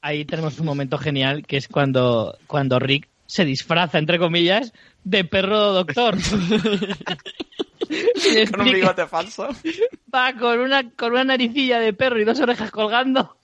ahí 0.01 0.25
tenemos 0.25 0.59
un 0.59 0.65
momento 0.65 0.97
genial 0.97 1.45
que 1.45 1.57
es 1.57 1.67
cuando, 1.67 2.37
cuando 2.47 2.79
Rick 2.79 3.07
se 3.27 3.45
disfraza, 3.45 3.97
entre 3.97 4.19
comillas, 4.19 4.73
de 5.03 5.23
perro 5.23 5.71
doctor. 5.73 6.17
Con 8.51 8.61
un 8.61 8.73
bigote 8.73 9.07
falso. 9.07 9.49
va 10.13 10.33
con 10.33 10.59
una, 10.59 10.89
con 10.91 11.11
una 11.11 11.23
naricilla 11.23 11.79
de 11.79 11.93
perro 11.93 12.19
y 12.19 12.23
dos 12.23 12.39
orejas 12.39 12.71
colgando. 12.71 13.37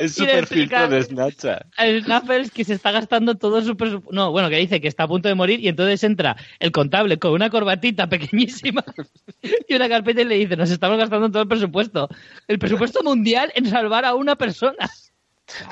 Es 0.00 0.14
súper 0.14 0.46
filtro 0.46 0.88
de 0.88 1.02
Snapchat. 1.02 1.66
El 1.78 2.04
que 2.52 2.64
se 2.64 2.74
está 2.74 2.90
gastando 2.90 3.36
todo 3.36 3.62
su 3.62 3.76
presupuesto. 3.76 4.14
No, 4.14 4.30
bueno, 4.30 4.48
que 4.48 4.56
dice 4.56 4.80
que 4.80 4.88
está 4.88 5.04
a 5.04 5.08
punto 5.08 5.28
de 5.28 5.34
morir 5.34 5.60
y 5.60 5.68
entonces 5.68 6.02
entra 6.04 6.36
el 6.58 6.72
contable 6.72 7.18
con 7.18 7.32
una 7.32 7.50
corbatita 7.50 8.08
pequeñísima 8.08 8.84
y 9.68 9.74
una 9.74 9.88
carpeta 9.88 10.22
y 10.22 10.24
le 10.24 10.36
dice: 10.36 10.56
Nos 10.56 10.70
estamos 10.70 10.98
gastando 10.98 11.30
todo 11.30 11.42
el 11.42 11.48
presupuesto. 11.48 12.08
El 12.48 12.58
presupuesto 12.58 13.02
mundial 13.02 13.52
en 13.54 13.66
salvar 13.66 14.04
a 14.04 14.14
una 14.14 14.36
persona. 14.36 14.90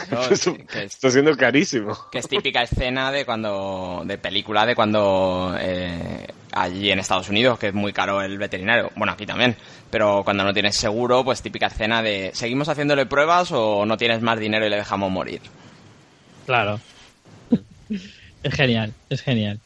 Claro, 0.08 0.28
Eso 0.30 0.54
que, 0.54 0.84
es, 0.84 0.94
está 0.94 1.10
siendo 1.10 1.36
carísimo. 1.36 1.96
que 2.12 2.18
es 2.18 2.28
típica 2.28 2.62
escena 2.62 3.10
de 3.10 3.24
cuando. 3.26 4.02
de 4.04 4.18
película 4.18 4.64
de 4.66 4.74
cuando. 4.74 5.54
eh, 5.58 6.26
allí 6.52 6.90
en 6.92 7.00
Estados 7.00 7.28
Unidos, 7.28 7.58
que 7.58 7.68
es 7.68 7.74
muy 7.74 7.92
caro 7.92 8.22
el 8.22 8.38
veterinario. 8.38 8.90
Bueno, 8.96 9.12
aquí 9.12 9.26
también. 9.26 9.56
Pero 9.90 10.22
cuando 10.24 10.44
no 10.44 10.52
tienes 10.52 10.76
seguro, 10.76 11.24
pues 11.24 11.42
típica 11.42 11.66
escena 11.66 12.02
de. 12.02 12.30
¿Seguimos 12.34 12.68
haciéndole 12.68 13.06
pruebas 13.06 13.50
o 13.52 13.84
no 13.84 13.96
tienes 13.96 14.22
más 14.22 14.38
dinero 14.38 14.64
y 14.66 14.70
le 14.70 14.76
dejamos 14.76 15.10
morir? 15.10 15.40
Claro. 16.46 16.80
Es 18.42 18.54
genial, 18.54 18.92
es 19.08 19.22
genial. 19.22 19.58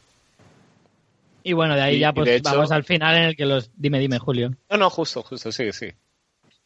Y 1.42 1.52
bueno, 1.52 1.74
de 1.74 1.82
ahí 1.82 1.96
Y- 1.96 2.00
ya 2.00 2.12
pues 2.12 2.28
hecho- 2.28 2.50
vamos 2.50 2.70
al 2.72 2.84
final 2.84 3.16
en 3.16 3.22
el 3.24 3.36
que 3.36 3.46
los... 3.46 3.70
Dime, 3.76 3.98
dime, 3.98 4.18
Julio. 4.18 4.50
No, 4.70 4.76
no, 4.76 4.90
justo, 4.90 5.22
justo, 5.22 5.50
sí, 5.50 5.72
sí. 5.72 5.88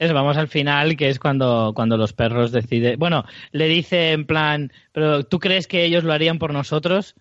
Eso, 0.02 0.14
vamos 0.14 0.36
al 0.36 0.48
final, 0.48 0.96
que 0.96 1.08
es 1.08 1.20
cuando, 1.20 1.74
cuando 1.76 1.96
los 1.96 2.12
perros 2.12 2.50
deciden. 2.50 2.98
Bueno, 2.98 3.24
le 3.52 3.68
dice 3.68 4.10
en 4.10 4.26
plan, 4.26 4.72
pero 4.90 5.22
¿tú 5.22 5.38
crees 5.38 5.68
que 5.68 5.84
ellos 5.84 6.02
lo 6.02 6.12
harían 6.12 6.40
por 6.40 6.52
nosotros? 6.52 7.14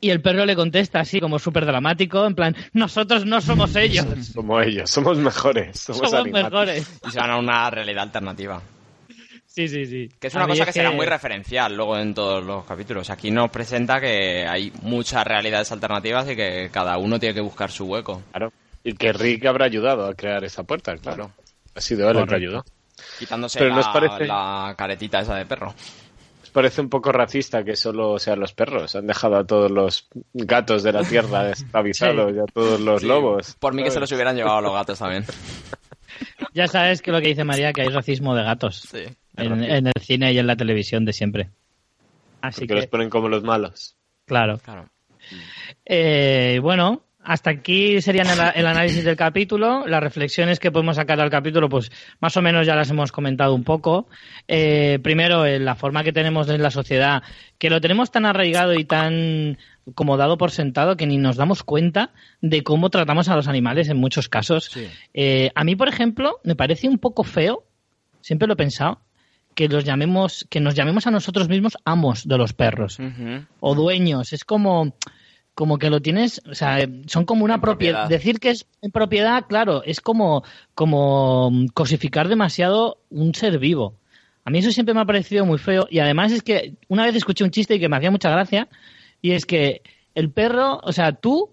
Y 0.00 0.10
el 0.10 0.20
perro 0.20 0.44
le 0.44 0.56
contesta 0.56 0.98
así, 0.98 1.20
como 1.20 1.38
súper 1.38 1.64
dramático, 1.64 2.26
en 2.26 2.34
plan, 2.34 2.56
nosotros 2.72 3.24
no 3.24 3.40
somos 3.40 3.76
ellos, 3.76 4.32
Como 4.34 4.60
ellos, 4.60 4.90
somos 4.90 5.16
mejores. 5.16 5.78
Somos, 5.78 6.10
somos 6.10 6.28
mejores. 6.28 7.00
Y 7.06 7.10
se 7.12 7.20
van 7.20 7.30
a 7.30 7.38
una 7.38 7.70
realidad 7.70 8.02
alternativa. 8.02 8.60
Sí, 9.46 9.68
sí, 9.68 9.86
sí. 9.86 10.08
Que 10.18 10.26
es 10.26 10.34
una 10.34 10.48
cosa 10.48 10.64
es 10.64 10.66
que 10.66 10.72
será 10.72 10.90
muy 10.90 11.06
referencial 11.06 11.76
luego 11.76 11.96
en 11.96 12.14
todos 12.14 12.44
los 12.44 12.64
capítulos. 12.64 13.10
Aquí 13.10 13.30
nos 13.30 13.48
presenta 13.48 14.00
que 14.00 14.44
hay 14.44 14.72
muchas 14.82 15.24
realidades 15.24 15.70
alternativas 15.70 16.28
y 16.28 16.34
que 16.34 16.68
cada 16.72 16.98
uno 16.98 17.20
tiene 17.20 17.32
que 17.32 17.40
buscar 17.40 17.70
su 17.70 17.84
hueco. 17.84 18.24
Claro. 18.32 18.52
Y 18.82 18.94
que 18.94 19.12
Rick 19.12 19.46
habrá 19.46 19.66
ayudado 19.66 20.04
a 20.08 20.14
crear 20.14 20.42
esa 20.42 20.64
puerta, 20.64 20.96
claro. 20.96 21.30
Claro. 21.30 21.43
Ha 21.74 21.80
sido 21.80 22.10
él 22.10 22.16
el 22.18 22.26
que 22.26 22.34
ayudó. 22.36 22.64
Quitándose 23.18 23.58
Pero 23.58 23.70
la, 23.70 23.76
¿nos 23.76 23.88
parece- 23.88 24.26
la 24.26 24.74
caretita 24.76 25.20
esa 25.20 25.34
de 25.36 25.46
perro. 25.46 25.74
¿Os 26.42 26.50
parece 26.50 26.80
un 26.80 26.88
poco 26.88 27.10
racista 27.10 27.64
que 27.64 27.74
solo 27.74 28.18
sean 28.18 28.38
los 28.40 28.52
perros? 28.52 28.94
Han 28.94 29.06
dejado 29.08 29.36
a 29.36 29.44
todos 29.44 29.70
los 29.70 30.08
gatos 30.32 30.82
de 30.84 30.92
la 30.92 31.02
tierra 31.02 31.42
desclavizados 31.44 32.32
y 32.34 32.38
a 32.38 32.44
todos 32.46 32.80
los 32.80 33.00
Sí, 33.00 33.06
lobos. 33.08 33.56
Por 33.58 33.74
mí 33.74 33.82
que 33.82 33.90
se 33.90 33.98
los 34.00 34.10
hubieran 34.12 34.36
llevado 34.36 34.58
a 34.58 34.62
los 34.62 34.72
gatos 34.72 34.98
también. 34.98 35.24
Ya 36.52 36.68
sabes 36.68 37.02
que 37.02 37.10
lo 37.10 37.20
que 37.20 37.26
dice 37.28 37.42
María, 37.42 37.72
que 37.72 37.82
hay 37.82 37.88
racismo 37.88 38.36
de 38.36 38.44
gatos 38.44 38.82
Sí. 38.88 39.02
en, 39.36 39.64
en 39.64 39.86
el 39.88 39.92
cine 40.00 40.32
y 40.32 40.38
en 40.38 40.46
la 40.46 40.54
televisión 40.54 41.04
de 41.04 41.12
siempre. 41.12 41.50
Así 42.40 42.60
Porque 42.60 42.68
que, 42.68 42.74
los 42.76 42.86
ponen 42.86 43.10
como 43.10 43.28
los 43.28 43.42
malos. 43.42 43.96
claro. 44.24 44.58
Claro. 44.58 44.88
Eh, 45.84 46.60
bueno, 46.62 47.02
hasta 47.24 47.50
aquí 47.50 48.00
serían 48.00 48.26
el, 48.28 48.38
el 48.54 48.66
análisis 48.66 49.04
del 49.04 49.16
capítulo. 49.16 49.86
Las 49.86 50.02
reflexiones 50.02 50.60
que 50.60 50.70
podemos 50.70 50.96
sacar 50.96 51.20
al 51.20 51.30
capítulo, 51.30 51.68
pues 51.68 51.90
más 52.20 52.36
o 52.36 52.42
menos 52.42 52.66
ya 52.66 52.74
las 52.74 52.90
hemos 52.90 53.12
comentado 53.12 53.54
un 53.54 53.64
poco. 53.64 54.06
Eh, 54.46 54.98
primero, 55.02 55.46
en 55.46 55.64
la 55.64 55.74
forma 55.74 56.04
que 56.04 56.12
tenemos 56.12 56.48
en 56.48 56.62
la 56.62 56.70
sociedad, 56.70 57.22
que 57.58 57.70
lo 57.70 57.80
tenemos 57.80 58.10
tan 58.10 58.26
arraigado 58.26 58.74
y 58.74 58.84
tan 58.84 59.58
como 59.94 60.16
dado 60.16 60.38
por 60.38 60.50
sentado 60.50 60.96
que 60.96 61.06
ni 61.06 61.18
nos 61.18 61.36
damos 61.36 61.62
cuenta 61.62 62.12
de 62.40 62.62
cómo 62.62 62.90
tratamos 62.90 63.28
a 63.28 63.36
los 63.36 63.48
animales 63.48 63.88
en 63.88 63.98
muchos 63.98 64.28
casos. 64.28 64.70
Sí. 64.72 64.86
Eh, 65.12 65.50
a 65.54 65.64
mí, 65.64 65.76
por 65.76 65.88
ejemplo, 65.88 66.40
me 66.44 66.56
parece 66.56 66.88
un 66.88 66.98
poco 66.98 67.24
feo, 67.24 67.64
siempre 68.20 68.46
lo 68.46 68.54
he 68.54 68.56
pensado, 68.56 69.00
que 69.54 69.68
los 69.68 69.84
llamemos, 69.84 70.46
que 70.50 70.60
nos 70.60 70.74
llamemos 70.74 71.06
a 71.06 71.10
nosotros 71.10 71.48
mismos 71.48 71.76
amos 71.84 72.26
de 72.26 72.38
los 72.38 72.52
perros 72.52 72.98
o 73.60 73.74
dueños. 73.74 74.32
Es 74.32 74.44
como, 74.44 74.94
como 75.54 75.78
que 75.78 75.90
lo 75.90 76.00
tienes, 76.00 76.42
o 76.50 76.54
sea, 76.54 76.86
son 77.06 77.24
como 77.24 77.44
una 77.44 77.60
propiedad. 77.60 78.02
propiedad. 78.02 78.08
Decir 78.08 78.40
que 78.40 78.50
es 78.50 78.66
en 78.82 78.90
propiedad, 78.90 79.44
claro, 79.48 79.82
es 79.84 80.00
como, 80.00 80.42
como 80.74 81.52
cosificar 81.74 82.28
demasiado 82.28 82.98
un 83.10 83.34
ser 83.34 83.58
vivo. 83.58 83.94
A 84.44 84.50
mí 84.50 84.58
eso 84.58 84.72
siempre 84.72 84.94
me 84.94 85.00
ha 85.00 85.06
parecido 85.06 85.46
muy 85.46 85.58
feo 85.58 85.86
y 85.88 86.00
además 86.00 86.32
es 86.32 86.42
que 86.42 86.74
una 86.88 87.06
vez 87.06 87.14
escuché 87.14 87.44
un 87.44 87.50
chiste 87.50 87.76
y 87.76 87.80
que 87.80 87.88
me 87.88 87.96
hacía 87.96 88.10
mucha 88.10 88.30
gracia 88.30 88.68
y 89.22 89.32
es 89.32 89.46
que 89.46 89.82
el 90.14 90.30
perro, 90.30 90.80
o 90.82 90.92
sea, 90.92 91.12
tú, 91.12 91.50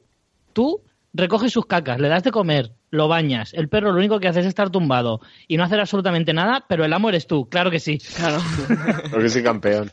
tú 0.52 0.82
recoges 1.14 1.54
sus 1.54 1.68
cacas, 1.68 2.00
le 2.00 2.10
das 2.10 2.24
de 2.24 2.32
comer, 2.32 2.72
lo 2.90 3.08
bañas, 3.08 3.54
el 3.54 3.70
perro 3.70 3.92
lo 3.92 4.00
único 4.00 4.20
que 4.20 4.28
hace 4.28 4.42
es 4.42 4.46
estar 4.46 4.72
tumbado 4.72 5.22
y 5.48 5.58
no 5.58 5.64
hacer 5.64 5.80
absolutamente 5.80 6.34
nada, 6.34 6.66
pero 6.68 6.84
el 6.84 6.92
amo 6.92 7.10
eres 7.10 7.28
tú, 7.28 7.48
claro 7.48 7.72
que 7.72 7.80
sí. 7.80 8.00
Claro. 8.16 8.40
Porque 9.12 9.30
soy 9.30 9.44
campeón. 9.44 9.92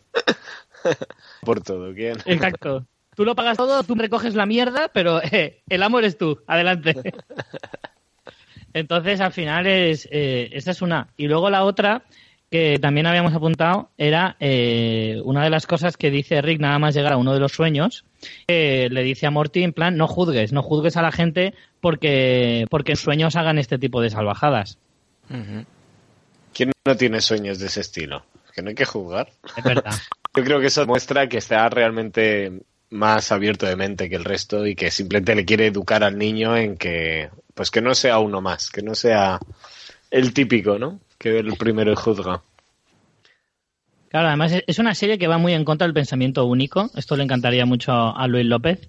Por 1.42 1.60
todo, 1.60 1.94
¿quién? 1.94 2.16
Exacto. 2.24 2.86
Tú 3.18 3.24
lo 3.24 3.34
pagas 3.34 3.56
todo, 3.56 3.82
tú 3.82 3.96
recoges 3.96 4.36
la 4.36 4.46
mierda, 4.46 4.92
pero 4.94 5.20
eh, 5.32 5.58
el 5.68 5.82
amo 5.82 5.98
eres 5.98 6.16
tú. 6.16 6.38
Adelante. 6.46 6.94
Entonces, 8.72 9.20
al 9.20 9.32
final, 9.32 9.66
es 9.66 10.08
eh, 10.12 10.50
esa 10.52 10.70
es 10.70 10.82
una. 10.82 11.08
Y 11.16 11.26
luego 11.26 11.50
la 11.50 11.64
otra, 11.64 12.04
que 12.48 12.78
también 12.80 13.08
habíamos 13.08 13.34
apuntado, 13.34 13.90
era 13.98 14.36
eh, 14.38 15.20
una 15.24 15.42
de 15.42 15.50
las 15.50 15.66
cosas 15.66 15.96
que 15.96 16.12
dice 16.12 16.40
Rick 16.42 16.60
nada 16.60 16.78
más 16.78 16.94
llegar 16.94 17.12
a 17.12 17.16
uno 17.16 17.34
de 17.34 17.40
los 17.40 17.50
sueños. 17.50 18.04
eh, 18.46 18.86
le 18.88 19.02
dice 19.02 19.26
a 19.26 19.32
Morty, 19.32 19.64
en 19.64 19.72
plan, 19.72 19.96
no 19.96 20.06
juzgues, 20.06 20.52
no 20.52 20.62
juzgues 20.62 20.96
a 20.96 21.02
la 21.02 21.10
gente 21.10 21.54
porque, 21.80 22.66
porque 22.70 22.92
en 22.92 22.98
sueños 22.98 23.34
hagan 23.34 23.58
este 23.58 23.78
tipo 23.78 24.00
de 24.00 24.10
salvajadas. 24.10 24.78
¿Quién 26.54 26.70
no 26.84 26.96
tiene 26.96 27.20
sueños 27.20 27.58
de 27.58 27.66
ese 27.66 27.80
estilo? 27.80 28.24
Que 28.54 28.62
no 28.62 28.68
hay 28.68 28.76
que 28.76 28.84
jugar. 28.84 29.32
Es 29.56 29.64
verdad. 29.64 29.92
Yo 30.36 30.44
creo 30.44 30.60
que 30.60 30.66
eso 30.66 30.86
muestra 30.86 31.28
que 31.28 31.38
está 31.38 31.68
realmente 31.68 32.62
más 32.90 33.32
abierto 33.32 33.66
de 33.66 33.76
mente 33.76 34.08
que 34.08 34.16
el 34.16 34.24
resto 34.24 34.66
y 34.66 34.74
que 34.74 34.90
simplemente 34.90 35.34
le 35.34 35.44
quiere 35.44 35.66
educar 35.66 36.02
al 36.04 36.18
niño 36.18 36.56
en 36.56 36.76
que, 36.76 37.30
pues 37.54 37.70
que 37.70 37.80
no 37.80 37.94
sea 37.94 38.18
uno 38.18 38.40
más, 38.40 38.70
que 38.70 38.82
no 38.82 38.94
sea 38.94 39.38
el 40.10 40.32
típico, 40.32 40.78
¿no? 40.78 41.00
Que 41.18 41.38
el 41.38 41.56
primero 41.56 41.94
juzga. 41.96 42.42
Claro, 44.10 44.28
además 44.28 44.52
es- 44.66 44.78
una 44.78 44.94
serie 44.94 45.18
que 45.18 45.26
va 45.26 45.38
muy 45.38 45.52
en 45.52 45.64
contra 45.64 45.86
del 45.86 45.94
pensamiento 45.94 46.44
único. 46.46 46.90
Esto 46.96 47.16
le 47.16 47.24
encantaría 47.24 47.66
mucho 47.66 47.92
a 47.92 48.26
Luis 48.26 48.46
López. 48.46 48.88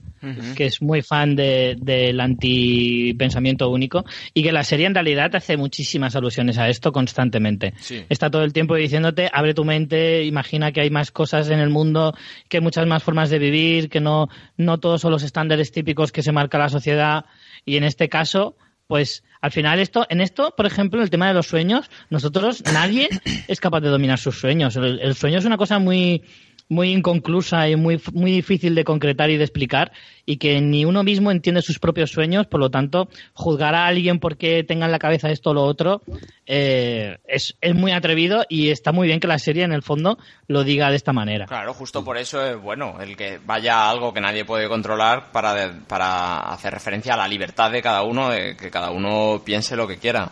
Que 0.56 0.66
es 0.66 0.82
muy 0.82 1.02
fan 1.02 1.38
de- 1.38 1.78
del 1.80 2.20
antipensamiento 2.20 3.70
único 3.70 4.04
y 4.34 4.44
que 4.44 4.52
la 4.52 4.64
serie 4.64 4.86
en 4.86 4.94
realidad 4.94 5.34
hace 5.36 5.56
muchísimas 5.56 6.16
alusiones 6.16 6.58
a 6.58 6.68
esto 6.68 6.92
constantemente. 6.92 7.74
Sí. 7.78 8.04
Está 8.10 8.30
todo 8.30 8.44
el 8.44 8.52
tiempo 8.52 8.76
diciéndote, 8.76 9.30
abre 9.32 9.54
tu 9.54 9.64
mente, 9.64 10.26
imagina 10.26 10.72
que 10.74 10.82
hay 10.82 10.90
más 10.90 11.12
cosas 11.12 11.50
en 11.50 11.60
el 11.60 11.70
mundo, 11.70 12.14
que 12.50 12.58
hay 12.58 12.64
muchas 12.64 12.86
más 12.86 13.02
formas 13.02 13.30
de 13.30 13.40
vivir, 13.40 13.90
que 13.90 14.02
no, 14.02 14.28
no 14.58 14.78
todos 14.80 15.00
son 15.02 15.12
los 15.12 15.24
estándares 15.24 15.72
típicos 15.72 16.12
que 16.12 16.22
se 16.22 16.32
marca 16.34 16.58
la 16.58 16.70
sociedad 16.70 17.24
y 17.66 17.78
en 17.78 17.86
este 17.86 18.10
caso, 18.10 18.56
pues 18.90 19.24
al 19.40 19.52
final 19.52 19.80
esto, 19.80 20.08
en 20.10 20.20
esto, 20.20 20.56
por 20.58 20.66
ejemplo, 20.66 21.04
el 21.04 21.12
tema 21.12 21.28
de 21.28 21.36
los 21.36 21.46
sueños, 21.46 21.92
nosotros, 22.10 22.64
nadie 22.74 23.08
es 23.48 23.60
capaz 23.60 23.82
de 23.82 23.90
dominar 23.90 24.18
sus 24.18 24.40
sueños. 24.40 24.76
El, 24.78 25.00
el 25.00 25.14
sueño 25.14 25.38
es 25.38 25.46
una 25.46 25.58
cosa 25.58 25.78
muy 25.78 26.24
muy 26.70 26.92
inconclusa 26.92 27.68
y 27.68 27.76
muy, 27.76 28.00
muy 28.14 28.32
difícil 28.32 28.76
de 28.76 28.84
concretar 28.84 29.30
y 29.32 29.38
de 29.38 29.44
explicar 29.44 29.92
y 30.26 30.38
que 30.38 30.62
ni 30.62 30.86
uno 30.86 31.04
mismo 31.04 31.32
entiende 31.32 31.64
sus 31.64 31.80
propios 31.80 32.12
sueños, 32.12 32.46
por 32.46 32.60
lo 32.60 32.70
tanto, 32.70 33.10
juzgar 33.34 33.74
a 33.74 33.88
alguien 33.88 34.20
porque 34.20 34.64
tenga 34.64 34.86
en 34.86 34.92
la 34.92 35.00
cabeza 35.00 35.32
esto 35.32 35.50
o 35.50 35.54
lo 35.56 35.64
otro 35.64 36.04
eh, 36.46 37.18
es, 37.28 37.56
es 37.62 37.74
muy 37.76 37.92
atrevido 37.92 38.44
y 38.48 38.70
está 38.70 38.92
muy 38.92 39.08
bien 39.08 39.20
que 39.20 39.28
la 39.28 39.40
serie 39.40 39.64
en 39.64 39.72
el 39.74 39.82
fondo 39.82 40.20
lo 40.48 40.64
diga 40.64 40.90
de 40.92 40.96
esta 40.96 41.12
manera. 41.12 41.48
Claro, 41.48 41.74
justo 41.74 42.04
por 42.04 42.18
eso 42.18 42.46
es 42.46 42.56
bueno 42.62 43.02
el 43.02 43.18
que 43.18 43.40
vaya 43.44 43.78
a 43.86 43.90
algo 43.90 44.14
que 44.14 44.22
nadie 44.22 44.46
puede 44.46 44.70
controlar 44.70 45.32
para, 45.32 45.56
de- 45.56 45.82
para 45.88 46.38
hacer 46.52 46.72
referencia 46.72 47.16
a 47.16 47.18
la 47.18 47.28
libertad 47.28 47.72
de 47.72 47.82
cada 47.82 48.04
uno, 48.04 48.30
de 48.30 48.56
que 48.56 48.70
cada 48.70 48.92
uno 48.92 49.42
piense 49.44 49.76
lo 49.76 49.88
que 49.88 49.98
quiera. 49.98 50.30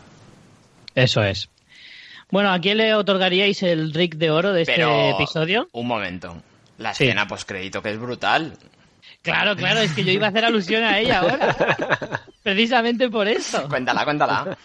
Eso 0.93 1.23
es. 1.23 1.49
Bueno, 2.30 2.51
¿a 2.51 2.59
quién 2.59 2.78
le 2.78 2.93
otorgaríais 2.93 3.63
el 3.63 3.93
Rick 3.93 4.15
de 4.15 4.32
Oro 4.32 4.51
de 4.53 4.63
este 4.63 5.09
episodio? 5.11 5.67
un 5.71 5.88
momento. 5.88 6.36
La 6.78 6.93
Sí. 6.93 7.05
escena 7.05 7.28
postcrédito 7.28 7.82
que 7.82 7.91
es 7.91 7.99
brutal. 7.99 8.53
Claro, 9.21 9.55
claro, 9.55 9.80
es 9.80 9.91
que 9.93 10.03
yo 10.03 10.11
iba 10.11 10.28
a 10.28 10.30
hacer 10.30 10.45
alusión 10.45 10.84
a 10.84 10.99
ella 10.99 11.19
ahora. 11.19 11.55
Precisamente 12.43 13.09
por 13.09 13.28
eso. 13.28 13.67
Cuéntala, 13.67 14.03
cuéntala. 14.05 14.57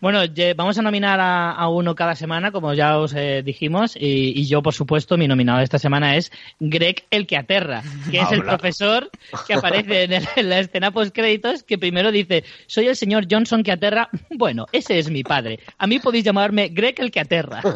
Bueno, 0.00 0.20
vamos 0.56 0.78
a 0.78 0.82
nominar 0.82 1.20
a, 1.20 1.50
a 1.52 1.68
uno 1.68 1.94
cada 1.94 2.14
semana, 2.14 2.50
como 2.52 2.72
ya 2.74 2.98
os 2.98 3.12
eh, 3.14 3.42
dijimos, 3.44 3.96
y, 3.96 4.32
y 4.40 4.46
yo, 4.46 4.62
por 4.62 4.72
supuesto, 4.74 5.16
mi 5.18 5.28
nominado 5.28 5.58
de 5.58 5.64
esta 5.64 5.78
semana 5.78 6.16
es 6.16 6.32
Greg 6.58 7.04
el 7.10 7.26
que 7.26 7.36
aterra, 7.36 7.82
que 8.10 8.18
es 8.20 8.32
el 8.32 8.40
Habla. 8.40 8.56
profesor 8.58 9.10
que 9.46 9.54
aparece 9.54 10.04
en, 10.04 10.12
el- 10.14 10.28
en 10.36 10.48
la 10.48 10.58
escena 10.60 10.90
post 10.90 11.14
créditos, 11.14 11.62
que 11.62 11.76
primero 11.78 12.10
dice, 12.12 12.44
soy 12.66 12.86
el 12.86 12.96
señor 12.96 13.26
Johnson 13.30 13.62
que 13.62 13.72
aterra. 13.72 14.08
Bueno, 14.30 14.66
ese 14.72 14.98
es 14.98 15.10
mi 15.10 15.22
padre. 15.22 15.60
A 15.76 15.86
mí 15.86 15.98
podéis 15.98 16.24
llamarme 16.24 16.68
Greg 16.68 16.94
el 16.98 17.10
que 17.10 17.20
aterra. 17.20 17.60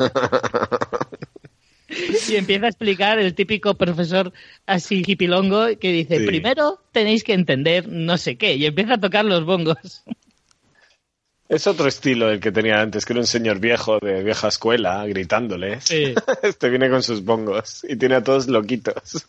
Y 2.28 2.36
empieza 2.36 2.64
a 2.66 2.68
explicar 2.70 3.18
el 3.18 3.34
típico 3.34 3.74
profesor 3.74 4.32
así 4.66 5.02
hipilongo 5.06 5.66
que 5.78 5.92
dice, 5.92 6.18
Sí. 6.20 6.26
primero 6.26 6.80
tenéis 6.92 7.22
que 7.22 7.34
entender 7.34 7.86
no 7.88 8.16
sé 8.16 8.36
qué, 8.36 8.54
y 8.56 8.64
empieza 8.66 8.94
a 8.94 9.00
tocar 9.00 9.24
los 9.24 9.44
bongos. 9.44 10.02
Es 11.48 11.66
otro 11.66 11.86
estilo 11.88 12.30
el 12.30 12.40
que 12.40 12.50
tenía 12.52 12.80
antes, 12.80 13.04
que 13.04 13.12
era 13.12 13.20
un 13.20 13.26
señor 13.26 13.58
viejo 13.60 13.98
de 14.00 14.22
vieja 14.22 14.48
escuela, 14.48 15.06
gritándoles. 15.06 15.84
Sí. 15.84 16.14
Este 16.42 16.68
viene 16.70 16.88
con 16.90 17.02
sus 17.02 17.22
bongos 17.24 17.84
y 17.88 17.96
tiene 17.96 18.14
a 18.16 18.22
todos 18.24 18.48
loquitos. 18.48 19.24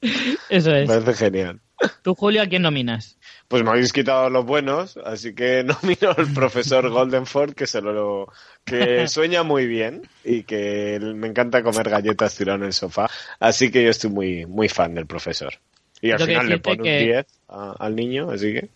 Eso 0.50 0.70
Me 0.70 0.82
es. 0.82 0.88
parece 0.88 1.14
genial. 1.14 1.60
¿Tú, 2.02 2.14
Julio, 2.14 2.42
a 2.42 2.46
quién 2.46 2.62
nominas? 2.62 3.18
Pues 3.48 3.62
me 3.64 3.70
habéis 3.70 3.92
quitado 3.92 4.28
los 4.30 4.44
buenos, 4.44 4.96
así 5.04 5.34
que 5.34 5.64
nomino 5.64 6.10
al 6.16 6.32
profesor 6.32 6.88
Goldenford, 6.90 7.54
que 7.54 7.66
se 7.66 7.80
lo 7.80 8.30
que 8.64 9.08
sueña 9.08 9.42
muy 9.42 9.66
bien 9.66 10.02
y 10.24 10.42
que 10.42 10.98
me 11.00 11.28
encanta 11.28 11.62
comer 11.62 11.88
galletas 11.88 12.36
tirado 12.36 12.58
en 12.58 12.64
el 12.64 12.72
sofá. 12.72 13.08
Así 13.40 13.70
que 13.70 13.82
yo 13.82 13.90
estoy 13.90 14.10
muy, 14.10 14.46
muy 14.46 14.68
fan 14.68 14.94
del 14.94 15.06
profesor. 15.06 15.54
Y 16.00 16.10
al 16.10 16.18
Tengo 16.18 16.28
final 16.32 16.48
le 16.48 16.58
pone 16.58 16.82
que- 16.82 16.98
un 16.98 17.04
10 17.06 17.26
a- 17.48 17.74
al 17.78 17.96
niño, 17.96 18.30
así 18.30 18.52
que 18.52 18.68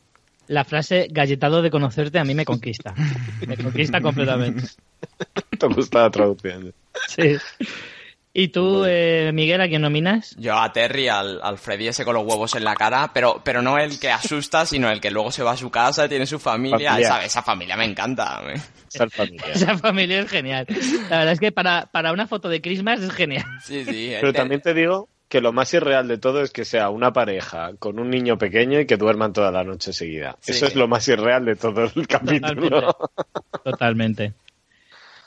La 0.52 0.64
frase 0.64 1.08
galletado 1.10 1.62
de 1.62 1.70
conocerte 1.70 2.18
a 2.18 2.24
mí 2.24 2.34
me 2.34 2.44
conquista. 2.44 2.94
Me 3.46 3.56
conquista 3.56 4.00
completamente. 4.02 4.64
te 5.58 5.66
gusta 5.66 6.00
la 6.02 6.10
traducción. 6.10 6.74
Sí. 7.08 7.36
¿Y 8.34 8.48
tú, 8.48 8.84
eh, 8.86 9.30
Miguel, 9.32 9.60
a 9.62 9.68
quién 9.68 9.82
nominas? 9.82 10.34
Yo 10.38 10.56
a 10.58 10.72
Terry, 10.72 11.08
al, 11.08 11.40
al 11.42 11.58
Freddy 11.58 11.88
ese 11.88 12.04
con 12.04 12.14
los 12.14 12.24
huevos 12.26 12.54
en 12.54 12.64
la 12.64 12.74
cara, 12.74 13.10
pero, 13.14 13.40
pero 13.44 13.60
no 13.62 13.78
el 13.78 13.98
que 13.98 14.10
asusta, 14.10 14.64
sino 14.66 14.90
el 14.90 15.00
que 15.00 15.10
luego 15.10 15.30
se 15.30 15.42
va 15.42 15.52
a 15.52 15.56
su 15.56 15.70
casa, 15.70 16.08
tiene 16.08 16.26
su 16.26 16.38
familia. 16.38 16.90
Familia. 16.90 16.98
Esa, 17.16 17.24
esa 17.24 17.42
familia 17.42 17.76
me 17.76 17.84
encanta. 17.84 18.42
me- 18.42 18.60
Ser 18.88 19.10
familia. 19.10 19.46
Esa 19.54 19.78
familia 19.78 20.20
es 20.20 20.30
genial. 20.30 20.66
La 21.08 21.18
verdad 21.20 21.32
es 21.32 21.40
que 21.40 21.50
para, 21.52 21.86
para 21.92 22.12
una 22.12 22.26
foto 22.26 22.50
de 22.50 22.60
Christmas 22.60 23.00
es 23.00 23.10
genial. 23.12 23.44
Sí, 23.64 23.84
sí. 23.86 24.12
Pero 24.16 24.28
el- 24.28 24.34
también 24.34 24.60
te 24.60 24.74
digo 24.74 25.08
que 25.32 25.40
lo 25.40 25.54
más 25.54 25.72
irreal 25.72 26.08
de 26.08 26.18
todo 26.18 26.42
es 26.42 26.50
que 26.50 26.66
sea 26.66 26.90
una 26.90 27.14
pareja 27.14 27.70
con 27.78 27.98
un 27.98 28.10
niño 28.10 28.36
pequeño 28.36 28.80
y 28.80 28.84
que 28.84 28.98
duerman 28.98 29.32
toda 29.32 29.50
la 29.50 29.64
noche 29.64 29.94
seguida. 29.94 30.36
Sí. 30.40 30.52
Eso 30.52 30.66
es 30.66 30.74
lo 30.74 30.88
más 30.88 31.08
irreal 31.08 31.46
de 31.46 31.56
todo 31.56 31.90
el 31.96 32.06
capítulo. 32.06 32.68
Totalmente. 32.68 33.62
Totalmente. 33.64 34.32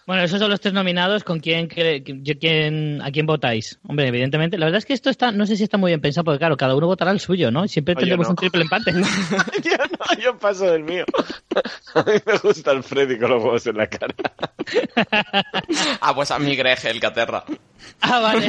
Bueno, 0.06 0.22
esos 0.22 0.40
son 0.40 0.52
los 0.52 0.62
tres 0.62 0.76
nominados. 0.76 1.24
¿Con 1.24 1.40
quién, 1.40 1.66
quién, 1.66 3.02
a 3.02 3.10
quién 3.10 3.26
votáis? 3.26 3.80
Hombre, 3.88 4.08
evidentemente. 4.10 4.60
La 4.60 4.68
verdad 4.68 4.78
es 4.78 4.86
que 4.86 4.94
esto 4.94 5.10
está, 5.10 5.32
no 5.32 5.48
sé 5.48 5.56
si 5.56 5.64
está 5.64 5.80
muy 5.80 5.90
bien 5.90 6.02
pensado, 6.02 6.26
porque 6.26 6.38
claro, 6.38 6.56
cada 6.56 6.76
uno 6.76 6.86
votará 6.86 7.10
el 7.10 7.20
suyo, 7.20 7.50
¿no? 7.50 7.68
Siempre 7.68 7.96
tendremos 7.96 8.28
no. 8.28 8.30
un 8.30 8.36
triple 8.36 8.62
empate. 8.62 8.92
yo 9.64 9.78
no, 9.90 10.22
yo 10.22 10.38
paso 10.38 10.70
del 10.70 10.84
mío. 10.84 11.06
A 11.96 12.04
mí 12.04 12.14
me 12.28 12.38
gusta 12.38 12.74
el 12.74 12.84
Freddy 12.84 13.18
con 13.18 13.32
los 13.32 13.44
huevos 13.44 13.66
en 13.66 13.78
la 13.78 13.88
cara. 13.88 14.14
Ah, 16.00 16.14
pues 16.14 16.30
a 16.30 16.38
mi 16.38 16.56
Greg, 16.56 16.78
el 16.86 17.00
que 17.00 17.08
aterra. 17.08 17.44
ah, 18.02 18.20
vale. 18.20 18.48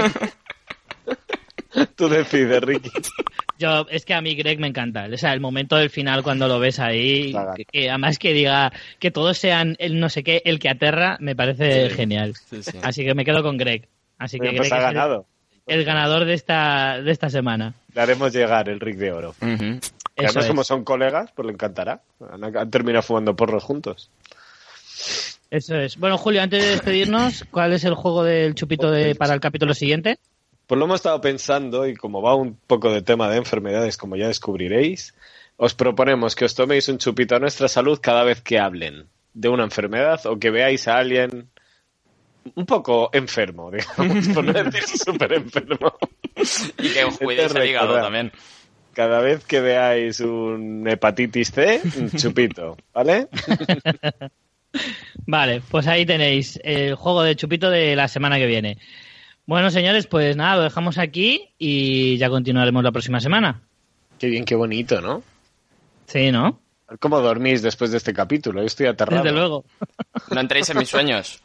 Tú 1.96 2.08
decides, 2.08 2.60
Ricky. 2.62 2.90
Yo, 3.58 3.86
es 3.90 4.04
que 4.04 4.12
a 4.14 4.20
mí 4.20 4.34
Greg 4.34 4.58
me 4.60 4.66
encanta. 4.68 5.06
O 5.12 5.16
sea, 5.16 5.32
el 5.32 5.40
momento 5.40 5.76
del 5.76 5.88
final 5.90 6.22
cuando 6.22 6.46
lo 6.48 6.58
ves 6.58 6.78
ahí, 6.78 7.34
que, 7.56 7.64
que 7.64 7.88
además 7.90 8.18
que 8.18 8.32
diga 8.34 8.72
que 8.98 9.10
todos 9.10 9.38
sean 9.38 9.76
el 9.78 9.98
no 9.98 10.08
sé 10.10 10.22
qué, 10.22 10.42
el 10.44 10.58
que 10.58 10.68
aterra, 10.68 11.16
me 11.20 11.34
parece 11.34 11.88
Sí. 11.88 11.94
genial. 11.96 12.34
Sí, 12.34 12.62
sí. 12.62 12.78
Así 12.82 13.04
que 13.04 13.14
me 13.14 13.24
quedo 13.24 13.42
con 13.42 13.56
Greg. 13.56 13.88
Así 14.18 14.38
que 14.38 14.48
pues 14.52 14.68
Greg 14.68 14.72
ha 14.74 14.76
el- 14.76 14.82
ganado. 14.94 15.26
El, 15.66 15.84
ganador 15.84 16.26
de 16.26 16.34
esta, 16.34 17.00
de 17.02 17.10
esta 17.10 17.28
semana. 17.28 17.74
Le 17.94 18.00
haremos 18.00 18.32
llegar 18.32 18.68
el 18.68 18.78
Rick 18.78 18.98
de 18.98 19.10
Oro. 19.12 19.34
Y 19.40 19.44
Eso 19.44 19.80
además, 20.16 20.36
es. 20.36 20.46
como 20.46 20.62
son 20.64 20.84
colegas, 20.84 21.30
pues 21.34 21.46
le 21.46 21.52
encantará. 21.52 22.02
Han, 22.30 22.56
han 22.56 22.70
terminado 22.70 23.02
fumando 23.02 23.34
porros 23.34 23.64
juntos. 23.64 24.10
Eso 25.50 25.76
es. 25.76 25.96
Bueno, 25.96 26.18
Julio, 26.18 26.42
antes 26.42 26.62
de 26.62 26.70
despedirnos, 26.70 27.44
¿cuál 27.50 27.72
es 27.72 27.84
el 27.84 27.94
juego 27.94 28.22
del 28.24 28.54
chupito 28.54 28.90
de, 28.90 29.14
para 29.14 29.34
el 29.34 29.40
capítulo 29.40 29.74
siguiente? 29.74 30.18
Pues 30.66 30.78
lo 30.78 30.84
hemos 30.86 30.96
estado 30.96 31.20
pensando 31.20 31.86
y 31.86 31.94
como 31.94 32.22
va 32.22 32.34
un 32.34 32.56
poco 32.66 32.90
de 32.90 33.02
tema 33.02 33.30
de 33.30 33.36
enfermedades, 33.36 33.96
como 33.96 34.16
ya 34.16 34.26
descubriréis, 34.26 35.14
os 35.56 35.74
proponemos 35.74 36.34
que 36.34 36.44
os 36.44 36.54
toméis 36.54 36.88
un 36.88 36.98
chupito 36.98 37.36
a 37.36 37.38
nuestra 37.38 37.68
salud 37.68 38.00
cada 38.02 38.24
vez 38.24 38.42
que 38.42 38.58
hablen 38.58 39.06
de 39.32 39.48
una 39.48 39.64
enfermedad 39.64 40.24
o 40.26 40.38
que 40.38 40.50
veáis 40.50 40.88
a 40.88 40.98
alguien 40.98 41.48
un 42.54 42.66
poco 42.66 43.10
enfermo, 43.12 43.70
digamos, 43.72 44.28
por 44.28 44.44
no 44.44 44.52
decir 44.52 44.98
súper 44.98 45.34
enfermo. 45.34 45.92
Y 46.78 46.88
que 46.90 47.04
os 47.04 47.18
cuidéis 47.18 47.54
el 47.54 47.68
hígado 47.68 48.00
también. 48.00 48.32
Cada 48.92 49.20
vez 49.20 49.44
que 49.44 49.60
veáis 49.60 50.20
un 50.20 50.86
hepatitis 50.88 51.52
C, 51.52 51.80
un 51.96 52.10
chupito, 52.10 52.76
¿vale? 52.92 53.28
Vale, 55.26 55.62
pues 55.70 55.86
ahí 55.86 56.04
tenéis 56.04 56.60
el 56.62 56.94
juego 56.94 57.22
de 57.22 57.34
chupito 57.34 57.70
de 57.70 57.96
la 57.96 58.08
semana 58.08 58.36
que 58.36 58.46
viene. 58.46 58.78
Bueno, 59.46 59.70
señores, 59.70 60.08
pues 60.08 60.36
nada, 60.36 60.56
lo 60.56 60.62
dejamos 60.62 60.98
aquí 60.98 61.50
y 61.56 62.18
ya 62.18 62.28
continuaremos 62.28 62.82
la 62.82 62.90
próxima 62.90 63.20
semana. 63.20 63.62
Qué 64.18 64.26
bien, 64.26 64.44
qué 64.44 64.56
bonito, 64.56 65.00
¿no? 65.00 65.22
Sí, 66.06 66.32
¿no? 66.32 66.58
¿Cómo 67.00 67.20
dormís 67.20 67.62
después 67.62 67.90
de 67.90 67.98
este 67.98 68.12
capítulo? 68.12 68.60
Yo 68.60 68.66
estoy 68.66 68.86
aterrado. 68.86 69.22
Desde 69.22 69.36
luego. 69.36 69.64
No 70.30 70.40
entréis 70.40 70.68
en 70.70 70.78
mis 70.78 70.88
sueños. 70.88 71.40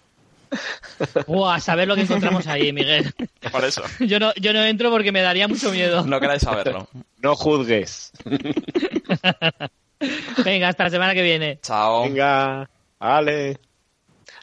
Buah, 1.28 1.56
a 1.56 1.60
saber 1.60 1.88
lo 1.88 1.95
que 1.95 2.02
encontramos 2.02 2.47
ahí, 2.47 2.74
Miguel. 2.74 3.14
Por 3.52 3.64
eso. 3.64 3.84
Yo 3.99 4.20
no, 4.20 4.34
yo 4.36 4.54
no 4.54 4.64
entro 4.64 4.89
porque 4.89 5.12
me 5.12 5.22
daría 5.22 5.47
mucho 5.47 5.72
miedo. 5.72 6.06
No 6.06 6.20
queráis 6.20 6.41
saberlo. 6.41 6.88
No 7.22 7.36
juzgues. 7.36 8.12
Venga, 10.43 10.70
hasta 10.70 10.86
la 10.86 10.89
semana 10.89 11.14
que 11.14 11.22
viene. 11.22 11.60
Chao. 11.62 12.04
Venga, 12.04 12.70
vale. 12.99 13.60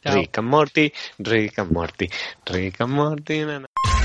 Rick 0.05 0.39
and 0.39 0.47
Morty, 0.47 0.93
Rick 1.19 1.59
and 1.59 1.71
Morty, 1.73 2.11
Rick 2.51 2.81
and 2.81 2.93
Morty. 2.93 3.45
na, 3.45 3.59
na. 3.59 3.98